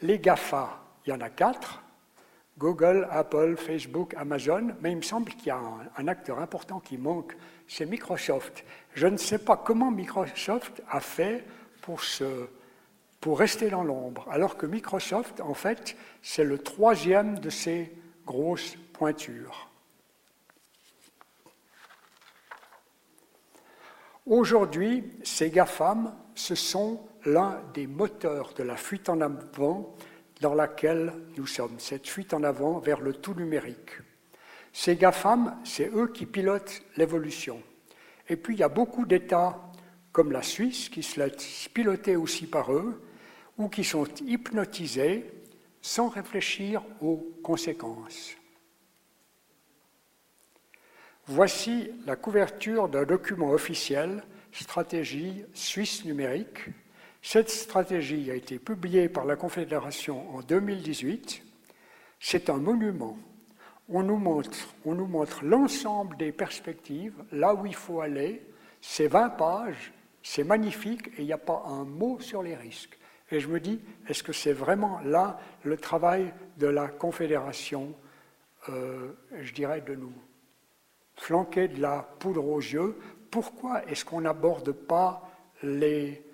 les 0.00 0.18
GAFA, 0.18 0.82
il 1.04 1.10
y 1.10 1.12
en 1.12 1.20
a 1.20 1.28
quatre, 1.28 1.82
Google, 2.60 3.08
Apple, 3.10 3.56
Facebook, 3.56 4.12
Amazon, 4.18 4.74
mais 4.82 4.92
il 4.92 4.98
me 4.98 5.02
semble 5.02 5.32
qu'il 5.32 5.46
y 5.46 5.50
a 5.50 5.60
un, 5.96 6.08
acteur 6.08 6.40
important 6.40 6.78
qui 6.78 6.98
manque, 6.98 7.34
c'est 7.66 7.86
Microsoft. 7.86 8.66
Je 8.92 9.06
ne 9.06 9.16
sais 9.16 9.38
pas 9.38 9.56
comment 9.56 9.90
Microsoft 9.90 10.82
a 10.90 11.00
fait 11.00 11.42
pour 11.80 13.38
rester 13.38 13.70
dans 13.70 13.82
l'ombre, 13.82 14.28
alors 14.30 14.58
que 14.58 14.66
Microsoft, 14.66 15.40
en 15.40 15.54
fait, 15.54 15.96
c'est 16.20 16.44
le 16.44 16.58
troisième 16.58 17.38
de 17.38 17.48
ces 17.48 17.90
grosses 18.26 18.76
pointures. 18.92 19.70
Aujourd'hui, 24.26 25.10
ces 25.24 25.48
GAFAM, 25.48 26.14
ce 26.34 26.54
sont 26.54 27.00
l'un 27.24 27.62
des 27.72 27.86
moteurs 27.86 28.52
de 28.52 28.62
la 28.62 28.76
fuite 28.76 29.08
en 29.08 29.22
avant 29.22 29.96
dans 30.40 30.54
laquelle 30.54 31.12
nous 31.36 31.46
sommes, 31.46 31.78
cette 31.78 32.08
fuite 32.08 32.34
en 32.34 32.42
avant 32.42 32.78
vers 32.78 33.00
le 33.00 33.12
tout 33.12 33.34
numérique. 33.34 33.98
Ces 34.72 34.96
GAFAM, 34.96 35.56
c'est 35.64 35.90
eux 35.94 36.08
qui 36.08 36.26
pilotent 36.26 36.82
l'évolution. 36.96 37.62
Et 38.28 38.36
puis 38.36 38.54
il 38.54 38.60
y 38.60 38.64
a 38.64 38.68
beaucoup 38.68 39.04
d'États 39.04 39.60
comme 40.12 40.32
la 40.32 40.42
Suisse 40.42 40.88
qui 40.88 41.02
se 41.02 41.20
laissent 41.20 41.68
piloter 41.72 42.16
aussi 42.16 42.46
par 42.46 42.72
eux 42.72 43.02
ou 43.58 43.68
qui 43.68 43.84
sont 43.84 44.06
hypnotisés 44.26 45.30
sans 45.82 46.08
réfléchir 46.08 46.82
aux 47.00 47.16
conséquences. 47.42 48.36
Voici 51.26 51.90
la 52.06 52.16
couverture 52.16 52.88
d'un 52.88 53.04
document 53.04 53.50
officiel, 53.50 54.22
Stratégie 54.52 55.44
suisse 55.54 56.04
numérique. 56.04 56.58
Cette 57.22 57.50
stratégie 57.50 58.30
a 58.30 58.34
été 58.34 58.58
publiée 58.58 59.08
par 59.08 59.24
la 59.24 59.36
Confédération 59.36 60.34
en 60.34 60.40
2018. 60.40 61.42
C'est 62.18 62.48
un 62.48 62.56
monument. 62.56 63.18
On 63.88 64.02
nous 64.02 64.16
montre, 64.16 65.44
l'ensemble 65.44 66.16
des 66.16 66.32
perspectives, 66.32 67.14
là 67.32 67.54
où 67.54 67.66
il 67.66 67.74
faut 67.74 68.00
aller. 68.00 68.42
C'est 68.80 69.08
20 69.08 69.30
pages, 69.30 69.92
c'est 70.22 70.44
magnifique 70.44 71.08
et 71.18 71.22
il 71.22 71.26
n'y 71.26 71.32
a 71.32 71.38
pas 71.38 71.64
un 71.66 71.84
mot 71.84 72.18
sur 72.20 72.42
les 72.42 72.54
risques. 72.54 72.98
Et 73.30 73.40
je 73.40 73.48
me 73.48 73.60
dis, 73.60 73.80
est-ce 74.08 74.22
que 74.22 74.32
c'est 74.32 74.52
vraiment 74.52 75.00
là 75.00 75.38
le 75.64 75.76
travail 75.76 76.32
de 76.56 76.66
la 76.66 76.88
Confédération, 76.88 77.94
euh, 78.70 79.12
je 79.40 79.52
dirais, 79.52 79.82
de 79.82 79.94
nous 79.94 80.12
flanquer 81.16 81.68
de 81.68 81.80
la 81.80 82.08
poudre 82.18 82.46
aux 82.46 82.60
yeux, 82.60 82.96
pourquoi 83.30 83.84
est-ce 83.86 84.04
qu'on 84.04 84.22
n'aborde 84.22 84.72
pas 84.72 85.28
les 85.62 86.24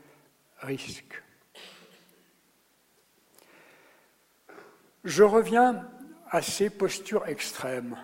je 5.05 5.23
reviens 5.23 5.89
à 6.31 6.43
ces 6.43 6.71
postures 6.71 7.27
extrêmes. 7.27 7.97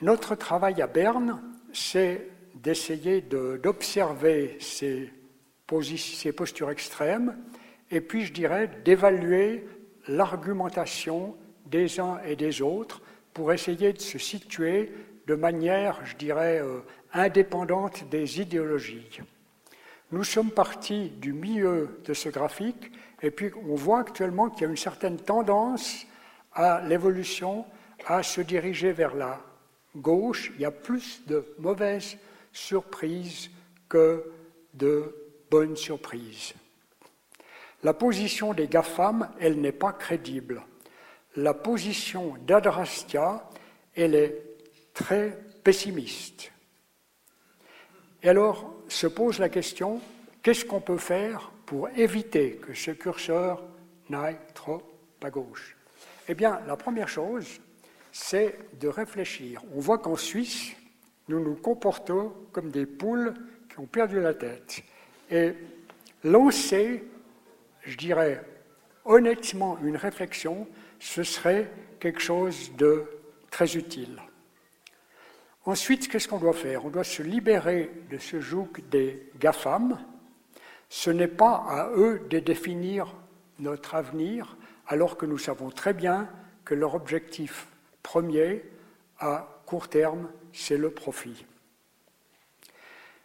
Notre 0.00 0.34
travail 0.34 0.82
à 0.82 0.86
Berne, 0.86 1.42
c'est 1.72 2.28
d'essayer 2.54 3.20
d'observer 3.22 4.58
ces, 4.60 5.12
postures 5.66 6.70
extrêmes 6.70 7.36
et 7.90 8.00
puis, 8.00 8.24
je 8.24 8.32
dirais, 8.32 8.70
d'évaluer 8.84 9.66
l'argumentation 10.08 11.36
des 11.66 12.00
uns 12.00 12.20
et 12.26 12.36
des 12.36 12.62
autres 12.62 13.02
pour 13.32 13.52
essayer 13.52 13.92
de 13.92 14.00
se 14.00 14.18
situer 14.18 14.92
de 15.26 15.34
manière, 15.34 16.04
je 16.04 16.16
dirais, 16.16 16.60
euh, 16.60 16.80
indépendante 17.12 18.08
des 18.08 18.40
idéologies. 18.40 19.20
Nous 20.12 20.24
sommes 20.24 20.50
partis 20.50 21.08
du 21.08 21.32
milieu 21.32 21.98
de 22.04 22.12
ce 22.12 22.28
graphique 22.28 22.92
et 23.22 23.30
puis 23.30 23.50
on 23.66 23.74
voit 23.74 24.00
actuellement 24.00 24.50
qu'il 24.50 24.62
y 24.62 24.66
a 24.66 24.68
une 24.68 24.76
certaine 24.76 25.16
tendance 25.16 26.04
à 26.52 26.82
l'évolution 26.82 27.64
à 28.06 28.22
se 28.22 28.42
diriger 28.42 28.92
vers 28.92 29.14
la 29.14 29.40
gauche. 29.96 30.52
Il 30.56 30.60
y 30.60 30.64
a 30.66 30.70
plus 30.70 31.22
de 31.26 31.54
mauvaises 31.58 32.18
surprises 32.52 33.50
que 33.88 34.30
de 34.74 35.16
bonnes 35.50 35.76
surprises. 35.76 36.52
La 37.82 37.94
position 37.94 38.52
des 38.52 38.68
GAFAM, 38.68 39.30
elle 39.40 39.62
n'est 39.62 39.72
pas 39.72 39.92
crédible. 39.92 40.62
La 41.36 41.54
position 41.54 42.36
d'Adrastia, 42.46 43.48
elle 43.96 44.14
est 44.14 44.44
très 44.92 45.38
pessimiste. 45.64 46.52
Et 48.22 48.28
alors 48.28 48.71
se 48.92 49.06
pose 49.06 49.38
la 49.38 49.48
question, 49.48 50.00
qu'est-ce 50.42 50.64
qu'on 50.64 50.80
peut 50.80 50.98
faire 50.98 51.52
pour 51.66 51.88
éviter 51.90 52.56
que 52.56 52.74
ce 52.74 52.90
curseur 52.90 53.62
n'aille 54.08 54.38
trop 54.54 54.82
à 55.22 55.30
gauche? 55.30 55.76
Eh 56.28 56.34
bien, 56.34 56.60
la 56.66 56.76
première 56.76 57.08
chose, 57.08 57.60
c'est 58.10 58.58
de 58.80 58.88
réfléchir. 58.88 59.62
On 59.74 59.80
voit 59.80 59.98
qu'en 59.98 60.16
Suisse, 60.16 60.72
nous 61.28 61.40
nous 61.40 61.54
comportons 61.54 62.32
comme 62.52 62.70
des 62.70 62.86
poules 62.86 63.34
qui 63.68 63.80
ont 63.80 63.86
perdu 63.86 64.20
la 64.20 64.34
tête. 64.34 64.82
Et 65.30 65.54
lancer 66.24 67.02
je 67.84 67.96
dirais, 67.96 68.44
honnêtement 69.04 69.78
une 69.82 69.96
réflexion, 69.96 70.66
ce 71.00 71.22
serait 71.22 71.70
quelque 72.00 72.20
chose 72.20 72.72
de 72.76 73.04
très 73.50 73.76
utile. 73.76 74.20
Ensuite, 75.64 76.08
qu'est-ce 76.08 76.26
qu'on 76.26 76.38
doit 76.38 76.52
faire? 76.52 76.84
On 76.84 76.90
doit 76.90 77.04
se 77.04 77.22
libérer 77.22 77.92
de 78.10 78.18
ce 78.18 78.40
joug 78.40 78.68
des 78.90 79.30
GAFAM. 79.38 79.96
Ce 80.88 81.08
n'est 81.08 81.28
pas 81.28 81.64
à 81.68 81.90
eux 81.96 82.26
de 82.28 82.40
définir 82.40 83.14
notre 83.60 83.94
avenir, 83.94 84.56
alors 84.88 85.16
que 85.16 85.24
nous 85.24 85.38
savons 85.38 85.70
très 85.70 85.92
bien 85.92 86.28
que 86.64 86.74
leur 86.74 86.96
objectif 86.96 87.68
premier, 88.02 88.64
à 89.20 89.62
court 89.64 89.88
terme, 89.88 90.28
c'est 90.52 90.76
le 90.76 90.90
profit. 90.90 91.46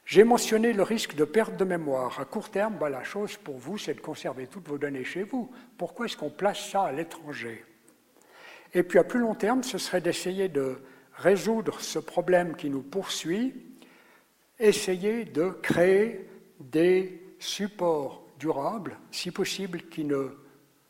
J'ai 0.06 0.24
mentionné 0.24 0.74
le 0.74 0.84
risque 0.84 1.16
de 1.16 1.26
perte 1.26 1.58
de 1.58 1.66
mémoire. 1.66 2.20
À 2.20 2.26
court 2.26 2.50
terme, 2.50 2.78
bah, 2.80 2.90
la 2.90 3.04
chose 3.04 3.36
pour 3.36 3.58
vous, 3.58 3.80
c'est 3.80 3.96
de 3.96 4.00
conserver 4.00 4.46
toutes 4.46 4.68
vos 4.68 4.78
données 4.78 5.04
chez 5.04 5.24
vous. 5.24 5.52
Pourquoi 5.78 6.06
est-ce 6.06 6.16
qu'on 6.16 6.30
place 6.30 6.70
ça 6.70 6.84
à 6.84 6.92
l'étranger? 6.92 7.66
Et 8.74 8.84
puis 8.84 9.00
à 9.00 9.04
plus 9.04 9.20
long 9.20 9.34
terme, 9.34 9.64
ce 9.64 9.80
serait 9.80 10.02
d'essayer 10.02 10.50
de 10.50 10.78
résoudre 11.18 11.80
ce 11.82 12.00
problème 12.00 12.56
qui 12.56 12.70
nous 12.70 12.82
poursuit, 12.82 13.54
essayer 14.60 15.26
de 15.26 15.50
créer 15.50 16.28
des 16.60 17.22
supports 17.40 18.24
durables, 18.40 18.98
si 19.12 19.32
possible, 19.32 19.84
qui 19.90 20.04
ne 20.04 20.30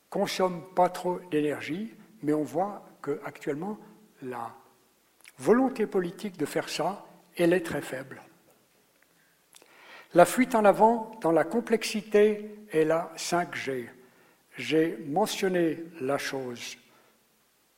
consomment 0.10 0.64
pas 0.76 0.90
trop 0.90 1.20
d'énergie, 1.32 1.94
mais 2.24 2.34
on 2.34 2.44
voit 2.44 2.86
qu'actuellement, 3.02 3.78
la 4.22 4.54
volonté 5.38 5.86
politique 5.86 6.38
de 6.38 6.46
faire 6.46 6.70
ça, 6.70 7.06
elle 7.36 7.54
est 7.54 7.66
très 7.66 7.82
faible. 7.82 8.22
La 10.14 10.26
fuite 10.26 10.56
en 10.56 10.66
avant 10.66 11.12
dans 11.22 11.32
la 11.32 11.44
complexité 11.44 12.56
est 12.72 12.86
la 12.86 13.12
5G. 13.18 13.88
J'ai 14.58 14.98
mentionné 15.06 15.84
la 16.02 16.18
chose 16.18 16.78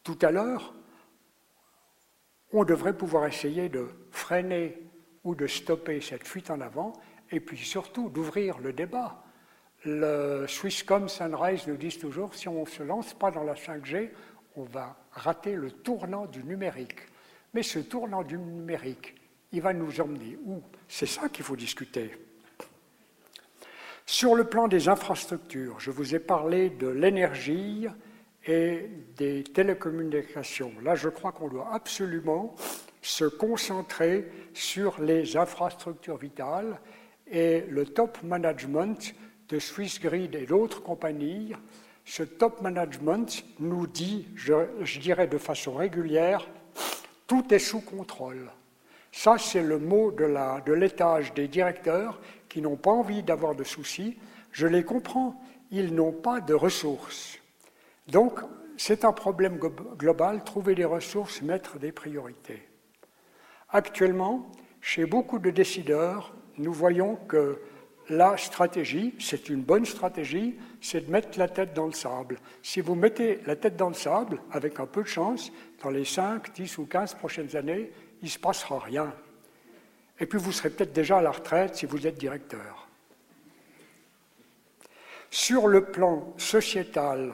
tout 0.04 0.18
à 0.22 0.32
l'heure. 0.32 0.74
On 2.52 2.64
devrait 2.64 2.98
pouvoir 2.98 3.28
essayer 3.28 3.70
de 3.70 3.88
freiner 4.12 4.82
ou 5.24 5.36
de 5.36 5.48
stopper 5.48 6.02
cette 6.02 6.28
fuite 6.28 6.50
en 6.50 6.62
avant 6.62 6.94
et 7.32 7.40
puis 7.40 7.58
surtout 7.58 8.10
d'ouvrir 8.10 8.58
le 8.60 8.74
débat. 8.74 9.24
Le 9.86 10.46
Swisscom 10.48 11.08
Sunrise 11.08 11.68
nous 11.68 11.78
dit 11.78 11.98
toujours 11.98 12.34
si 12.34 12.48
on 12.48 12.62
ne 12.62 12.70
se 12.70 12.84
lance 12.84 13.14
pas 13.14 13.32
dans 13.32 13.44
la 13.44 13.54
5G, 13.54 14.10
on 14.56 14.64
va 14.64 14.98
rater 15.12 15.56
le 15.56 15.72
tournant 15.72 16.26
du 16.26 16.44
numérique. 16.44 17.00
Mais 17.54 17.64
ce 17.64 17.80
tournant 17.80 18.24
du 18.24 18.38
numérique, 18.38 19.16
il 19.52 19.62
va 19.62 19.74
nous 19.74 20.02
emmener 20.02 20.38
où? 20.44 20.62
C'est 20.88 21.06
ça 21.06 21.30
qu'il 21.30 21.46
faut 21.46 21.56
discuter. 21.56 22.12
Sur 24.06 24.36
le 24.36 24.44
plan 24.44 24.68
des 24.68 24.90
infrastructures, 24.90 25.80
je 25.80 25.92
vous 25.92 26.16
ai 26.16 26.20
parlé 26.20 26.72
de 26.72 26.88
l'énergie 26.88 27.88
et 28.50 28.90
des 29.16 29.44
télécommunications. 29.44 30.72
Là, 30.82 30.96
je 30.96 31.08
crois 31.08 31.32
qu'on 31.32 31.50
doit 31.50 31.70
absolument 31.72 32.56
se 33.00 33.26
concentrer 33.26 34.28
sur 34.56 35.00
les 35.00 35.38
infrastructures 35.38 36.18
vitales 36.18 36.80
et 37.32 37.62
le 37.70 37.86
top 37.86 38.18
management 38.24 39.14
de 39.50 39.60
SwissGrid 39.60 40.34
et 40.34 40.48
d'autres 40.48 40.82
compagnies. 40.82 41.54
Ce 42.06 42.24
top 42.24 42.62
management 42.62 43.46
nous 43.60 43.86
dit, 43.86 44.28
je, 44.36 44.54
je 44.82 45.00
dirais 45.00 45.28
de 45.28 45.38
façon 45.38 45.76
régulière, 45.76 46.50
tout 47.28 47.54
est 47.54 47.60
sous 47.60 47.82
contrôle. 47.82 48.50
Ça, 49.12 49.38
c'est 49.38 49.62
le 49.62 49.78
mot 49.78 50.12
de 50.12 50.74
l'étage 50.74 51.36
des 51.36 51.48
directeurs 51.48 52.20
qui 52.48 52.64
n'ont 52.64 52.78
pas 52.78 52.92
envie 52.92 53.22
d'avoir 53.22 53.54
de 53.54 53.64
soucis. 53.64 54.18
Je 54.52 54.66
les 54.66 54.84
comprends, 54.84 55.40
ils 55.70 55.94
n'ont 55.94 56.12
pas 56.12 56.42
de 56.42 56.56
ressources. 56.56 57.39
Donc, 58.10 58.40
c'est 58.78 59.06
un 59.06 59.12
problème 59.12 59.60
global, 59.98 60.44
trouver 60.44 60.74
des 60.74 60.86
ressources, 60.86 61.42
mettre 61.42 61.78
des 61.78 61.92
priorités. 61.92 62.68
Actuellement, 63.70 64.52
chez 64.82 65.06
beaucoup 65.06 65.38
de 65.38 65.52
décideurs, 65.52 66.34
nous 66.58 66.74
voyons 66.74 67.16
que 67.28 67.60
la 68.10 68.38
stratégie, 68.38 69.14
c'est 69.20 69.50
une 69.50 69.62
bonne 69.62 69.86
stratégie, 69.86 70.58
c'est 70.82 71.06
de 71.06 71.12
mettre 71.12 71.38
la 71.38 71.48
tête 71.48 71.76
dans 71.76 71.86
le 71.86 71.94
sable. 71.94 72.40
Si 72.64 72.82
vous 72.82 72.96
mettez 72.96 73.40
la 73.46 73.56
tête 73.56 73.76
dans 73.76 73.90
le 73.90 73.94
sable, 73.94 74.42
avec 74.52 74.80
un 74.80 74.88
peu 74.88 75.04
de 75.04 75.08
chance, 75.08 75.52
dans 75.84 75.92
les 75.92 76.06
5, 76.06 76.52
10 76.54 76.78
ou 76.80 76.86
15 76.86 77.14
prochaines 77.16 77.56
années, 77.56 77.92
il 78.22 78.26
ne 78.26 78.30
se 78.30 78.40
passera 78.40 78.80
rien. 78.80 79.14
Et 80.20 80.26
puis 80.26 80.40
vous 80.40 80.52
serez 80.52 80.72
peut-être 80.72 80.94
déjà 80.94 81.20
à 81.20 81.22
la 81.22 81.32
retraite 81.32 81.76
si 81.76 81.86
vous 81.86 82.08
êtes 82.08 82.18
directeur. 82.18 82.88
Sur 85.30 85.68
le 85.68 85.86
plan 85.86 86.34
sociétal, 86.38 87.34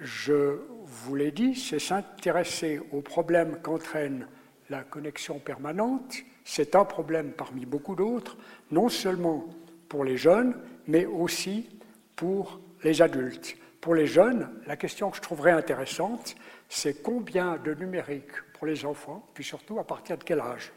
je 0.00 0.58
vous 0.84 1.14
l'ai 1.14 1.30
dit, 1.30 1.54
c'est 1.54 1.78
s'intéresser 1.78 2.80
aux 2.90 3.02
problèmes 3.02 3.60
qu'entraîne 3.62 4.26
la 4.70 4.82
connexion 4.82 5.38
permanente. 5.38 6.16
C'est 6.44 6.74
un 6.74 6.84
problème 6.84 7.32
parmi 7.32 7.66
beaucoup 7.66 7.94
d'autres, 7.94 8.38
non 8.70 8.88
seulement 8.88 9.46
pour 9.88 10.04
les 10.04 10.16
jeunes, 10.16 10.56
mais 10.86 11.04
aussi 11.04 11.68
pour 12.16 12.60
les 12.82 13.02
adultes. 13.02 13.56
Pour 13.80 13.94
les 13.94 14.06
jeunes, 14.06 14.50
la 14.66 14.76
question 14.76 15.10
que 15.10 15.16
je 15.16 15.22
trouverais 15.22 15.52
intéressante, 15.52 16.34
c'est 16.68 17.02
combien 17.02 17.56
de 17.56 17.74
numérique 17.74 18.32
pour 18.54 18.66
les 18.66 18.84
enfants, 18.84 19.26
puis 19.34 19.44
surtout 19.44 19.78
à 19.78 19.86
partir 19.86 20.16
de 20.18 20.24
quel 20.24 20.40
âge. 20.40 20.72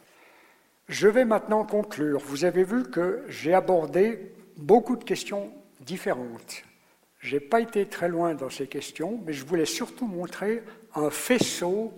Je 0.89 1.07
vais 1.07 1.25
maintenant 1.25 1.65
conclure. 1.65 2.19
Vous 2.19 2.45
avez 2.45 2.63
vu 2.63 2.83
que 2.83 3.23
j'ai 3.29 3.53
abordé 3.53 4.33
beaucoup 4.57 4.95
de 4.95 5.03
questions 5.03 5.53
différentes. 5.79 6.63
Je 7.23 7.35
n'ai 7.35 7.39
pas 7.39 7.61
été 7.61 7.85
très 7.85 8.09
loin 8.09 8.35
dans 8.35 8.49
ces 8.49 8.67
questions, 8.67 9.21
mais 9.25 9.31
je 9.31 9.45
voulais 9.45 9.65
surtout 9.65 10.07
montrer 10.07 10.61
un 10.93 11.09
faisceau 11.09 11.93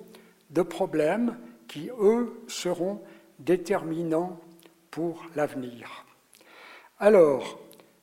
de 0.51 0.61
problèmes 0.61 1.35
qui, 1.67 1.89
eux, 1.99 2.43
seront 2.47 3.01
déterminants 3.39 4.39
pour 4.91 5.25
l'avenir. 5.35 6.05
Alors, 6.99 7.59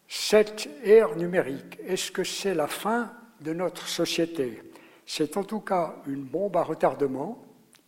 cette 0.09 0.69
ère 0.83 1.15
numérique, 1.15 1.79
est-ce 1.87 2.11
que 2.11 2.25
c'est 2.25 2.57
la 2.57 2.67
fin 2.67 3.13
de 3.41 3.53
notre 3.53 3.87
société? 3.87 4.61
C'est 5.07 5.37
en 5.37 5.45
tout 5.45 5.61
cas 5.61 5.95
une 6.09 6.25
bombe 6.25 6.57
à 6.57 6.65
retardement. 6.65 7.41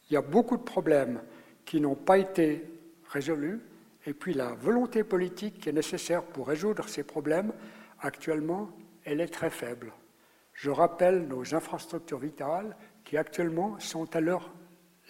Il 0.09 0.15
y 0.15 0.17
a 0.17 0.23
beaucoup 0.23 0.57
de 0.57 0.63
problèmes 0.63 1.21
qui 1.65 1.81
n'ont 1.81 1.97
pas 1.97 2.19
été 2.19 2.63
résolus, 3.09 3.61
et 4.07 4.15
puis 4.15 4.33
la 4.33 4.53
volonté 4.53 5.03
politique 5.03 5.59
qui 5.59 5.71
est 5.71 5.73
nécessaire 5.73 6.23
pour 6.23 6.47
résoudre 6.47 6.89
ces 6.89 7.03
problèmes, 7.03 7.53
actuellement, 8.01 8.71
elle 9.05 9.21
est 9.21 9.33
très 9.33 9.51
faible. 9.51 9.93
Je 10.53 10.71
rappelle 10.71 11.27
nos 11.27 11.55
infrastructures 11.55 12.19
vitales 12.19 12.77
qui 13.05 13.17
actuellement 13.17 13.79
sont 13.81 14.15
à 14.17 14.21
leur 14.21 14.53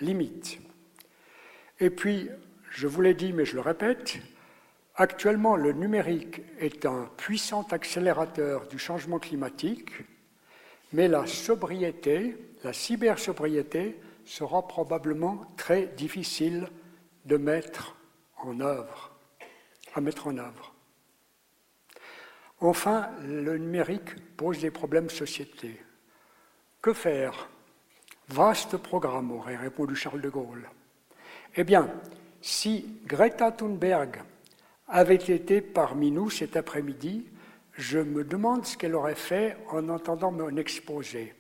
limite. 0.01 0.59
Et 1.81 1.91
puis, 1.91 2.29
je 2.71 2.87
vous 2.87 3.01
l'ai 3.01 3.15
dit, 3.15 3.33
mais 3.33 3.45
je 3.45 3.55
le 3.55 3.61
répète, 3.61 4.19
actuellement 4.97 5.57
le 5.57 5.73
numérique 5.73 6.43
est 6.59 6.87
un 6.87 7.09
puissant 7.17 7.63
accélérateur 7.71 8.67
du 8.67 8.79
changement 8.79 9.19
climatique, 9.19 9.93
mais 10.93 11.09
la 11.09 11.27
sobriété, 11.27 12.37
la 12.63 12.73
cybersobriété, 12.73 14.01
sera 14.25 14.67
probablement 14.67 15.45
très 15.57 15.87
difficile 15.87 16.69
de 17.27 17.37
à 17.37 17.39
mettre 20.01 20.27
en 20.27 20.39
œuvre. 20.39 20.74
Enfin, 22.61 23.11
le 23.27 23.59
numérique 23.59 24.37
pose 24.37 24.61
des 24.61 24.71
problèmes 24.71 25.11
sociétés. 25.11 25.81
Que 26.81 26.93
faire? 26.93 27.49
Vaste 28.29 28.77
programme, 28.79 29.33
aurait 29.33 29.57
répondu 29.57 29.95
Charles 29.95 30.21
de 30.21 30.31
Gaulle. 30.31 30.69
Eh 31.57 31.65
bien, 31.65 31.91
si 32.41 33.01
Greta 33.07 33.53
Thunberg 33.53 34.23
avait 34.89 35.15
été 35.15 35.61
parmi 35.61 36.11
nous 36.11 36.31
cet 36.31 36.57
après-midi, 36.57 37.27
je 37.73 37.99
me 37.99 38.25
demande 38.25 38.65
ce 38.67 38.77
qu'elle 38.77 38.95
aurait 38.95 39.15
fait 39.15 39.57
en 39.71 39.89
entendant 39.89 40.31
mon 40.31 40.57
exposé. 40.57 41.35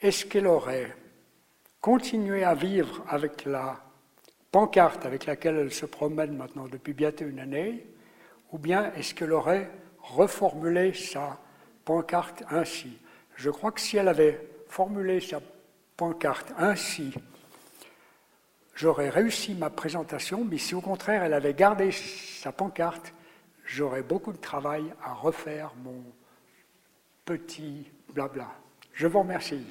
Est-ce 0.00 0.26
qu'elle 0.26 0.46
aurait 0.46 0.96
continué 1.80 2.42
à 2.44 2.54
vivre 2.54 3.04
avec 3.08 3.44
la 3.44 3.80
pancarte 4.50 5.04
avec 5.04 5.26
laquelle 5.26 5.56
elle 5.56 5.72
se 5.72 5.86
promène 5.86 6.36
maintenant 6.36 6.68
depuis 6.68 6.94
bientôt 6.94 7.26
une 7.26 7.40
année, 7.40 7.86
ou 8.52 8.58
bien 8.58 8.92
est-ce 8.94 9.14
qu'elle 9.14 9.32
aurait 9.32 9.70
reformulé 10.14 10.94
sa 10.94 11.38
pancarte 11.84 12.42
ainsi 12.50 12.98
Je 13.36 13.50
crois 13.50 13.72
que 13.72 13.80
si 13.80 13.96
elle 13.96 14.08
avait 14.08 14.48
formulé 14.68 15.20
sa 15.20 15.40
pancarte 15.96 16.52
ainsi, 16.58 17.12
j'aurais 18.74 19.08
réussi 19.08 19.54
ma 19.54 19.70
présentation, 19.70 20.44
mais 20.44 20.58
si 20.58 20.74
au 20.74 20.80
contraire 20.80 21.24
elle 21.24 21.34
avait 21.34 21.54
gardé 21.54 21.90
sa 21.92 22.52
pancarte, 22.52 23.12
j'aurais 23.64 24.02
beaucoup 24.02 24.32
de 24.32 24.38
travail 24.38 24.92
à 25.02 25.14
refaire 25.14 25.72
mon 25.82 26.02
petit 27.24 27.90
blabla. 28.12 28.48
Je 28.92 29.06
vous 29.06 29.20
remercie. 29.20 29.64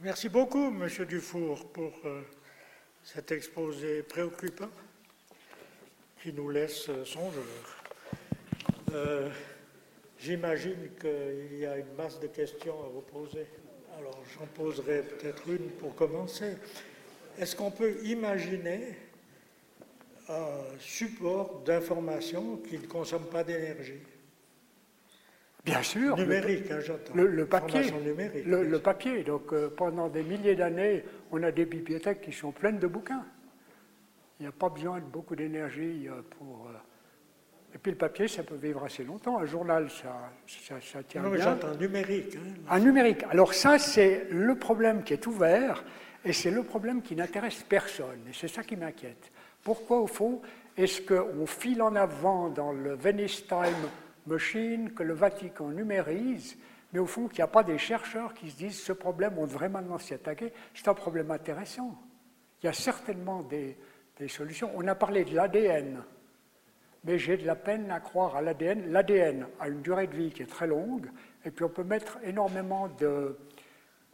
Merci 0.00 0.28
beaucoup, 0.28 0.70
Monsieur 0.70 1.06
Dufour, 1.06 1.72
pour 1.72 1.92
euh, 2.04 2.22
cet 3.14 3.32
exposé 3.32 4.02
préoccupant 4.02 4.68
qui 6.22 6.30
nous 6.32 6.50
laisse 6.50 6.90
songeurs. 7.04 7.78
Euh, 8.92 9.30
J'imagine 10.20 10.90
qu'il 11.00 11.58
y 11.58 11.64
a 11.64 11.78
une 11.78 11.94
masse 11.96 12.18
de 12.18 12.26
questions 12.26 12.74
à 12.84 12.88
vous 12.88 13.02
poser. 13.02 13.46
Alors 13.96 14.18
j'en 14.36 14.46
poserai 14.46 15.02
peut-être 15.02 15.48
une 15.48 15.70
pour 15.70 15.94
commencer. 15.94 16.56
Est-ce 17.38 17.54
qu'on 17.54 17.70
peut 17.70 17.96
imaginer 18.04 18.96
un 20.28 20.58
support 20.80 21.60
d'information 21.60 22.56
qui 22.68 22.78
ne 22.78 22.86
consomme 22.86 23.26
pas 23.26 23.44
d'énergie? 23.44 24.00
Bien 25.68 25.82
sûr. 25.82 26.16
Numérique, 26.16 26.70
hein, 26.70 26.78
j'entends. 26.80 27.14
Le, 27.14 27.46
papier. 27.46 27.82
le, 28.46 28.78
papier. 28.78 29.22
Donc 29.22 29.52
euh, 29.52 29.68
pendant 29.68 30.08
des 30.08 30.22
milliers 30.22 30.54
d'années, 30.54 31.04
on 31.30 31.42
a 31.42 31.50
des 31.50 31.66
bibliothèques 31.66 32.22
qui 32.22 32.32
sont 32.32 32.52
pleines 32.52 32.78
de 32.78 32.86
bouquins. 32.86 33.24
Il 34.40 34.44
n'y 34.44 34.48
a 34.48 34.52
pas 34.52 34.68
besoin 34.68 35.00
de 35.00 35.04
beaucoup 35.04 35.36
d'énergie 35.36 36.08
euh, 36.08 36.22
pour. 36.38 36.68
Euh, 36.68 37.74
et 37.74 37.78
puis 37.78 37.92
le 37.92 37.98
papier, 37.98 38.28
ça 38.28 38.42
peut 38.42 38.56
vivre 38.56 38.82
assez 38.84 39.04
longtemps. 39.04 39.38
Un 39.38 39.44
journal, 39.44 39.90
ça, 39.90 40.30
ça, 40.80 41.02
tient 41.02 41.20
non, 41.22 41.30
bien. 41.30 41.44
j'entends 41.44 41.74
numérique. 41.74 42.36
Hein. 42.36 42.60
Un 42.70 42.80
numérique. 42.80 43.24
Alors 43.30 43.52
ça, 43.52 43.78
c'est 43.78 44.26
le 44.30 44.54
problème 44.54 45.02
qui 45.02 45.12
est 45.12 45.26
ouvert 45.26 45.84
et 46.24 46.32
c'est 46.32 46.50
le 46.50 46.62
problème 46.62 47.02
qui 47.02 47.14
n'intéresse 47.14 47.64
personne. 47.68 48.20
Et 48.28 48.32
c'est 48.32 48.48
ça 48.48 48.62
qui 48.62 48.76
m'inquiète. 48.76 49.30
Pourquoi, 49.62 50.00
au 50.00 50.06
fond, 50.06 50.40
est-ce 50.78 51.02
qu'on 51.02 51.46
file 51.46 51.82
en 51.82 51.94
avant 51.94 52.48
dans 52.48 52.72
le 52.72 52.94
Venice 52.94 53.46
Time 53.46 53.88
Machine 54.28 54.92
que 54.92 55.02
le 55.02 55.14
Vatican 55.14 55.68
numérise, 55.68 56.56
mais 56.92 56.98
au 56.98 57.06
fond, 57.06 57.28
qu'il 57.28 57.38
n'y 57.38 57.44
a 57.44 57.48
pas 57.48 57.64
des 57.64 57.78
chercheurs 57.78 58.34
qui 58.34 58.50
se 58.50 58.56
disent 58.56 58.80
ce 58.80 58.92
problème, 58.92 59.34
on 59.38 59.46
devrait 59.46 59.68
maintenant 59.68 59.98
s'y 59.98 60.14
attaquer 60.14 60.52
C'est 60.74 60.88
un 60.88 60.94
problème 60.94 61.30
intéressant. 61.30 62.00
Il 62.62 62.66
y 62.66 62.68
a 62.68 62.72
certainement 62.72 63.42
des, 63.42 63.76
des 64.18 64.28
solutions. 64.28 64.70
On 64.74 64.86
a 64.86 64.94
parlé 64.94 65.24
de 65.24 65.34
l'ADN 65.34 66.02
mais 67.04 67.18
j'ai 67.18 67.36
de 67.36 67.46
la 67.46 67.54
peine 67.54 67.90
à 67.90 68.00
croire 68.00 68.36
à 68.36 68.42
l'ADN. 68.42 68.90
L'ADN 68.92 69.46
a 69.60 69.68
une 69.68 69.82
durée 69.82 70.06
de 70.06 70.16
vie 70.16 70.30
qui 70.30 70.42
est 70.42 70.46
très 70.46 70.66
longue, 70.66 71.10
et 71.44 71.50
puis 71.50 71.64
on 71.64 71.68
peut 71.68 71.84
mettre 71.84 72.18
énormément 72.22 72.88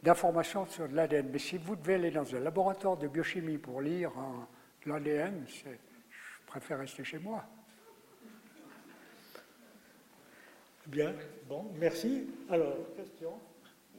d'informations 0.03 0.65
sur 0.65 0.87
l'ADN. 0.87 1.29
Mais 1.31 1.39
si 1.39 1.57
vous 1.57 1.75
devez 1.75 1.95
aller 1.95 2.11
dans 2.11 2.35
un 2.35 2.39
laboratoire 2.39 2.97
de 2.97 3.07
biochimie 3.07 3.57
pour 3.57 3.81
lire 3.81 4.11
l'ADN, 4.85 5.45
je 5.47 5.69
préfère 6.45 6.79
rester 6.79 7.03
chez 7.03 7.19
moi. 7.19 7.43
Bien, 10.87 11.13
bon, 11.49 11.65
merci. 11.79 12.27
Alors, 12.49 12.75
question 12.95 13.31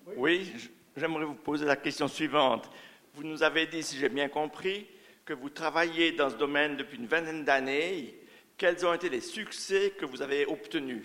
Oui, 0.07 0.15
oui 0.17 0.53
j'aimerais 0.97 1.25
vous 1.25 1.35
poser 1.35 1.67
la 1.67 1.77
question 1.77 2.07
suivante. 2.09 2.71
Vous 3.15 3.25
nous 3.25 3.43
avez 3.43 3.67
dit, 3.67 3.83
si 3.83 3.97
j'ai 3.97 4.09
bien 4.09 4.29
compris, 4.29 4.87
que 5.25 5.33
vous 5.33 5.51
travaillez 5.51 6.13
dans 6.13 6.31
ce 6.31 6.37
domaine 6.37 6.77
depuis 6.77 6.99
une 6.99 7.07
vingtaine 7.07 7.45
d'années 7.45 8.15
quels 8.57 8.87
ont 8.87 8.95
été 8.95 9.11
les 9.11 9.21
succès 9.21 9.93
que 9.99 10.07
vous 10.07 10.23
avez 10.23 10.47
obtenus? 10.47 11.05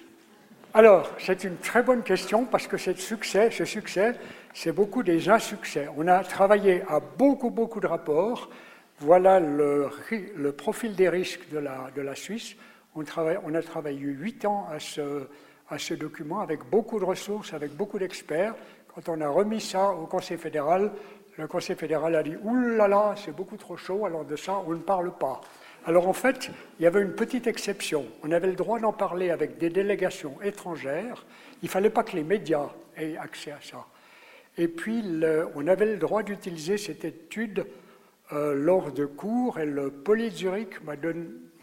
Alors, 0.73 1.11
c'est 1.17 1.43
une 1.43 1.57
très 1.57 1.83
bonne 1.83 2.01
question 2.01 2.45
parce 2.45 2.65
que 2.65 2.77
ce 2.77 2.93
succès, 2.93 3.51
ce 3.51 3.65
succès, 3.65 4.15
c'est 4.53 4.71
beaucoup 4.71 5.03
des 5.03 5.27
insuccès. 5.27 5.89
On 5.97 6.07
a 6.07 6.23
travaillé 6.23 6.83
à 6.87 7.01
beaucoup, 7.01 7.49
beaucoup 7.49 7.81
de 7.81 7.87
rapports. 7.87 8.49
Voilà 8.99 9.41
le, 9.41 9.89
le 10.35 10.51
profil 10.53 10.95
des 10.95 11.09
risques 11.09 11.49
de 11.51 11.57
la, 11.57 11.91
de 11.93 12.01
la 12.01 12.15
Suisse. 12.15 12.55
On, 12.95 13.03
travaille, 13.03 13.37
on, 13.43 13.53
a 13.53 13.61
travaillé 13.61 13.99
huit 13.99 14.45
ans 14.45 14.65
à 14.71 14.79
ce, 14.79 15.27
à 15.71 15.79
ce 15.79 15.93
document 15.93 16.41
avec 16.41 16.63
beaucoup 16.69 16.99
de 16.99 17.05
ressources, 17.05 17.53
avec 17.53 17.71
beaucoup 17.75 17.97
d'experts. 17.97 18.53
Quand 18.93 19.09
on 19.09 19.21
a 19.21 19.29
remis 19.29 19.61
ça 19.61 19.91
au 19.91 20.05
Conseil 20.05 20.37
fédéral, 20.37 20.91
le 21.37 21.47
Conseil 21.47 21.75
fédéral 21.75 22.15
a 22.15 22.23
dit 22.23 22.35
Ouh 22.43 22.55
là 22.75 22.87
là, 22.87 23.15
c'est 23.17 23.35
beaucoup 23.35 23.57
trop 23.57 23.77
chaud, 23.77 24.05
alors 24.05 24.25
de 24.25 24.35
ça, 24.35 24.61
on 24.67 24.71
ne 24.71 24.79
parle 24.79 25.17
pas. 25.17 25.41
Alors 25.85 26.07
en 26.07 26.13
fait, 26.13 26.51
il 26.77 26.83
y 26.83 26.85
avait 26.85 27.01
une 27.01 27.13
petite 27.13 27.47
exception. 27.47 28.05
On 28.21 28.31
avait 28.31 28.47
le 28.47 28.55
droit 28.55 28.79
d'en 28.79 28.93
parler 28.93 29.31
avec 29.31 29.57
des 29.57 29.69
délégations 29.69 30.39
étrangères. 30.43 31.25
Il 31.63 31.65
ne 31.65 31.71
fallait 31.71 31.89
pas 31.89 32.03
que 32.03 32.15
les 32.15 32.23
médias 32.23 32.69
aient 32.97 33.17
accès 33.17 33.51
à 33.51 33.59
ça. 33.61 33.85
Et 34.57 34.67
puis, 34.67 35.03
on 35.55 35.67
avait 35.67 35.85
le 35.85 35.97
droit 35.97 36.23
d'utiliser 36.23 36.77
cette 36.77 37.05
étude 37.05 37.65
euh, 38.33 38.53
lors 38.53 38.91
de 38.91 39.05
cours, 39.05 39.59
et 39.59 39.65
le 39.65 39.89
Poly 39.89 40.29
Zurich 40.31 40.83
m'a 40.83 40.95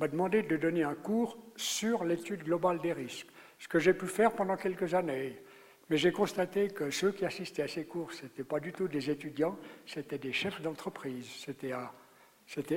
demandé 0.09 0.43
de 0.43 0.57
donner 0.57 0.83
un 0.83 0.95
cours 0.95 1.39
sur 1.57 2.05
l'étude 2.05 2.45
globale 2.45 2.79
des 2.81 2.93
risques, 2.93 3.27
ce 3.59 3.69
que 3.69 3.79
j'ai 3.79 3.95
pu 3.95 4.07
faire 4.07 4.33
pendant 4.33 4.57
quelques 4.57 4.95
années. 4.95 5.39
Mais 5.91 5.97
j'ai 5.97 6.13
constaté 6.13 6.69
que 6.69 6.91
ceux 6.91 7.13
qui 7.13 7.25
assistaient 7.25 7.63
à 7.63 7.69
ces 7.69 7.85
cours, 7.85 8.13
ce 8.13 8.25
n'étaient 8.25 8.45
pas 8.45 8.61
du 8.61 8.73
tout 8.73 8.89
des 8.89 9.11
étudiants, 9.11 9.59
c'était 9.87 10.19
des 10.19 10.33
chefs 10.33 10.61
d'entreprise, 10.61 11.27
c'était 11.45 11.73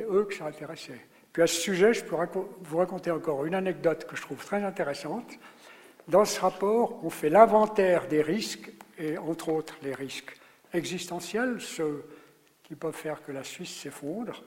eux 0.03 0.25
que 0.25 0.33
ça 0.33 0.45
intéressait. 0.45 1.07
Puis 1.33 1.43
à 1.43 1.47
ce 1.47 1.59
sujet, 1.59 1.93
je 1.93 2.03
peux 2.03 2.15
vous 2.61 2.77
raconter 2.77 3.11
encore 3.11 3.45
une 3.45 3.55
anecdote 3.55 4.05
que 4.05 4.15
je 4.15 4.21
trouve 4.21 4.43
très 4.43 4.63
intéressante. 4.63 5.31
Dans 6.07 6.25
ce 6.25 6.39
rapport, 6.39 7.03
on 7.03 7.09
fait 7.09 7.29
l'inventaire 7.29 8.07
des 8.07 8.21
risques, 8.21 8.71
et 8.97 9.17
entre 9.17 9.49
autres 9.49 9.77
les 9.81 9.93
risques 9.93 10.37
existentiels, 10.73 11.59
ceux 11.59 12.05
qui 12.63 12.75
peuvent 12.75 12.95
faire 12.95 13.23
que 13.23 13.31
la 13.31 13.43
Suisse 13.43 13.75
s'effondre. 13.75 14.43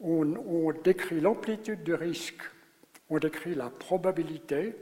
On, 0.00 0.72
décrit 0.82 1.20
l'amplitude 1.20 1.84
de 1.84 1.94
risque, 1.94 2.42
on 3.08 3.18
décrit 3.18 3.54
la 3.54 3.70
probabilité, 3.70 4.74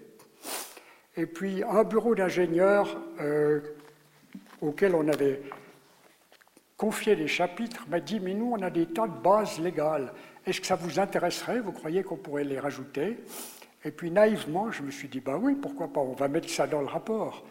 et 1.16 1.26
puis 1.26 1.62
un 1.62 1.84
bureau 1.84 2.14
d'ingénieurs 2.14 2.98
euh, 3.20 3.60
auquel 4.60 4.94
on 4.94 5.08
avait 5.08 5.42
confié 6.76 7.14
des 7.14 7.28
chapitres 7.28 7.86
m'a 7.90 8.00
dit, 8.00 8.20
mais 8.20 8.32
nous, 8.32 8.52
on 8.56 8.62
a 8.62 8.70
des 8.70 8.86
tas 8.86 9.06
de 9.06 9.18
bases 9.20 9.58
légales. 9.60 10.14
Est-ce 10.46 10.62
que 10.62 10.66
ça 10.66 10.76
vous 10.76 10.98
intéresserait? 10.98 11.60
Vous 11.60 11.72
croyez 11.72 12.02
qu'on 12.02 12.16
pourrait 12.16 12.44
les 12.44 12.58
rajouter? 12.58 13.18
Et 13.84 13.90
puis 13.90 14.10
naïvement, 14.10 14.70
je 14.70 14.82
me 14.82 14.90
suis 14.90 15.08
dit, 15.08 15.20
bah 15.20 15.36
oui, 15.38 15.54
pourquoi 15.54 15.88
pas, 15.88 16.00
on 16.00 16.14
va 16.14 16.28
mettre 16.28 16.48
ça 16.48 16.66
dans 16.66 16.80
le 16.80 16.86
rapport. 16.86 17.44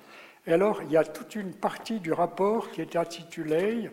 Et 0.47 0.53
alors, 0.53 0.81
il 0.81 0.91
y 0.91 0.97
a 0.97 1.03
toute 1.03 1.35
une 1.35 1.53
partie 1.53 1.99
du 1.99 2.11
rapport 2.11 2.71
qui 2.71 2.81
est 2.81 2.95
intitulée 2.95 3.91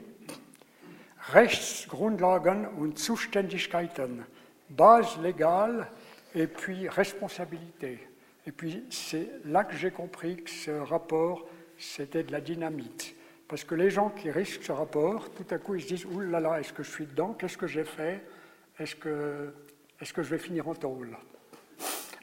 Rechtsgrundlagen 1.32 2.68
und 2.78 2.96
Zuständigkeiten, 2.96 4.24
base 4.70 5.18
légale 5.20 5.88
et 6.34 6.46
puis 6.46 6.88
responsabilité. 6.88 7.98
Et 8.47 8.53
puis 8.53 8.84
c'est 8.90 9.28
là 9.44 9.64
que 9.64 9.76
j'ai 9.76 9.90
compris 9.90 10.36
que 10.36 10.51
ce 10.51 10.70
rapport, 10.70 11.47
c'était 11.78 12.22
de 12.22 12.32
la 12.32 12.40
dynamite. 12.40 13.14
Parce 13.49 13.64
que 13.64 13.74
les 13.74 13.90
gens 13.90 14.11
qui 14.11 14.30
risquent 14.30 14.64
ce 14.64 14.72
rapport, 14.72 15.30
tout 15.30 15.47
à 15.51 15.59
coup, 15.59 15.74
ils 15.74 15.82
se 15.82 15.88
disent, 15.88 16.05
Ouh 16.07 16.20
là 16.20 16.40
là, 16.40 16.59
est-ce 16.61 16.72
que 16.72 16.82
je 16.82 16.90
suis 16.90 17.07
dedans? 17.07 17.34
Qu'est-ce 17.34 17.59
que 17.59 17.66
j'ai 17.66 17.84
fait? 17.84 18.24
Est-ce 18.78 18.97
que, 18.97 19.53
est 20.01 20.12
que 20.12 20.22
je 20.22 20.30
vais 20.30 20.38
finir 20.38 20.68
en 20.68 20.74
tôle? 20.74 21.16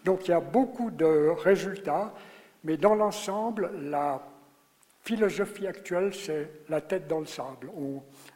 Donc 0.04 0.28
il 0.28 0.32
y 0.32 0.34
a 0.34 0.40
beaucoup 0.40 0.92
de 0.92 1.30
résultats, 1.30 2.14
mais 2.64 2.78
dans 2.78 2.96
l'ensemble, 2.96 3.72
la 3.90 4.22
philosophie 5.04 5.68
actuelle, 5.68 6.14
c'est 6.14 6.50
la 6.70 6.82
tête 6.82 7.08
dans 7.08 7.20
le 7.20 7.26
sable. 7.26 7.70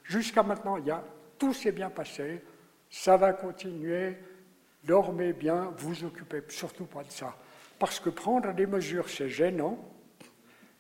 Jusqu'à 0.04 0.44
maintenant, 0.44 0.78
il 0.78 0.86
y 0.86 0.92
a, 0.92 1.04
tout 1.38 1.54
s'est 1.54 1.72
bien 1.72 1.90
passé, 1.90 2.42
ça 2.90 3.18
va 3.18 3.34
continuer, 3.34 4.18
dormez 4.84 5.34
bien, 5.34 5.74
vous 5.78 6.06
occupez 6.06 6.42
surtout 6.50 6.86
pas 6.86 7.04
de 7.04 7.12
ça. 7.12 7.36
Parce 7.80 8.00
que 8.00 8.10
prendre 8.10 8.54
des 8.54 8.66
mesures, 8.66 9.10
c'est 9.10 9.30
gênant. 9.30 9.78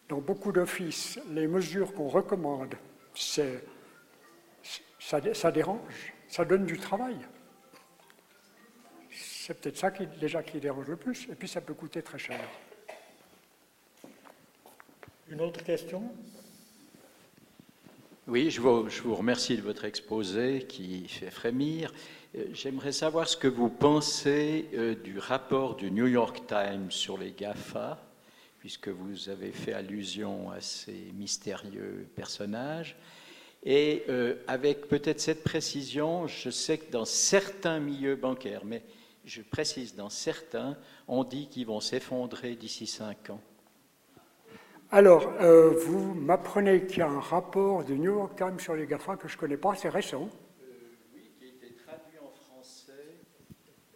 Dans 0.09 0.19
beaucoup 0.19 0.51
d'offices, 0.51 1.19
les 1.31 1.47
mesures 1.47 1.93
qu'on 1.93 2.07
recommande, 2.07 2.75
c'est, 3.13 3.63
ça, 4.99 5.19
ça, 5.33 5.51
dérange, 5.51 6.13
ça 6.27 6.45
donne 6.45 6.65
du 6.65 6.77
travail. 6.77 7.17
C'est 9.11 9.59
peut-être 9.59 9.77
ça 9.77 9.91
qui, 9.91 10.07
déjà 10.07 10.43
qui 10.43 10.59
dérange 10.59 10.87
le 10.87 10.95
plus, 10.95 11.27
et 11.29 11.35
puis 11.35 11.47
ça 11.47 11.59
peut 11.59 11.73
coûter 11.73 12.01
très 12.01 12.19
cher. 12.19 12.39
Une 15.29 15.41
autre 15.41 15.61
question? 15.63 16.09
Oui, 18.27 18.49
je 18.49 18.61
vous, 18.61 18.89
je 18.89 19.01
vous, 19.01 19.15
remercie 19.15 19.57
de 19.57 19.61
votre 19.61 19.85
exposé 19.85 20.65
qui 20.67 21.07
fait 21.07 21.31
frémir. 21.31 21.93
Euh, 22.35 22.45
j'aimerais 22.51 22.91
savoir 22.91 23.27
ce 23.27 23.37
que 23.37 23.47
vous 23.47 23.69
pensez 23.69 24.69
euh, 24.73 24.95
du 24.95 25.19
rapport 25.19 25.75
du 25.75 25.91
New 25.91 26.07
York 26.07 26.43
Times 26.47 26.91
sur 26.91 27.17
les 27.17 27.31
GAFA, 27.31 27.99
puisque 28.59 28.89
vous 28.89 29.29
avez 29.29 29.51
fait 29.51 29.73
allusion 29.73 30.51
à 30.51 30.61
ces 30.61 31.11
mystérieux 31.15 32.07
personnages. 32.15 32.97
Et 33.63 34.03
euh, 34.09 34.35
avec 34.47 34.87
peut-être 34.87 35.19
cette 35.19 35.43
précision, 35.43 36.27
je 36.27 36.49
sais 36.49 36.77
que 36.77 36.91
dans 36.91 37.05
certains 37.05 37.79
milieux 37.79 38.15
bancaires, 38.15 38.65
mais 38.65 38.83
je 39.25 39.41
précise 39.41 39.95
dans 39.95 40.09
certains, 40.09 40.77
on 41.07 41.23
dit 41.23 41.47
qu'ils 41.47 41.65
vont 41.67 41.79
s'effondrer 41.79 42.55
d'ici 42.55 42.87
cinq 42.87 43.29
ans. 43.29 43.41
Alors, 44.89 45.33
vous 45.85 46.13
m'apprenez 46.13 46.85
qu'il 46.85 46.99
y 46.99 47.01
a 47.01 47.09
un 47.09 47.19
rapport 47.19 47.83
du 47.83 47.99
New 47.99 48.13
York 48.15 48.37
Times 48.37 48.57
sur 48.57 48.73
les 48.73 48.87
GAFA 48.87 49.17
que 49.17 49.27
je 49.27 49.35
ne 49.35 49.39
connais 49.39 49.57
pas, 49.57 49.75
c'est 49.75 49.89
récent. 49.89 50.29
Euh, 50.61 50.65
oui, 51.13 51.31
qui 51.37 51.43
a 51.43 51.47
été 51.49 51.75
traduit 51.75 52.17
en 52.19 52.31
français 52.31 53.17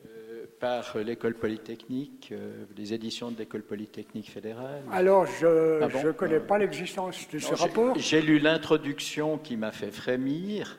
euh, 0.06 0.48
par 0.62 0.96
l'école 0.98 1.34
polytechnique, 1.34 2.34
les 2.78 2.94
éditions 2.94 3.32
de 3.32 3.40
l'école 3.40 3.64
polytechnique 3.64 4.30
fédérale. 4.30 4.84
Alors, 4.92 5.26
je 5.26 5.80
ne 5.80 6.10
ah 6.10 6.14
connais 6.14 6.40
pas 6.40 6.60
l'existence 6.60 7.28
de 7.30 7.40
ce 7.40 7.56
rapport. 7.56 7.98
J'ai 7.98 8.22
lu 8.22 8.38
l'introduction 8.38 9.40
qui 9.40 9.58
m'a 9.58 9.72
fait 9.72 9.92
frémir. 9.92 10.78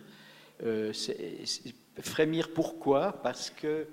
frémir 2.01 2.51
pourquoi? 2.55 3.21
Parce 3.25 3.51
que 3.51 3.87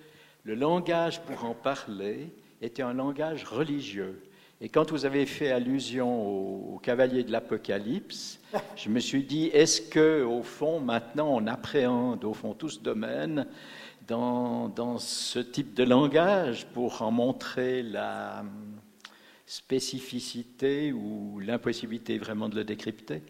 le 0.44 0.56
langage 0.56 1.22
pour 1.22 1.44
en 1.44 1.56
parler 1.56 2.32
était 2.62 2.84
un 2.84 2.94
langage 2.94 3.44
religieux. 3.44 4.22
Et 4.62 4.68
quand 4.68 4.92
vous 4.92 5.06
avez 5.06 5.26
fait 5.26 5.52
allusion 5.52 6.74
au, 6.74 6.80
cavalier 6.80 7.24
de 7.24 7.32
l'Apocalypse, 7.32 8.40
je 8.76 8.90
me 8.90 9.00
suis 9.00 9.24
dit, 9.24 9.48
est-ce 9.48 9.82
que, 9.82 10.24
au 10.24 10.44
fond, 10.44 10.80
maintenant, 10.80 11.30
on 11.34 11.48
appréhende, 11.48 12.26
au 12.26 12.34
fond, 12.34 12.54
tout 12.54 12.70
ce 12.70 12.80
domaine 12.80 13.48
dans, 14.10 14.97
ce 14.97 15.39
type 15.39 15.74
de 15.74 15.84
langage 15.84 16.66
pour 16.74 17.01
en 17.01 17.12
montrer 17.12 17.84
la 17.84 18.43
spécificité 19.45 20.91
ou 20.91 21.39
l'impossibilité 21.39 22.18
vraiment 22.18 22.49
de 22.49 22.55
le 22.55 22.64
décrypter? 22.64 23.22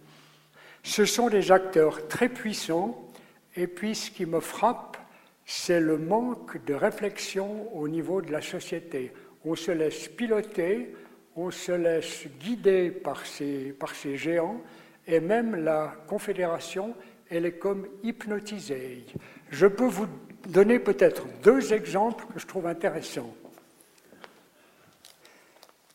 Ce 0.84 1.06
sont 1.06 1.30
des 1.30 1.52
acteurs 1.52 2.08
très 2.08 2.30
puissants, 2.30 3.08
et 3.56 3.68
puis 3.68 3.96
ce 3.96 4.10
qui 4.10 4.26
me 4.26 4.40
frappe, 4.40 4.98
c'est 5.46 5.80
le 5.80 5.98
manque 5.98 6.64
de 6.66 6.74
réflexion 6.74 7.76
au 7.76 7.88
niveau 7.88 8.22
de 8.22 8.32
la 8.32 8.42
société. 8.42 9.12
On 9.44 9.56
se 9.56 9.72
laisse 9.72 10.08
piloter, 10.08 10.96
on 11.36 11.52
se 11.52 11.72
laisse 11.72 12.28
guider 12.40 12.92
par 12.92 13.26
ces, 13.26 13.74
par 13.74 13.94
ces 13.96 14.16
géants 14.16 14.62
et 15.08 15.20
même 15.20 15.56
la 15.56 15.96
Confédération, 16.08 16.96
elle 17.30 17.46
est 17.46 17.58
comme 17.58 17.88
hypnotisée. 18.04 19.06
Je 19.50 19.66
peux 19.66 19.88
vous 19.88 20.08
donner 20.48 20.80
peut-être 20.80 21.26
deux 21.44 21.74
exemples 21.74 22.26
que 22.34 22.40
je 22.40 22.48
trouve 22.48 22.68
intéressants. 22.68 23.36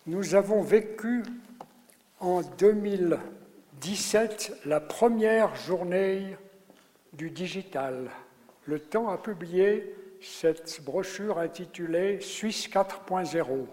Nous 0.07 0.35
avons 0.35 0.63
vécu 0.63 1.23
en 2.21 2.43
2017 2.43 4.61
la 4.67 4.81
première 4.81 5.57
journée 5.57 6.37
du 7.15 7.31
digital. 7.31 8.11
Le 8.67 8.79
Temps 8.79 9.09
a 9.09 9.19
publié 9.19 9.95
cette 10.21 10.81
brochure 10.83 11.39
intitulée 11.39 12.21
Suisse 12.21 12.69
4.0. 12.69 13.67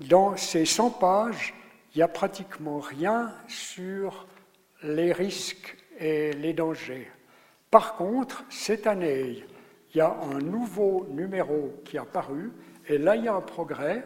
Dans 0.00 0.36
ces 0.36 0.64
100 0.64 0.90
pages, 0.90 1.54
il 1.94 1.98
n'y 1.98 2.02
a 2.02 2.08
pratiquement 2.08 2.80
rien 2.80 3.32
sur 3.48 4.26
les 4.82 5.12
risques 5.12 5.76
et 5.98 6.32
les 6.32 6.52
dangers. 6.52 7.10
Par 7.70 7.96
contre, 7.96 8.44
cette 8.50 8.86
année, 8.86 9.44
il 9.94 9.98
y 9.98 10.00
a 10.00 10.16
un 10.32 10.40
nouveau 10.40 11.06
numéro 11.10 11.72
qui 11.84 11.98
a 11.98 12.04
paru, 12.04 12.50
et 12.88 12.98
là, 12.98 13.16
il 13.16 13.24
y 13.24 13.28
a 13.28 13.34
un 13.34 13.40
progrès. 13.40 14.04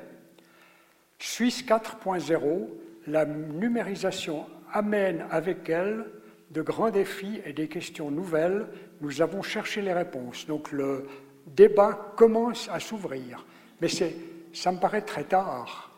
Suisse 1.19 1.65
4.0, 1.65 2.69
la 3.07 3.25
numérisation 3.25 4.47
amène 4.73 5.25
avec 5.31 5.69
elle 5.69 6.07
de 6.51 6.63
grands 6.63 6.91
défis 6.91 7.41
et 7.45 7.53
des 7.53 7.69
questions 7.69 8.11
nouvelles. 8.11 8.67
Nous 9.01 9.21
avons 9.23 9.43
cherché 9.43 9.83
les 9.83 9.93
réponses. 9.93 10.47
Donc 10.47 10.71
le 10.73 11.07
débat 11.47 12.13
commence 12.17 12.69
à 12.69 12.81
s'ouvrir. 12.81 13.45
Mais 13.81 13.89
ça 13.89 14.73
me 14.73 14.79
paraît 14.79 15.03
très 15.03 15.25
tard. 15.25 15.91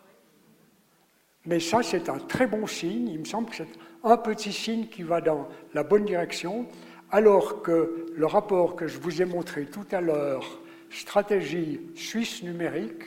Mais 1.47 1.61
ça, 1.61 1.83
c'est 1.83 2.09
un 2.09 2.19
très 2.19 2.47
bon 2.47 2.67
signe. 2.67 3.09
Il 3.09 3.21
me 3.21 3.25
semble 3.25 3.51
que 3.51 3.57
c'est 3.57 3.69
un 4.05 4.17
petit 4.17 4.53
signe 4.53 4.87
qui 4.87 5.03
va 5.03 5.21
dans 5.21 5.49
la 5.75 5.83
bonne 5.83 6.05
direction, 6.05 6.67
alors 7.11 7.63
que 7.63 8.07
le 8.15 8.27
rapport 8.27 8.77
que 8.77 8.87
je 8.87 8.99
vous 8.99 9.21
ai 9.21 9.25
montré 9.25 9.67
tout 9.67 9.87
à 9.91 10.01
l'heure, 10.01 10.45
stratégie 10.91 11.81
suisse 11.95 12.43
numérique, 12.43 13.03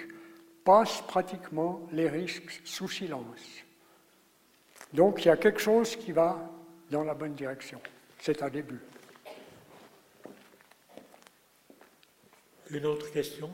passe 0.63 1.01
pratiquement 1.07 1.81
les 1.91 2.09
risques 2.09 2.61
sous 2.63 2.87
silence. 2.87 3.63
Donc 4.93 5.25
il 5.25 5.27
y 5.27 5.31
a 5.31 5.37
quelque 5.37 5.59
chose 5.59 5.95
qui 5.95 6.11
va 6.11 6.49
dans 6.89 7.03
la 7.03 7.13
bonne 7.13 7.33
direction. 7.33 7.79
C'est 8.19 8.41
un 8.41 8.49
début. 8.49 8.79
Une 12.69 12.85
autre 12.85 13.11
question? 13.11 13.49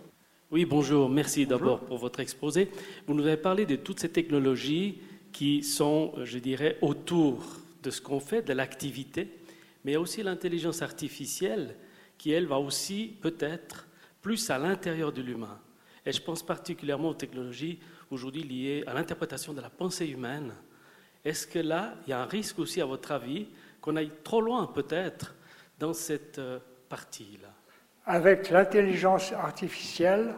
Oui, 0.51 0.65
bonjour. 0.65 1.09
Merci 1.09 1.45
d'abord 1.45 1.79
pour 1.81 1.97
votre 1.97 2.19
exposé. 2.19 2.69
Vous 3.07 3.13
nous 3.13 3.25
avez 3.25 3.37
parlé 3.37 3.65
de 3.65 3.75
toutes 3.75 3.99
ces 3.99 4.09
technologies 4.09 5.01
qui 5.31 5.63
sont, 5.63 6.13
je 6.23 6.39
dirais, 6.39 6.77
autour 6.81 7.43
de 7.83 7.91
ce 7.91 8.01
qu'on 8.01 8.19
fait, 8.19 8.41
de 8.41 8.53
l'activité, 8.53 9.29
mais 9.83 9.91
il 9.91 9.93
y 9.93 9.97
a 9.97 10.01
aussi 10.01 10.23
l'intelligence 10.23 10.81
artificielle 10.81 11.75
qui, 12.17 12.31
elle, 12.31 12.47
va 12.47 12.59
aussi 12.59 13.17
peut-être 13.21 13.87
plus 14.21 14.49
à 14.49 14.57
l'intérieur 14.57 15.11
de 15.11 15.21
l'humain. 15.21 15.59
Et 16.05 16.11
je 16.11 16.21
pense 16.21 16.43
particulièrement 16.43 17.09
aux 17.09 17.13
technologies 17.13 17.79
aujourd'hui 18.11 18.43
liées 18.43 18.83
à 18.87 18.93
l'interprétation 18.93 19.53
de 19.53 19.61
la 19.61 19.69
pensée 19.69 20.07
humaine. 20.07 20.53
Est-ce 21.23 21.47
que 21.47 21.59
là, 21.59 21.95
il 22.05 22.09
y 22.09 22.13
a 22.13 22.21
un 22.21 22.25
risque 22.25 22.59
aussi, 22.59 22.81
à 22.81 22.85
votre 22.85 23.11
avis, 23.11 23.47
qu'on 23.81 23.95
aille 23.95 24.11
trop 24.23 24.41
loin 24.41 24.67
peut-être 24.67 25.35
dans 25.77 25.93
cette 25.93 26.39
euh, 26.39 26.59
partie-là? 26.87 27.53
Avec 28.05 28.49
l'intelligence 28.49 29.31
artificielle, 29.33 30.35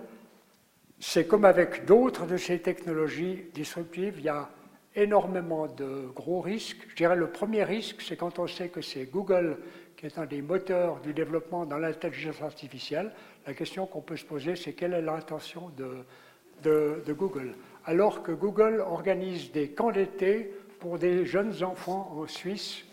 c'est 0.99 1.25
comme 1.25 1.45
avec 1.45 1.85
d'autres 1.85 2.25
de 2.25 2.37
ces 2.37 2.59
technologies 2.59 3.45
disruptives, 3.53 4.15
il 4.17 4.25
y 4.25 4.29
a 4.29 4.49
énormément 4.95 5.67
de 5.67 6.07
gros 6.15 6.41
risques. 6.41 6.85
Je 6.89 6.95
dirais 6.95 7.15
le 7.15 7.27
premier 7.27 7.63
risque, 7.63 8.01
c'est 8.01 8.17
quand 8.17 8.39
on 8.39 8.47
sait 8.47 8.69
que 8.69 8.81
c'est 8.81 9.05
Google 9.05 9.57
qui 10.01 10.07
est 10.07 10.17
un 10.17 10.25
des 10.25 10.41
moteurs 10.41 10.99
du 11.01 11.13
développement 11.13 11.65
dans 11.65 11.77
l'intelligence 11.77 12.41
artificielle. 12.41 13.11
La 13.45 13.53
question 13.53 13.85
qu'on 13.85 14.01
peut 14.01 14.17
se 14.17 14.25
poser, 14.25 14.55
c'est 14.55 14.73
quelle 14.73 14.93
est 14.93 15.01
l'intention 15.01 15.71
de, 15.77 16.03
Google 17.13 17.53
Alors 17.85 18.23
que 18.23 18.31
Google 18.31 18.79
organise 18.79 19.51
des 19.51 19.69
camps 19.69 19.91
d'été 19.91 20.53
pour 20.79 20.97
des 20.97 21.25
jeunes 21.25 21.63
enfants 21.63 22.15
en 22.17 22.27
Suisse, 22.27 22.83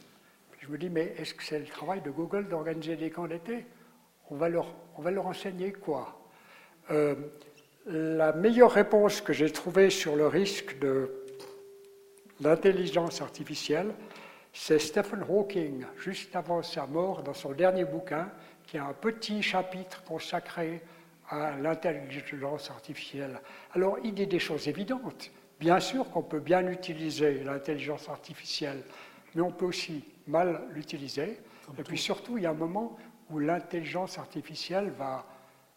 je 0.61 0.69
me 0.69 0.77
dis, 0.77 0.91
mais 0.91 1.15
est-ce 1.17 1.33
que 1.33 1.43
c'est 1.43 1.59
le 1.59 1.65
travail 1.65 2.03
de 2.03 2.11
Google 2.11 2.49
d'organiser 2.49 2.97
des 2.97 3.11
camps 3.11 3.27
d'été? 3.27 3.65
On 4.31 4.37
va 4.37 4.51
leur, 4.51 4.75
on 4.99 5.03
va 5.03 5.11
leur 5.11 5.27
enseigner 5.27 5.73
quoi? 5.73 6.21
Euh, 6.91 7.15
La 7.87 8.33
meilleure 8.35 8.73
réponse 8.73 9.23
que 9.23 9.33
j'ai 9.33 9.51
trouvée 9.51 9.89
sur 9.89 10.15
le 10.15 10.27
risque 10.27 10.79
de 10.79 11.18
l'intelligence 12.41 13.21
artificielle, 13.21 13.95
c'est 14.53 14.79
Stephen 14.79 15.25
Hawking, 15.29 15.85
juste 15.99 16.35
avant 16.35 16.63
sa 16.63 16.87
mort, 16.87 17.23
dans 17.23 17.35
son 17.35 17.53
dernier 17.53 17.85
bouquin, 17.85 18.31
qui 18.67 18.79
a 18.79 18.87
un 18.87 18.93
petit 18.93 19.43
chapitre 19.43 20.03
consacré 20.05 20.83
à 21.29 21.57
l'intelligence 21.57 22.71
artificielle. 22.71 23.41
Alors, 23.75 23.99
il 24.03 24.15
dit 24.15 24.27
des 24.27 24.39
choses 24.39 24.69
évidentes. 24.69 25.31
Bien 25.61 25.81
sûr 25.81 26.09
qu'on 26.11 26.23
peut 26.23 26.41
bien 26.41 26.67
utiliser 26.69 27.43
l'intelligence 27.45 28.09
artificielle, 28.09 28.83
mais 29.35 29.43
on 29.43 29.51
peut 29.51 29.67
aussi 29.67 30.05
mal 30.27 30.63
l'utiliser. 30.73 31.41
Et 31.79 31.83
puis 31.83 31.99
surtout, 31.99 32.39
il 32.39 32.45
y 32.45 32.47
a 32.47 32.51
un 32.51 32.55
moment 32.55 32.97
où 33.31 33.39
l'intelligence 33.39 34.19
artificielle 34.19 34.91
va 34.91 35.27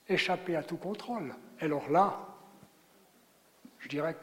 échapper 0.07 0.55
à 0.55 0.63
tout 0.63 0.77
contrôle. 0.77 1.33
alors 1.59 1.89
là, 1.89 2.27
je 3.79 3.87
dirais 3.87 4.15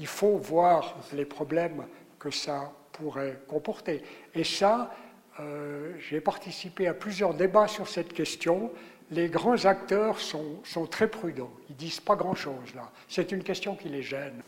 qu'il 0.00 0.06
faut 0.06 0.38
voir 0.38 0.96
les 1.12 1.26
problèmes 1.26 1.84
que 2.18 2.30
ça 2.30 2.72
pourrait 2.90 3.38
comporter. 3.46 4.02
Et 4.34 4.44
ça, 4.44 4.90
euh, 5.38 5.92
j'ai 5.98 6.22
participé 6.22 6.88
à 6.88 6.94
plusieurs 6.94 7.34
débats 7.34 7.68
sur 7.68 7.86
cette 7.86 8.14
question. 8.14 8.72
les 9.10 9.28
grands 9.28 9.62
acteurs 9.66 10.18
sont, 10.18 10.62
sont 10.64 10.86
très 10.86 11.08
prudents. 11.08 11.52
Ils 11.68 11.76
disent 11.76 12.00
pas 12.00 12.16
grand-chose 12.16 12.74
là. 12.74 12.90
C'est 13.08 13.30
une 13.30 13.42
question 13.42 13.74
qui 13.74 13.90
les 13.90 14.02
gêne. 14.02 14.40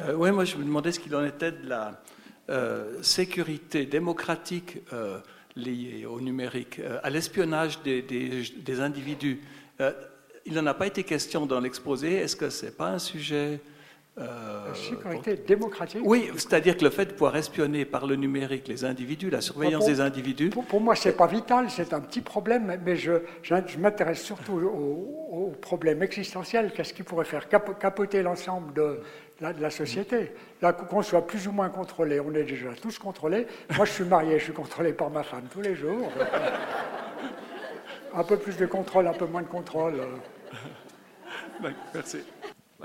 Euh, 0.00 0.12
oui, 0.14 0.30
moi 0.32 0.44
je 0.44 0.56
me 0.58 0.64
demandais 0.64 0.92
ce 0.92 1.00
qu'il 1.00 1.16
en 1.16 1.24
était 1.24 1.52
de 1.52 1.66
la 1.66 2.02
euh, 2.50 3.02
sécurité 3.02 3.86
démocratique 3.86 4.82
liée 5.54 6.04
au 6.04 6.20
numérique, 6.20 6.82
à 7.02 7.08
l'espionnage 7.08 7.80
des, 7.82 8.02
des, 8.02 8.42
des, 8.54 8.80
individus. 8.80 9.40
il 10.44 10.52
n'en 10.52 10.66
a 10.66 10.74
pas 10.74 10.88
été 10.88 11.04
question 11.04 11.46
dans 11.46 11.60
l'exposé. 11.60 12.16
Est-ce 12.16 12.36
que 12.36 12.50
ce 12.50 12.66
n'est 12.66 12.72
pas 12.72 12.88
un 12.88 12.98
sujet 12.98 13.60
euh, 14.18 14.72
sécurité 14.72 15.36
démocratique 15.36 16.00
Oui, 16.02 16.30
c'est-à-dire 16.36 16.78
que 16.78 16.84
le 16.84 16.90
fait 16.90 17.04
de 17.04 17.12
pouvoir 17.12 17.36
espionner 17.36 17.84
par 17.84 18.06
le 18.06 18.16
numérique 18.16 18.66
les 18.66 18.86
individus, 18.86 19.28
la 19.28 19.42
surveillance 19.42 19.84
des 19.84 20.00
individus. 20.00 20.48
Pour, 20.48 20.80
moi, 20.80 20.96
ce 20.96 21.08
n'est 21.08 21.14
pas 21.14 21.26
vital, 21.26 21.68
c'est 21.68 21.92
un 21.92 22.00
petit 22.00 22.22
problème, 22.22 22.80
mais 22.82 22.96
je, 22.96 23.12
je, 23.42 23.54
m'intéresse 23.78 24.22
surtout 24.22 24.54
au, 24.54 25.52
problème 25.60 26.02
existentiel. 26.02 26.72
Qu'est-ce 26.74 26.94
qui 26.94 27.02
pourrait 27.02 27.26
faire 27.26 27.46
capoter 27.48 28.22
l'ensemble 28.22 28.72
de, 28.72 29.00
de, 29.40 29.60
la 29.60 29.70
société? 29.70 30.32
Là, 30.62 30.72
qu'on 30.72 31.02
soit 31.02 31.26
plus 31.26 31.46
ou 31.46 31.52
moins 31.52 31.68
contrôlé, 31.68 32.18
on 32.18 32.32
est 32.34 32.44
déjà 32.44 32.70
tous 32.80 32.98
contrôlés. 32.98 33.46
Moi, 33.76 33.84
je 33.84 33.92
suis 33.92 34.04
marié, 34.04 34.38
je 34.38 34.44
suis 34.44 34.52
contrôlé 34.54 34.94
par 34.94 35.10
ma 35.10 35.24
femme 35.24 35.44
tous 35.52 35.60
les 35.60 35.74
jours. 35.74 36.10
un 38.14 38.24
peu 38.24 38.38
plus 38.38 38.56
de 38.56 38.64
contrôle, 38.64 39.06
un 39.06 39.12
peu 39.12 39.26
moins 39.26 39.42
de 39.42 39.48
contrôle. 39.48 40.00
Merci 41.94 42.24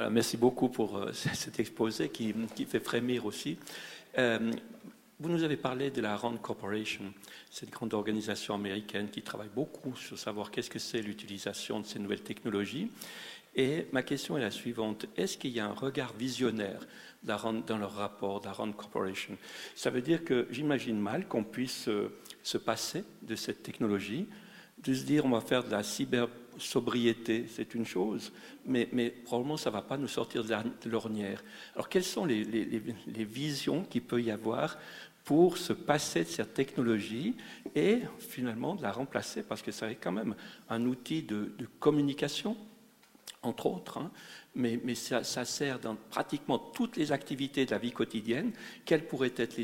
merci 0.09 0.37
beaucoup 0.37 0.69
pour 0.69 0.97
euh, 0.97 1.11
cet 1.13 1.59
exposé 1.59 2.09
qui, 2.09 2.33
fait 2.65 2.79
frémir 2.79 3.25
aussi. 3.25 3.57
Euh, 4.17 4.51
vous 5.19 5.29
nous 5.29 5.43
avez 5.43 5.57
parlé 5.57 5.91
de 5.91 6.01
la 6.01 6.15
RAND 6.15 6.37
Corporation, 6.41 7.13
cette 7.51 7.69
grande 7.69 7.93
organisation 7.93 8.55
américaine 8.55 9.09
qui 9.09 9.21
travaille 9.21 9.51
beaucoup 9.53 9.95
sur 9.95 10.17
savoir 10.17 10.49
qu'est-ce 10.49 10.69
que 10.69 10.79
c'est 10.79 11.01
l'utilisation 11.01 11.79
de 11.79 11.85
ces 11.85 11.99
nouvelles 11.99 12.23
technologies. 12.23 12.89
Et 13.55 13.85
ma 13.91 14.01
question 14.01 14.37
est 14.37 14.41
la 14.41 14.49
suivante. 14.49 15.05
Est-ce 15.17 15.37
qu'il 15.37 15.51
y 15.51 15.59
a 15.59 15.67
un 15.67 15.73
regard 15.73 16.13
visionnaire 16.13 16.87
dans 17.23 17.77
leur 17.77 17.93
rapport 17.93 18.39
de 18.39 18.45
la 18.45 18.53
RAND 18.53 18.73
Corporation? 18.73 19.37
Ça 19.75 19.89
veut 19.89 20.01
dire 20.01 20.23
que 20.23 20.47
j'imagine 20.49 20.97
mal 20.97 21.27
qu'on 21.27 21.43
puisse 21.43 21.87
euh, 21.87 22.17
se 22.41 22.57
passer 22.57 23.03
de 23.21 23.35
cette 23.35 23.61
technologie, 23.61 24.27
de 24.83 24.93
se 24.93 25.03
dire 25.03 25.25
on 25.25 25.29
va 25.29 25.41
faire 25.41 25.63
de 25.63 25.69
la 25.69 25.83
cyber 25.83 26.29
sobriété, 26.61 27.45
c'est 27.49 27.73
une 27.75 27.85
chose, 27.85 28.31
mais, 28.65 28.85
probablement 29.25 29.57
ça 29.57 29.69
ne 29.69 29.75
va 29.75 29.81
pas 29.81 29.97
nous 29.97 30.07
sortir 30.07 30.43
de 30.43 30.89
l'ornière. 30.89 31.43
Alors 31.75 31.89
quelles 31.89 32.03
sont 32.03 32.25
les, 32.25 32.43
visions 33.23 33.83
qu'il 33.83 34.03
peut 34.03 34.21
y 34.21 34.31
avoir 34.31 34.77
pour 35.23 35.57
se 35.57 35.73
passer 35.73 36.23
de 36.23 36.29
cette 36.29 36.53
technologie 36.53 37.35
et 37.75 37.99
finalement 38.19 38.75
de 38.75 38.81
la 38.81 38.91
remplacer, 38.91 39.43
parce 39.43 39.61
que 39.61 39.71
ça 39.71 39.91
est 39.91 39.95
quand 39.95 40.11
même 40.11 40.35
un 40.69 40.85
outil 40.85 41.21
de, 41.23 41.51
communication, 41.79 42.57
entre 43.43 43.67
autres, 43.67 43.97
hein, 43.97 44.11
mais, 44.55 44.79
ça, 44.95 45.45
sert 45.45 45.79
dans 45.79 45.95
pratiquement 45.95 46.59
toutes 46.59 46.97
les 46.97 47.11
activités 47.11 47.65
de 47.65 47.71
la 47.71 47.77
vie 47.77 47.91
quotidienne. 47.91 48.51
Quelle 48.85 49.05
pourrait 49.05 49.33
être 49.37 49.57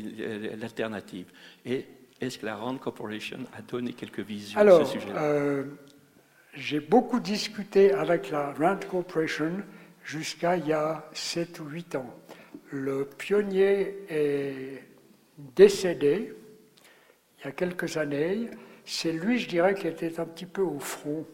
l'alternative? 0.58 1.26
Et 1.64 1.86
est-ce 2.20 2.38
que 2.38 2.46
la 2.46 2.56
Rand 2.56 2.76
Corporation 2.78 3.38
a 3.56 3.62
donné 3.62 3.92
quelques 3.92 4.20
visions 4.20 4.58
à 4.58 4.84
ce 4.84 4.92
sujet-là? 4.92 5.22
euh, 5.22 5.64
j'ai 6.54 6.80
beaucoup 6.80 7.20
discuté 7.20 7.92
avec 7.92 8.30
la 8.30 8.52
Rand 8.52 8.78
Corporation 8.88 9.52
jusqu'à 10.04 10.56
il 10.56 10.66
y 10.66 10.72
a 10.72 11.08
7 11.12 11.60
ou 11.60 11.64
8 11.66 11.96
ans. 11.96 12.14
Le 12.70 13.04
pionnier 13.04 13.98
est 14.08 14.82
décédé 15.36 16.34
il 17.38 17.44
y 17.44 17.48
a 17.48 17.52
quelques 17.52 17.96
années. 17.96 18.50
C'est 18.84 19.12
lui, 19.12 19.38
je 19.38 19.48
dirais, 19.48 19.74
qui 19.74 19.86
était 19.86 20.18
un 20.18 20.24
petit 20.24 20.46
peu 20.46 20.62
au 20.62 20.78
front. 20.78 21.26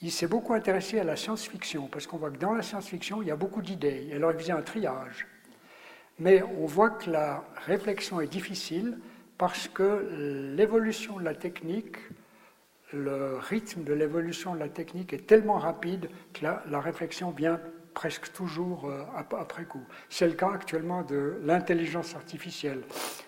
Il 0.00 0.12
s'est 0.12 0.26
beaucoup 0.26 0.52
intéressé 0.52 0.98
à 0.98 1.04
la 1.04 1.16
science-fiction, 1.16 1.88
parce 1.88 2.06
qu'on 2.06 2.18
voit 2.18 2.30
que 2.30 2.38
dans 2.38 2.52
la 2.52 2.62
science-fiction, 2.62 3.22
il 3.22 3.28
y 3.28 3.30
a 3.30 3.36
beaucoup 3.36 3.62
d'idées. 3.62 4.10
Alors 4.14 4.32
il 4.32 4.38
faisait 4.38 4.52
un 4.52 4.62
triage. 4.62 5.26
Mais 6.18 6.42
on 6.42 6.66
voit 6.66 6.90
que 6.90 7.10
la 7.10 7.44
réflexion 7.66 8.20
est 8.20 8.28
difficile 8.28 8.98
parce 9.38 9.66
que 9.66 10.52
l'évolution 10.54 11.18
de 11.18 11.24
la 11.24 11.34
technique 11.34 11.96
le 12.94 13.38
rythme 13.38 13.84
de 13.84 13.92
l'évolution 13.92 14.54
de 14.54 14.60
la 14.60 14.68
technique 14.68 15.12
est 15.12 15.26
tellement 15.26 15.58
rapide 15.58 16.08
que 16.32 16.44
la, 16.44 16.80
réflexion 16.80 17.30
vient 17.30 17.60
presque 17.92 18.32
toujours 18.32 18.88
euh, 18.88 19.04
après 19.16 19.64
coup. 19.64 19.84
C'est 20.08 20.26
le 20.26 20.34
cas 20.34 20.50
actuellement 20.52 21.02
de 21.02 21.38
l'intelligence 21.44 22.14
artificielle. 22.14 22.82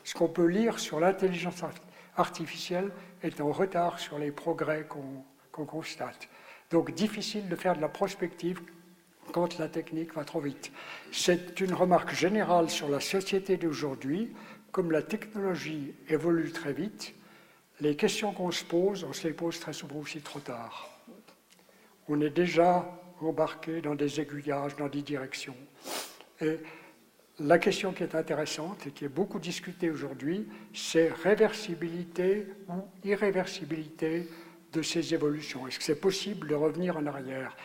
Ce 0.04 0.14
qu'on 0.14 0.28
peut 0.28 0.46
lire 0.46 0.78
sur 0.78 1.00
l'intelligence 1.00 1.62
artificielle 2.16 2.90
est 3.22 3.40
en 3.40 3.52
retard 3.52 3.98
sur 3.98 4.18
les 4.18 4.30
progrès 4.30 4.86
qu'on 4.88 5.66
constate. 5.66 6.28
Donc 6.70 6.92
difficile 6.94 7.48
de 7.48 7.56
faire 7.56 7.76
de 7.76 7.80
la 7.80 7.88
prospective 7.88 8.60
quand 9.32 9.58
la 9.58 9.68
technique 9.68 10.14
va 10.14 10.24
trop 10.24 10.40
vite. 10.40 10.72
C'est 11.12 11.60
une 11.60 11.74
remarque 11.74 12.14
générale 12.14 12.70
sur 12.70 12.88
la 12.88 13.00
société 13.00 13.56
d'aujourd'hui. 13.56 14.32
Comme 14.72 14.90
la 14.90 15.02
technologie 15.02 15.94
évolue 16.08 16.52
très 16.52 16.72
vite, 16.72 17.14
les 17.80 17.96
questions 17.96 18.32
qu'on 18.32 18.50
se 18.50 18.64
pose, 18.64 19.04
on 19.04 19.12
se 19.12 19.28
les 19.28 19.34
pose 19.34 19.60
très 19.60 19.72
souvent 19.72 20.00
aussi 20.00 20.20
trop 20.20 20.40
tard. 20.40 20.90
On 22.08 22.20
est 22.20 22.30
déjà 22.30 22.88
embarqué 23.20 23.80
dans 23.80 23.94
des 23.94 24.20
aiguillages, 24.20 24.76
dans 24.76 24.88
des 24.88 25.02
directions. 25.02 25.56
Et 26.40 26.58
la 27.38 27.58
question 27.58 27.92
qui 27.92 28.02
est 28.02 28.14
intéressante 28.14 28.86
et 28.86 28.90
qui 28.90 29.04
est 29.04 29.10
beaucoup 29.10 29.38
discutée 29.38 29.90
aujourd'hui, 29.90 30.48
c'est 30.72 31.12
réversibilité 31.12 32.46
ou 32.68 32.84
irréversibilité 33.04 34.28
de 34.72 34.82
ces 34.82 35.12
évolutions. 35.12 35.66
Est-ce 35.66 35.78
que 35.78 35.84
c'est 35.84 36.00
possible 36.00 36.48
de 36.48 36.54
revenir 36.54 36.96
en 36.96 37.06
arrière? 37.06 37.56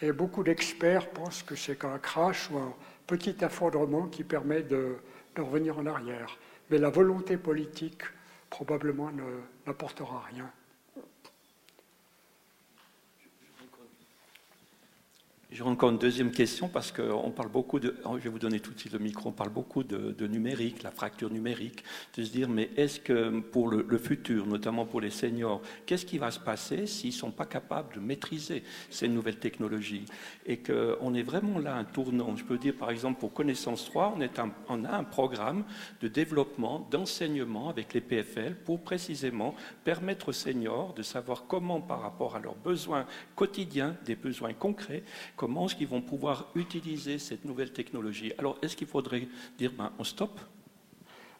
Et 0.00 0.10
beaucoup 0.12 0.42
d'experts 0.42 1.10
pensent 1.10 1.42
que 1.42 1.54
c'est 1.54 1.78
qu'un 1.78 1.98
crash 1.98 2.50
ou 2.50 2.58
un 2.58 2.74
petit 3.06 3.36
effondrement 3.42 4.08
qui 4.08 4.24
permet 4.24 4.62
de 4.62 4.96
revenir 5.36 5.78
en 5.78 5.86
arrière. 5.86 6.36
Mais 6.70 6.78
la 6.78 6.90
volonté 6.90 7.36
politique 7.36 8.02
probablement 8.52 9.10
n'apportera 9.66 10.24
rien. 10.30 10.50
J'ai 15.54 15.64
encore 15.64 15.90
une 15.90 15.98
deuxième 15.98 16.30
question 16.30 16.66
parce 16.68 16.90
qu'on 16.90 17.30
parle 17.30 17.50
beaucoup 17.50 17.78
de, 17.78 17.94
oh, 18.06 18.16
je 18.16 18.24
vais 18.24 18.30
vous 18.30 18.38
donner 18.38 18.58
tout 18.58 18.72
de 18.72 18.80
suite 18.80 18.94
le 18.94 18.98
micro, 18.98 19.28
on 19.28 19.32
parle 19.32 19.50
beaucoup 19.50 19.82
de, 19.84 20.26
numérique, 20.26 20.82
la 20.82 20.90
fracture 20.90 21.28
numérique, 21.28 21.84
de 22.16 22.24
se 22.24 22.32
dire 22.32 22.48
mais 22.48 22.70
est-ce 22.78 22.98
que 22.98 23.40
pour 23.40 23.68
le, 23.68 23.98
futur, 23.98 24.46
notamment 24.46 24.86
pour 24.86 25.02
les 25.02 25.10
seniors, 25.10 25.60
qu'est-ce 25.84 26.06
qui 26.06 26.16
va 26.16 26.30
se 26.30 26.40
passer 26.40 26.86
s'ils 26.86 27.10
ne 27.10 27.16
sont 27.16 27.30
pas 27.30 27.44
capables 27.44 27.94
de 27.94 28.00
maîtriser 28.00 28.62
ces 28.88 29.08
nouvelles 29.08 29.36
technologies? 29.36 30.06
Et 30.46 30.56
qu'on 30.56 31.12
est 31.12 31.22
vraiment 31.22 31.58
là 31.58 31.76
un 31.76 31.84
tournant. 31.84 32.34
Je 32.34 32.44
peux 32.44 32.56
dire 32.56 32.74
par 32.74 32.90
exemple 32.90 33.20
pour 33.20 33.34
Connaissance 33.34 33.84
3, 33.84 34.14
on, 34.16 34.22
est 34.22 34.40
on 34.70 34.84
a 34.86 34.96
un 34.96 35.04
programme 35.04 35.64
de 36.00 36.08
développement, 36.08 36.88
d'enseignement 36.90 37.68
avec 37.68 37.92
les 37.92 38.00
PFL 38.00 38.54
pour 38.64 38.80
précisément 38.80 39.54
permettre 39.84 40.30
aux 40.30 40.32
seniors 40.32 40.94
de 40.94 41.02
savoir 41.02 41.44
comment 41.46 41.82
par 41.82 42.00
rapport 42.00 42.36
à 42.36 42.40
leurs 42.40 42.56
besoins 42.56 43.04
quotidiens, 43.36 43.96
des 44.06 44.16
besoins 44.16 44.54
concrets, 44.54 45.02
comment 45.42 45.66
est-ce 45.66 45.74
qu'ils 45.74 45.88
vont 45.88 46.00
pouvoir 46.00 46.46
utiliser 46.54 47.18
cette 47.18 47.44
nouvelle 47.44 47.72
technologie? 47.72 48.32
Alors, 48.38 48.58
est-ce 48.62 48.76
qu'il 48.76 48.86
faudrait 48.86 49.26
dire, 49.58 49.72
ben, 49.76 49.92
on 49.98 50.04
stoppe? 50.04 50.38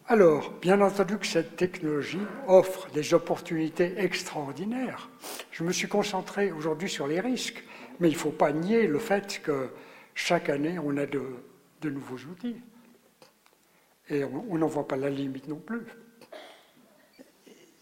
Alors, 0.08 0.50
bien 0.60 0.80
entendu 0.80 1.18
que 1.18 1.26
cette 1.26 1.54
technologie 1.54 2.26
offre 2.48 2.90
des 2.90 3.14
opportunités 3.14 3.94
extraordinaires. 3.98 5.08
Je 5.52 5.62
me 5.62 5.70
suis 5.70 5.86
concentré 5.86 6.50
aujourd'hui 6.50 6.88
sur 6.88 7.06
les 7.06 7.20
risques, 7.20 7.62
mais 8.00 8.08
il 8.08 8.14
ne 8.14 8.18
faut 8.18 8.32
pas 8.32 8.50
nier 8.50 8.88
le 8.88 8.98
fait 8.98 9.40
que 9.40 9.70
chaque 10.16 10.48
année, 10.48 10.80
on 10.80 10.96
a 10.96 11.06
de, 11.06 11.22
de 11.80 11.88
nouveaux 11.88 12.18
outils. 12.28 12.56
Et 14.10 14.24
on 14.24 14.58
n'en 14.58 14.66
voit 14.66 14.88
pas 14.88 14.96
la 14.96 15.10
limite 15.10 15.46
non 15.46 15.60
plus. 15.60 15.86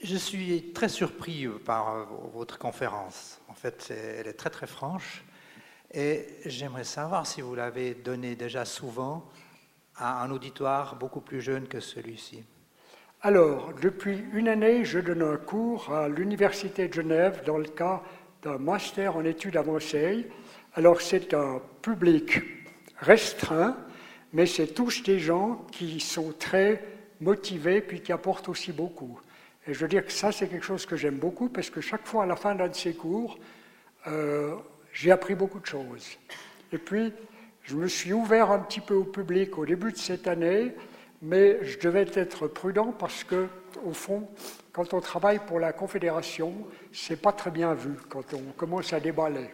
Je 0.02 0.16
suis 0.16 0.70
très 0.74 0.90
surpris 0.90 1.48
par 1.64 2.08
votre 2.34 2.58
conférence. 2.58 3.40
En 3.48 3.54
fait, 3.54 3.90
elle 3.90 4.28
est 4.28 4.34
très 4.34 4.50
très 4.50 4.66
franche. 4.66 5.24
Et 5.92 6.26
j'aimerais 6.46 6.84
savoir 6.84 7.26
si 7.26 7.40
vous 7.40 7.54
l'avez 7.54 7.94
donné 7.94 8.36
déjà 8.36 8.64
souvent 8.64 9.28
à 9.96 10.22
un 10.22 10.30
auditoire 10.30 10.96
beaucoup 10.96 11.20
plus 11.20 11.40
jeune 11.40 11.66
que 11.66 11.80
celui-ci. 11.80 12.44
Alors, 13.22 13.72
depuis 13.82 14.24
une 14.32 14.48
année, 14.48 14.84
je 14.84 14.98
donne 14.98 15.22
un 15.22 15.36
cours 15.36 15.92
à 15.92 16.08
l'Université 16.08 16.88
de 16.88 16.94
Genève 16.94 17.42
dans 17.44 17.58
le 17.58 17.68
cas 17.68 18.02
d'un 18.42 18.56
master 18.56 19.16
en 19.16 19.24
études 19.24 19.56
avancées. 19.56 20.26
Alors, 20.74 21.00
c'est 21.00 21.34
un 21.34 21.60
public 21.82 22.40
restreint, 22.98 23.76
mais 24.32 24.46
c'est 24.46 24.68
tous 24.68 25.02
des 25.02 25.18
gens 25.18 25.66
qui 25.72 26.00
sont 26.00 26.32
très 26.38 26.82
motivés 27.20 27.80
puis 27.80 28.00
qui 28.00 28.12
apportent 28.12 28.48
aussi 28.48 28.72
beaucoup. 28.72 29.20
Et 29.66 29.74
je 29.74 29.80
veux 29.80 29.88
dire 29.88 30.06
que 30.06 30.12
ça, 30.12 30.32
c'est 30.32 30.48
quelque 30.48 30.64
chose 30.64 30.86
que 30.86 30.96
j'aime 30.96 31.18
beaucoup 31.18 31.48
parce 31.48 31.68
que 31.68 31.80
chaque 31.80 32.06
fois 32.06 32.22
à 32.22 32.26
la 32.26 32.36
fin 32.36 32.54
d'un 32.54 32.68
de 32.68 32.74
ces 32.74 32.94
cours, 32.94 33.38
euh, 34.06 34.54
j'ai 34.92 35.10
appris 35.10 35.34
beaucoup 35.34 35.60
de 35.60 35.66
choses. 35.66 36.18
Et 36.72 36.78
puis, 36.78 37.12
je 37.62 37.76
me 37.76 37.86
suis 37.86 38.12
ouvert 38.12 38.50
un 38.50 38.58
petit 38.58 38.80
peu 38.80 38.94
au 38.94 39.04
public 39.04 39.58
au 39.58 39.66
début 39.66 39.92
de 39.92 39.98
cette 39.98 40.26
année, 40.26 40.72
mais 41.22 41.64
je 41.64 41.78
devais 41.78 42.06
être 42.14 42.46
prudent 42.48 42.92
parce 42.92 43.24
que 43.24 43.46
au 43.84 43.92
fond, 43.92 44.28
quand 44.72 44.94
on 44.94 45.00
travaille 45.00 45.40
pour 45.46 45.60
la 45.60 45.72
Confédération, 45.72 46.54
c'est 46.92 47.20
pas 47.20 47.32
très 47.32 47.50
bien 47.50 47.74
vu 47.74 47.90
quand 48.08 48.34
on 48.34 48.52
commence 48.56 48.92
à 48.92 49.00
déballer. 49.00 49.50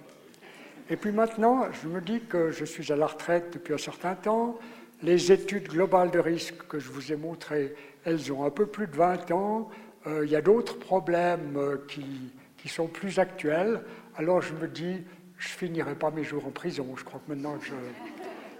Et 0.88 0.96
puis 0.96 1.10
maintenant, 1.10 1.66
je 1.72 1.88
me 1.88 2.00
dis 2.00 2.20
que 2.20 2.50
je 2.50 2.64
suis 2.64 2.92
à 2.92 2.96
la 2.96 3.06
retraite 3.06 3.52
depuis 3.54 3.74
un 3.74 3.78
certain 3.78 4.14
temps. 4.14 4.58
Les 5.02 5.32
études 5.32 5.68
globales 5.68 6.10
de 6.10 6.18
risque 6.18 6.66
que 6.68 6.78
je 6.78 6.90
vous 6.90 7.12
ai 7.12 7.16
montrées, 7.16 7.74
elles 8.04 8.32
ont 8.32 8.44
un 8.44 8.50
peu 8.50 8.66
plus 8.66 8.86
de 8.86 8.96
20 8.96 9.30
ans. 9.32 9.68
Euh, 10.06 10.24
il 10.24 10.30
y 10.30 10.36
a 10.36 10.40
d'autres 10.40 10.78
problèmes 10.78 11.56
euh, 11.56 11.76
qui, 11.88 12.32
qui, 12.56 12.68
sont 12.68 12.86
plus 12.86 13.18
actuels. 13.18 13.80
Alors 14.16 14.40
je 14.40 14.54
me 14.54 14.68
dis, 14.68 15.02
je 15.38 15.48
finirai 15.48 15.94
pas 15.94 16.10
mes 16.10 16.24
jours 16.24 16.46
en 16.46 16.50
prison. 16.50 16.94
Je 16.96 17.04
crois 17.04 17.20
que 17.24 17.32
maintenant, 17.32 17.58
je, 17.60 17.74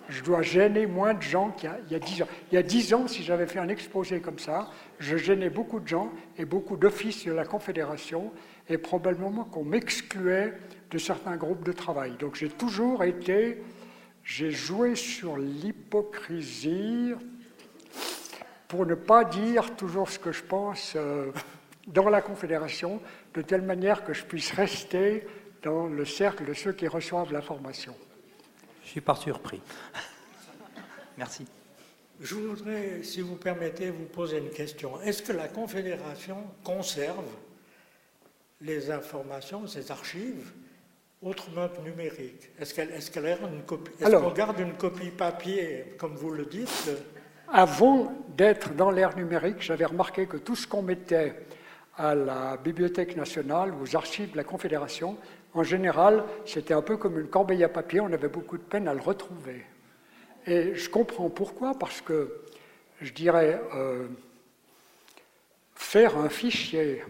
je 0.09 0.23
dois 0.23 0.43
gêner 0.43 0.87
moins 0.87 1.15
de 1.15 1.23
gens 1.23 1.51
qu'il 1.51 1.71
y 1.91 1.95
a 1.95 1.99
dix 1.99 2.23
ans. 2.23 2.29
Il 2.53 2.55
y 2.55 2.59
a 2.59 2.63
dix 2.63 2.95
ans, 2.95 3.09
si 3.09 3.23
j'avais 3.23 3.47
fait 3.47 3.59
un 3.59 3.69
exposé 3.69 4.21
comme 4.21 4.39
ça, 4.39 4.69
je 4.99 5.17
gênais 5.17 5.51
beaucoup 5.51 5.81
de 5.81 5.89
gens 5.89 6.13
et 6.39 6.45
beaucoup 6.45 6.77
d'offices 6.77 7.25
de 7.25 7.33
la 7.33 7.45
Confédération 7.45 8.33
et 8.69 8.79
probablement 8.79 9.45
qu'on 9.45 9.65
m'excluait 9.65 10.55
de 10.91 10.99
certains 10.99 11.37
groupes 11.37 11.65
de 11.65 11.73
travail. 11.73 12.13
Donc 12.19 12.37
j'ai 12.37 12.49
toujours 12.49 13.05
été, 13.05 13.63
j'ai 14.23 14.51
joué 14.51 14.95
sur 14.95 15.37
l'hypocrisie 15.37 17.15
pour 18.69 18.87
ne 18.87 18.95
pas 18.95 19.25
dire 19.25 19.75
toujours 19.77 20.09
ce 20.09 20.19
que 20.19 20.33
je 20.33 20.43
pense 20.43 20.95
euh, 20.97 21.31
dans 21.87 22.09
la 22.09 22.21
Confédération, 22.21 23.01
de 23.35 23.43
telle 23.43 23.63
manière 23.63 24.05
que 24.05 24.13
je 24.13 24.25
puisse 24.25 24.53
rester 24.53 25.27
dans 25.67 25.89
le 25.89 26.05
cercle 26.05 26.45
de 26.45 26.55
ceux 26.55 26.73
qui 26.73 26.87
reçoivent 26.87 27.33
l'information. 27.33 27.93
Je 28.85 28.91
suis 28.91 29.01
pas 29.01 29.17
surpris. 29.17 29.61
Merci. 31.19 31.45
Je 32.21 32.37
voudrais, 32.37 33.03
si 33.03 33.21
vous 33.21 33.35
permettez, 33.35 33.91
vous 33.91 34.05
poser 34.05 34.39
une 34.39 34.51
question. 34.51 35.01
Est-ce 35.03 35.23
que 35.25 35.33
la 35.33 35.49
Confédération 35.49 36.37
conserve 36.63 37.27
les 38.61 38.93
informations, 38.93 39.67
ces 39.67 39.91
archives, 39.91 40.53
autrement 41.21 41.69
que 41.69 41.81
numériques 41.81 42.49
Est-ce 42.61 42.73
qu'elle 42.73 43.27
est 43.27 43.41
une 43.43 43.63
copie? 43.65 43.91
Est-ce 44.01 44.15
qu'on 44.15 44.31
garde 44.31 44.61
une 44.61 44.75
copie 44.75 45.11
papier, 45.11 45.97
comme 45.99 46.15
vous 46.15 46.31
le 46.31 46.45
dites? 46.45 46.91
Avant 47.53 48.13
d'être 48.37 48.73
dans 48.75 48.93
l'ère 48.93 49.17
numérique, 49.17 49.61
j'avais 49.61 49.85
remarqué 49.85 50.27
que 50.27 50.37
tout 50.37 50.55
ce 50.55 50.67
qu'on 50.67 50.83
mettait 50.83 51.35
à 51.99 52.15
la 52.15 52.57
Bibliothèque 52.57 53.17
nationale, 53.17 53.73
aux 53.83 53.97
archives 53.97 54.33
de 54.33 54.37
la 54.37 54.45
Confédération, 54.45 55.17
en 55.57 55.63
général, 55.63 56.25
c'était 56.45 56.75
un 56.75 56.83
peu 56.83 56.97
comme 56.97 57.19
une 57.19 57.29
corbeille 57.29 57.65
à 57.65 57.69
papier, 57.69 58.01
on 58.01 58.13
avait 58.13 58.29
beaucoup 58.29 58.59
de 58.59 58.63
peine 58.63 58.89
à 58.89 58.95
le 58.95 59.01
retrouver. 59.01 59.65
Et 60.47 60.75
je 60.75 60.89
comprends 60.91 61.31
pourquoi, 61.31 61.75
parce 61.79 62.01
que, 62.01 62.43
je 63.01 63.13
dirais, 63.13 63.61
euh, 63.75 64.07
faire 65.75 66.17
un 66.19 66.29
fichier 66.29 67.03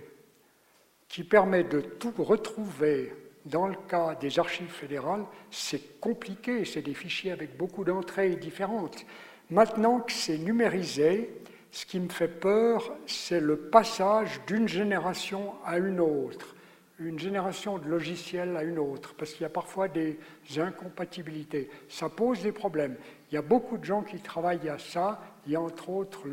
qui 1.08 1.24
permet 1.24 1.64
de 1.64 1.80
tout 1.80 2.14
retrouver 2.18 3.12
dans 3.44 3.68
le 3.68 3.76
cas 3.88 4.14
des 4.16 4.38
archives 4.38 4.72
fédérales, 4.72 5.24
c'est 5.50 6.00
compliqué, 6.00 6.64
c'est 6.64 6.82
des 6.82 6.94
fichiers 6.94 7.32
avec 7.32 7.56
beaucoup 7.56 7.84
d'entrées 7.84 8.36
différentes. 8.36 9.04
Maintenant 9.50 10.00
que 10.00 10.12
c'est 10.12 10.38
numérisé, 10.38 11.30
ce 11.70 11.86
qui 11.86 12.00
me 12.00 12.08
fait 12.08 12.28
peur, 12.28 12.92
c'est 13.06 13.40
le 13.40 13.56
passage 13.56 14.40
d'une 14.46 14.66
génération 14.66 15.54
à 15.64 15.78
une 15.78 16.00
autre 16.00 16.55
une 16.98 17.18
génération 17.18 17.78
de 17.78 17.86
logiciels 17.88 18.56
à 18.56 18.62
une 18.62 18.78
autre, 18.78 19.14
parce 19.14 19.32
qu'il 19.32 19.42
y 19.42 19.46
a 19.46 19.50
parfois 19.50 19.88
des 19.88 20.18
incompatibilités. 20.56 21.70
Ça 21.88 22.08
pose 22.08 22.42
des 22.42 22.52
problèmes. 22.52 22.96
Il 23.30 23.34
y 23.34 23.38
a 23.38 23.42
beaucoup 23.42 23.76
de 23.76 23.84
gens 23.84 24.02
qui 24.02 24.18
travaillent 24.18 24.68
à 24.68 24.78
ça. 24.78 25.20
Il 25.46 25.52
y 25.52 25.56
a 25.56 25.60
entre 25.60 25.90
autres 25.90 26.26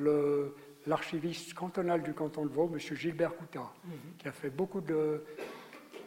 l'archiviste 0.88 1.54
cantonal 1.54 2.02
du 2.02 2.14
canton 2.14 2.46
de 2.46 2.52
Vaud, 2.52 2.70
M. 2.72 2.80
Gilbert 2.80 3.36
Coutin, 3.36 3.70
mhm. 3.84 3.94
qui 4.18 4.28
a 4.28 4.32
fait 4.32 4.50
beaucoup 4.50 4.82
de, 4.82 5.24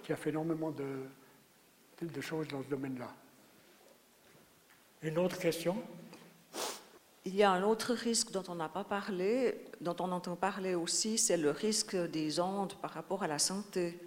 qui 0.02 0.12
a 0.12 0.16
fait 0.16 0.30
énormément 0.30 0.70
de, 0.70 2.06
de 2.06 2.20
choses 2.20 2.48
dans 2.48 2.62
ce 2.62 2.68
domaine-là. 2.68 3.12
Une 5.02 5.18
autre 5.18 5.38
question? 5.38 5.76
Il 7.26 7.34
y 7.34 7.42
a 7.42 7.50
un 7.50 7.62
autre 7.62 7.92
risque 7.92 8.30
dont 8.30 8.44
on 8.48 8.54
n'a 8.54 8.68
pas 8.68 8.84
parlé, 8.84 9.64
dont 9.80 9.96
on 9.98 10.12
entend 10.12 10.36
parler 10.36 10.74
aussi, 10.74 11.18
c'est 11.18 11.36
le 11.36 11.50
risque 11.50 11.96
des 11.96 12.38
ondes 12.38 12.74
par 12.74 12.92
rapport 12.92 13.22
à 13.24 13.26
la 13.26 13.38
santé. 13.38 13.98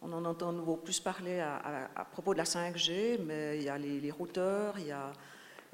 On 0.00 0.12
en 0.12 0.24
entend 0.24 0.52
nouveau 0.52 0.76
plus 0.76 1.00
parler 1.00 1.40
à, 1.40 2.06
propos 2.12 2.32
de 2.32 2.38
la 2.38 2.44
5G, 2.44 3.18
mais 3.26 3.58
il 3.58 3.64
y 3.64 3.68
a 3.68 3.76
les, 3.78 4.10
routeurs, 4.10 4.78
il 4.78 4.86
y 4.86 4.92
a, 4.92 5.12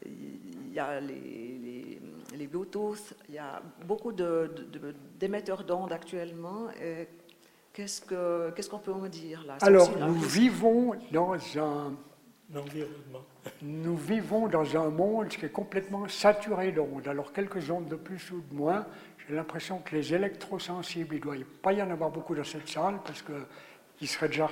il 0.06 0.72
y 0.72 0.78
a 0.78 0.98
les, 1.00 2.00
les, 2.34 2.46
Bluetooth, 2.46 3.14
il 3.28 3.34
y 3.34 3.38
a 3.38 3.60
beaucoup 3.86 4.12
d'émetteurs 4.12 5.62
de, 5.62 5.68
d'ondes 5.68 5.92
actuellement. 5.92 6.68
Qu'est-ce 7.74 8.70
qu'on 8.70 8.78
peut 8.78 8.92
en 8.92 9.08
dire 9.08 9.44
là 9.46 9.58
Alors, 9.60 9.90
nous 9.98 10.14
vivons 10.14 10.94
dans 11.10 11.34
un 11.58 11.92
Nous 13.62 13.96
vivons 13.96 14.46
dans 14.46 14.76
un 14.76 14.90
monde 14.90 15.28
qui 15.28 15.44
est 15.44 15.52
complètement 15.52 16.08
saturé 16.08 16.70
d'ondes. 16.70 17.08
Alors, 17.08 17.32
quelques 17.32 17.68
ondes 17.70 17.88
de 17.88 17.96
plus 17.96 18.30
ou 18.30 18.40
de 18.40 18.54
moins. 18.54 18.86
J'ai 19.26 19.34
l'impression 19.34 19.78
que 19.78 19.96
les 19.96 20.14
électrosensibles, 20.14 21.16
il 21.16 21.18
ne 21.18 21.22
doit 21.24 21.36
pas 21.62 21.72
y 21.72 21.82
en 21.82 21.90
avoir 21.90 22.10
beaucoup 22.10 22.34
dans 22.34 22.44
cette 22.44 22.68
salle 22.68 23.00
parce 23.04 23.22
que 23.22 23.32
il 24.00 24.08
serait 24.08 24.28
déjà, 24.28 24.48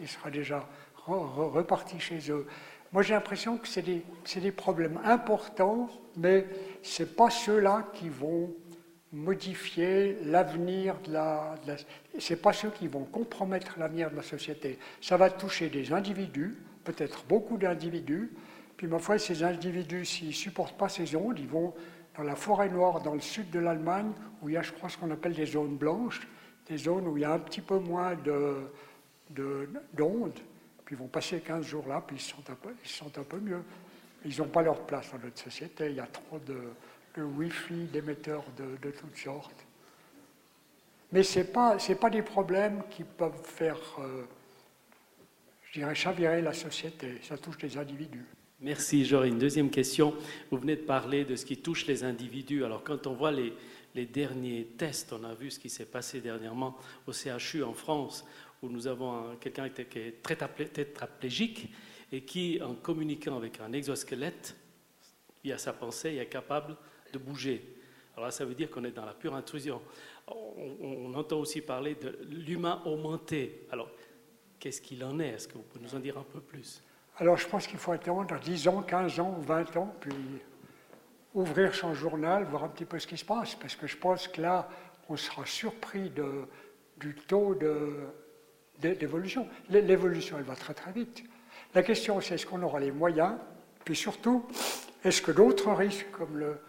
il 0.00 0.30
déjà 0.30 0.68
reparti 1.06 1.98
chez 2.00 2.30
eux. 2.30 2.46
Moi, 2.92 3.02
j'ai 3.02 3.14
l'impression 3.14 3.56
que 3.56 3.66
c'est 3.66 3.82
des, 3.82 4.02
des, 4.36 4.52
problèmes 4.52 5.00
importants, 5.04 5.88
mais 6.16 6.46
ce 6.82 7.02
pas 7.02 7.30
ceux-là 7.30 7.88
qui 7.94 8.08
vont 8.08 8.54
modifier 9.12 10.18
l'avenir 10.24 10.96
de 11.06 11.12
la... 11.12 11.54
la 11.66 11.76
ce 12.18 12.34
pas 12.34 12.52
ceux 12.52 12.70
qui 12.70 12.88
vont 12.88 13.04
compromettre 13.04 13.78
l'avenir 13.78 14.10
de 14.10 14.16
la 14.16 14.22
société. 14.22 14.78
Ça 15.00 15.16
va 15.16 15.30
toucher 15.30 15.70
des 15.70 15.92
individus, 15.92 16.56
peut-être 16.84 17.24
beaucoup 17.26 17.56
d'individus, 17.56 18.30
puis 18.76 18.86
ma 18.86 18.98
foi, 18.98 19.18
ces 19.18 19.42
individus, 19.42 20.04
s'ils 20.04 20.28
ne 20.28 20.32
supportent 20.32 20.76
pas 20.76 20.88
ces 20.88 21.16
ondes, 21.16 21.38
ils 21.38 21.48
vont 21.48 21.72
dans 22.16 22.24
la 22.24 22.36
forêt 22.36 22.68
noire, 22.68 23.00
dans 23.00 23.14
le 23.14 23.20
sud 23.20 23.48
de 23.50 23.58
l'Allemagne, 23.58 24.12
où 24.42 24.48
il 24.48 24.54
y 24.54 24.56
a, 24.58 24.62
je 24.62 24.72
crois, 24.72 24.88
ce 24.88 24.98
qu'on 24.98 25.10
appelle 25.10 25.34
des 25.34 25.46
zones 25.46 25.76
blanches, 25.76 26.20
des 26.68 26.76
zones 26.76 27.06
où 27.08 27.16
il 27.16 27.22
y 27.22 27.24
a 27.24 27.32
un 27.32 27.38
petit 27.38 27.60
peu 27.60 27.78
moins 27.78 28.14
d'ondes, 28.14 28.68
de, 29.30 29.68
puis 30.84 30.94
ils 30.94 30.98
vont 30.98 31.08
passer 31.08 31.40
15 31.40 31.66
jours 31.66 31.86
là, 31.88 32.02
puis 32.06 32.16
ils 32.16 32.20
se 32.20 32.30
sentent 32.30 32.50
un 32.50 32.54
peu, 32.54 32.74
ils 32.82 32.90
sont 32.90 33.18
un 33.18 33.22
peu 33.22 33.38
mieux. 33.38 33.62
Ils 34.24 34.38
n'ont 34.38 34.48
pas 34.48 34.62
leur 34.62 34.80
place 34.86 35.10
dans 35.12 35.18
notre 35.18 35.40
société, 35.40 35.86
il 35.90 35.96
y 35.96 36.00
a 36.00 36.06
trop 36.06 36.38
de, 36.38 36.58
de 37.16 37.22
Wi-Fi, 37.22 37.86
d'émetteurs 37.92 38.44
de, 38.56 38.76
de, 38.80 38.94
toutes 38.94 39.16
sortes. 39.16 39.66
Mais 41.10 41.22
ce 41.22 41.40
n'est 41.40 41.44
pas, 41.44 41.76
pas 42.00 42.10
des 42.10 42.22
problèmes 42.22 42.82
qui 42.90 43.04
peuvent 43.04 43.44
faire, 43.44 43.78
euh, 43.98 44.22
je 45.64 45.80
dirais, 45.80 45.94
chavirer 45.94 46.40
la 46.40 46.52
société, 46.52 47.18
ça 47.22 47.36
touche 47.36 47.60
les 47.62 47.76
individus. 47.76 48.24
Merci, 48.60 49.04
j'aurais 49.04 49.28
une 49.28 49.40
deuxième 49.40 49.70
question. 49.70 50.14
Vous 50.52 50.58
venez 50.58 50.76
de 50.76 50.82
parler 50.82 51.24
de 51.24 51.34
ce 51.34 51.44
qui 51.44 51.56
touche 51.56 51.84
les 51.86 52.04
individus. 52.04 52.64
Alors, 52.64 52.84
quand 52.84 53.08
on 53.08 53.14
voit 53.14 53.32
les, 53.32 53.52
les 53.94 54.06
derniers 54.06 54.64
tests, 54.78 55.12
on 55.12 55.24
a 55.24 55.34
vu 55.34 55.50
ce 55.50 55.58
qui 55.58 55.70
s'est 55.70 55.86
passé 55.86 56.20
dernièrement 56.20 56.76
au 57.06 57.12
CHU 57.12 57.62
en 57.62 57.74
France, 57.74 58.24
où 58.62 58.68
nous 58.68 58.86
avons 58.86 59.36
quelqu'un 59.40 59.68
qui 59.68 59.98
est 59.98 60.22
très 60.22 60.36
tétraplégique 60.36 61.72
et 62.10 62.22
qui, 62.22 62.60
en 62.62 62.74
communiquant 62.74 63.36
avec 63.36 63.60
un 63.60 63.72
exosquelette, 63.72 64.56
il 65.44 65.52
a 65.52 65.58
sa 65.58 65.72
pensée, 65.72 66.16
est 66.16 66.26
capable 66.26 66.76
de 67.12 67.18
bouger. 67.18 67.76
Alors 68.14 68.26
là, 68.26 68.30
ça 68.30 68.44
veut 68.44 68.54
dire 68.54 68.70
qu'on 68.70 68.84
est 68.84 68.92
dans 68.92 69.06
la 69.06 69.14
pure 69.14 69.34
intrusion. 69.34 69.80
On, 70.28 71.12
entend 71.14 71.38
aussi 71.38 71.60
parler 71.60 71.94
de 71.94 72.18
l'humain 72.30 72.80
augmenté. 72.84 73.66
Alors, 73.70 73.90
qu'est-ce 74.58 74.80
qu'il 74.80 75.02
en 75.04 75.18
est? 75.18 75.28
Est-ce 75.28 75.48
que 75.48 75.54
vous 75.54 75.62
pouvez 75.62 75.84
nous 75.84 75.94
en 75.94 75.98
dire 75.98 76.18
un 76.18 76.24
peu 76.24 76.40
plus? 76.40 76.82
Alors, 77.18 77.36
je 77.36 77.46
pense 77.48 77.66
qu'il 77.66 77.78
faut 77.78 77.92
attendre 77.92 78.38
10 78.38 78.68
ans, 78.68 78.82
15 78.82 79.20
ans 79.20 79.36
ou 79.38 79.42
20 79.42 79.76
ans, 79.76 79.94
puis 80.00 80.12
ouvrir 81.34 81.74
son 81.74 81.94
journal, 81.94 82.44
voir 82.44 82.64
un 82.64 82.68
petit 82.68 82.84
peu 82.84 82.98
ce 82.98 83.06
qui 83.06 83.16
se 83.16 83.24
passe, 83.24 83.54
parce 83.54 83.74
que 83.74 83.86
je 83.86 83.96
pense 83.96 84.28
que 84.28 84.40
là, 84.40 84.68
on 85.08 85.16
sera 85.16 85.46
surpris 85.46 86.12
du 86.98 87.14
taux 87.26 87.56
d'évolution. 88.78 89.48
L'évolution, 89.70 90.36
elle 90.38 90.44
va 90.44 90.56
très 90.56 90.74
très 90.74 90.92
vite. 90.92 91.24
La 91.74 91.82
question, 91.82 92.20
c'est 92.20 92.34
est-ce 92.34 92.46
qu'on 92.46 92.62
aura 92.62 92.80
les 92.80 92.92
moyens, 92.92 93.34
puis 93.84 93.96
surtout, 93.96 94.46
est-ce 95.04 95.22
que 95.22 95.32
d'autres 95.32 95.72
risques, 95.72 96.10
comme 96.12 96.36
le 96.36 96.60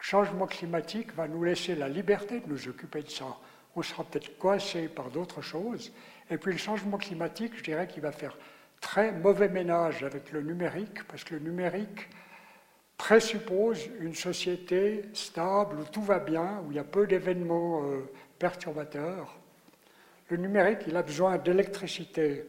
changement 0.00 0.46
climatique, 0.46 1.14
va 1.14 1.28
nous 1.28 1.44
laisser 1.44 1.74
la 1.74 1.88
liberté 1.88 2.40
de 2.40 2.48
nous 2.48 2.68
occuper 2.68 3.02
de 3.02 3.10
ça? 3.10 3.36
On 3.76 3.82
sera 3.82 4.02
peut-être 4.02 4.38
coincé 4.38 4.88
par 4.88 5.10
d'autres 5.10 5.42
choses. 5.42 5.92
Et 6.30 6.38
puis 6.38 6.52
le 6.52 6.58
changement 6.58 6.96
climatique, 6.96 7.52
je 7.56 7.62
dirais 7.62 7.86
qu'il 7.86 8.02
va 8.02 8.12
faire 8.12 8.36
très 8.80 9.12
mauvais 9.12 9.48
ménage 9.48 10.02
avec 10.02 10.32
le 10.32 10.42
numérique, 10.42 11.04
parce 11.06 11.22
que 11.22 11.34
le 11.34 11.40
numérique, 11.40 12.08
présuppose 13.00 13.88
une 13.98 14.14
société 14.14 15.06
stable 15.14 15.80
où 15.80 15.84
tout 15.84 16.02
va 16.02 16.18
bien, 16.18 16.62
où 16.62 16.70
il 16.70 16.76
y 16.76 16.78
a 16.78 16.84
peu 16.84 17.06
d'événements 17.06 17.82
euh, 17.82 18.02
perturbateurs. 18.38 19.34
Le 20.28 20.36
numérique, 20.36 20.80
il 20.86 20.94
a 20.94 21.02
besoin 21.02 21.38
d'électricité 21.38 22.44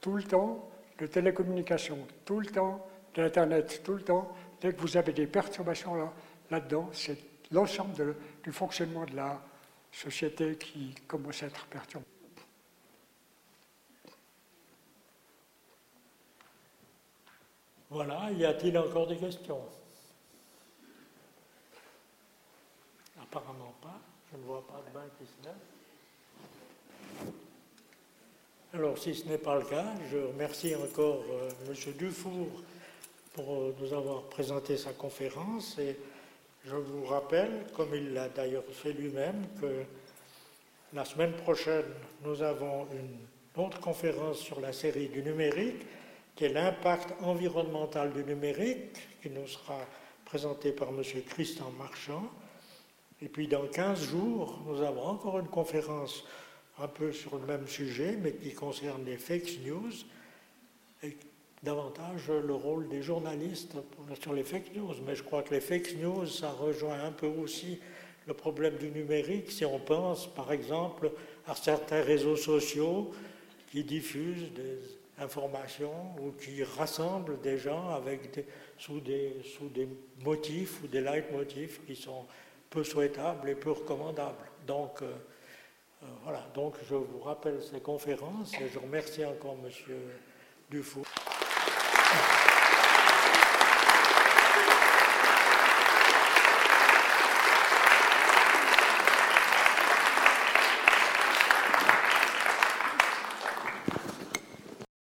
tout 0.00 0.16
le 0.16 0.24
temps, 0.24 0.68
de 0.98 1.06
télécommunications 1.06 2.04
tout 2.24 2.40
le 2.40 2.46
temps, 2.46 2.84
d'Internet 3.14 3.82
tout 3.84 3.94
le 3.94 4.02
temps. 4.02 4.34
Dès 4.60 4.72
que 4.72 4.80
vous 4.80 4.96
avez 4.96 5.12
des 5.12 5.28
perturbations 5.28 5.94
là, 5.94 6.12
là-dedans, 6.50 6.90
c'est 6.92 7.18
l'ensemble 7.52 8.16
du 8.42 8.50
fonctionnement 8.50 9.04
de 9.04 9.14
la, 9.14 9.40
société 9.94 10.56
qui 10.56 10.94
commence 11.06 11.42
à 11.42 11.46
être 11.46 11.66
perturbée. 11.66 12.06
Voilà, 17.90 18.30
y 18.32 18.46
a-t-il 18.46 18.78
encore 18.78 19.06
des 19.06 19.18
questions? 19.18 19.60
Apparemment 23.32 23.72
pas. 23.80 23.98
Je 24.30 24.36
ne 24.36 24.42
vois 24.42 24.62
pas 24.66 24.82
de 24.86 24.94
main 24.94 25.06
qui 25.18 25.24
se 25.24 25.42
lève. 25.42 25.54
Alors, 28.74 28.98
si 28.98 29.14
ce 29.14 29.26
n'est 29.26 29.38
pas 29.38 29.56
le 29.56 29.64
cas, 29.64 29.86
je 30.10 30.18
remercie 30.18 30.74
encore 30.74 31.24
euh, 31.30 31.50
M. 31.66 31.92
Dufour 31.96 32.48
pour 33.32 33.54
euh, 33.54 33.74
nous 33.80 33.94
avoir 33.94 34.24
présenté 34.24 34.76
sa 34.76 34.92
conférence 34.92 35.78
et 35.78 35.98
je 36.66 36.76
vous 36.76 37.06
rappelle, 37.06 37.64
comme 37.74 37.94
il 37.94 38.12
l'a 38.12 38.28
d'ailleurs 38.28 38.64
fait 38.70 38.92
lui-même, 38.92 39.46
que 39.58 39.84
la 40.92 41.06
semaine 41.06 41.32
prochaine, 41.32 41.86
nous 42.22 42.42
avons 42.42 42.86
une 42.92 43.62
autre 43.64 43.80
conférence 43.80 44.40
sur 44.40 44.60
la 44.60 44.74
série 44.74 45.08
du 45.08 45.22
numérique, 45.22 45.86
qui 46.36 46.44
est 46.44 46.52
l'impact 46.52 47.14
environnemental 47.22 48.12
du 48.12 48.24
numérique, 48.24 48.98
qui 49.22 49.30
nous 49.30 49.46
sera 49.46 49.78
présentée 50.26 50.72
par 50.72 50.90
M. 50.90 51.02
Christian 51.26 51.70
Marchand. 51.78 52.30
Et 53.22 53.28
puis 53.28 53.46
dans 53.46 53.66
15 53.66 54.02
jours, 54.10 54.60
nous 54.66 54.82
avons 54.82 55.04
encore 55.04 55.38
une 55.38 55.46
conférence 55.46 56.24
un 56.78 56.88
peu 56.88 57.12
sur 57.12 57.38
le 57.38 57.46
même 57.46 57.68
sujet, 57.68 58.18
mais 58.20 58.32
qui 58.32 58.52
concerne 58.52 59.04
les 59.04 59.16
fake 59.16 59.60
news 59.64 59.92
et 61.04 61.16
davantage 61.62 62.28
le 62.28 62.54
rôle 62.54 62.88
des 62.88 63.00
journalistes 63.00 63.76
sur 64.20 64.32
les 64.32 64.42
fake 64.42 64.74
news. 64.74 64.94
Mais 65.06 65.14
je 65.14 65.22
crois 65.22 65.42
que 65.42 65.54
les 65.54 65.60
fake 65.60 65.96
news, 66.00 66.26
ça 66.26 66.50
rejoint 66.50 66.98
un 67.04 67.12
peu 67.12 67.28
aussi 67.28 67.78
le 68.26 68.34
problème 68.34 68.76
du 68.76 68.90
numérique. 68.90 69.52
Si 69.52 69.64
on 69.64 69.78
pense, 69.78 70.26
par 70.34 70.50
exemple, 70.50 71.12
à 71.46 71.54
certains 71.54 72.02
réseaux 72.02 72.36
sociaux 72.36 73.12
qui 73.70 73.84
diffusent 73.84 74.52
des 74.52 74.78
informations 75.18 76.16
ou 76.20 76.32
qui 76.32 76.64
rassemblent 76.64 77.40
des 77.40 77.58
gens 77.58 77.90
avec 77.90 78.44
sous, 78.78 78.98
des, 78.98 79.36
sous 79.44 79.68
des 79.68 79.86
motifs 80.24 80.82
ou 80.82 80.88
des 80.88 81.00
leitmotifs 81.00 81.80
qui 81.86 81.94
sont 81.94 82.26
peu 82.72 82.82
souhaitables 82.82 83.50
et 83.50 83.54
peu 83.54 83.70
recommandables. 83.72 84.48
Donc, 84.66 85.02
euh, 85.02 85.12
euh, 86.02 86.06
voilà, 86.24 86.42
donc 86.54 86.74
je 86.88 86.94
vous 86.94 87.20
rappelle 87.20 87.62
ces 87.62 87.80
conférences 87.80 88.54
et 88.54 88.68
je 88.72 88.78
remercie 88.78 89.24
encore 89.24 89.56
M. 89.62 89.70
Dufour. 90.70 91.04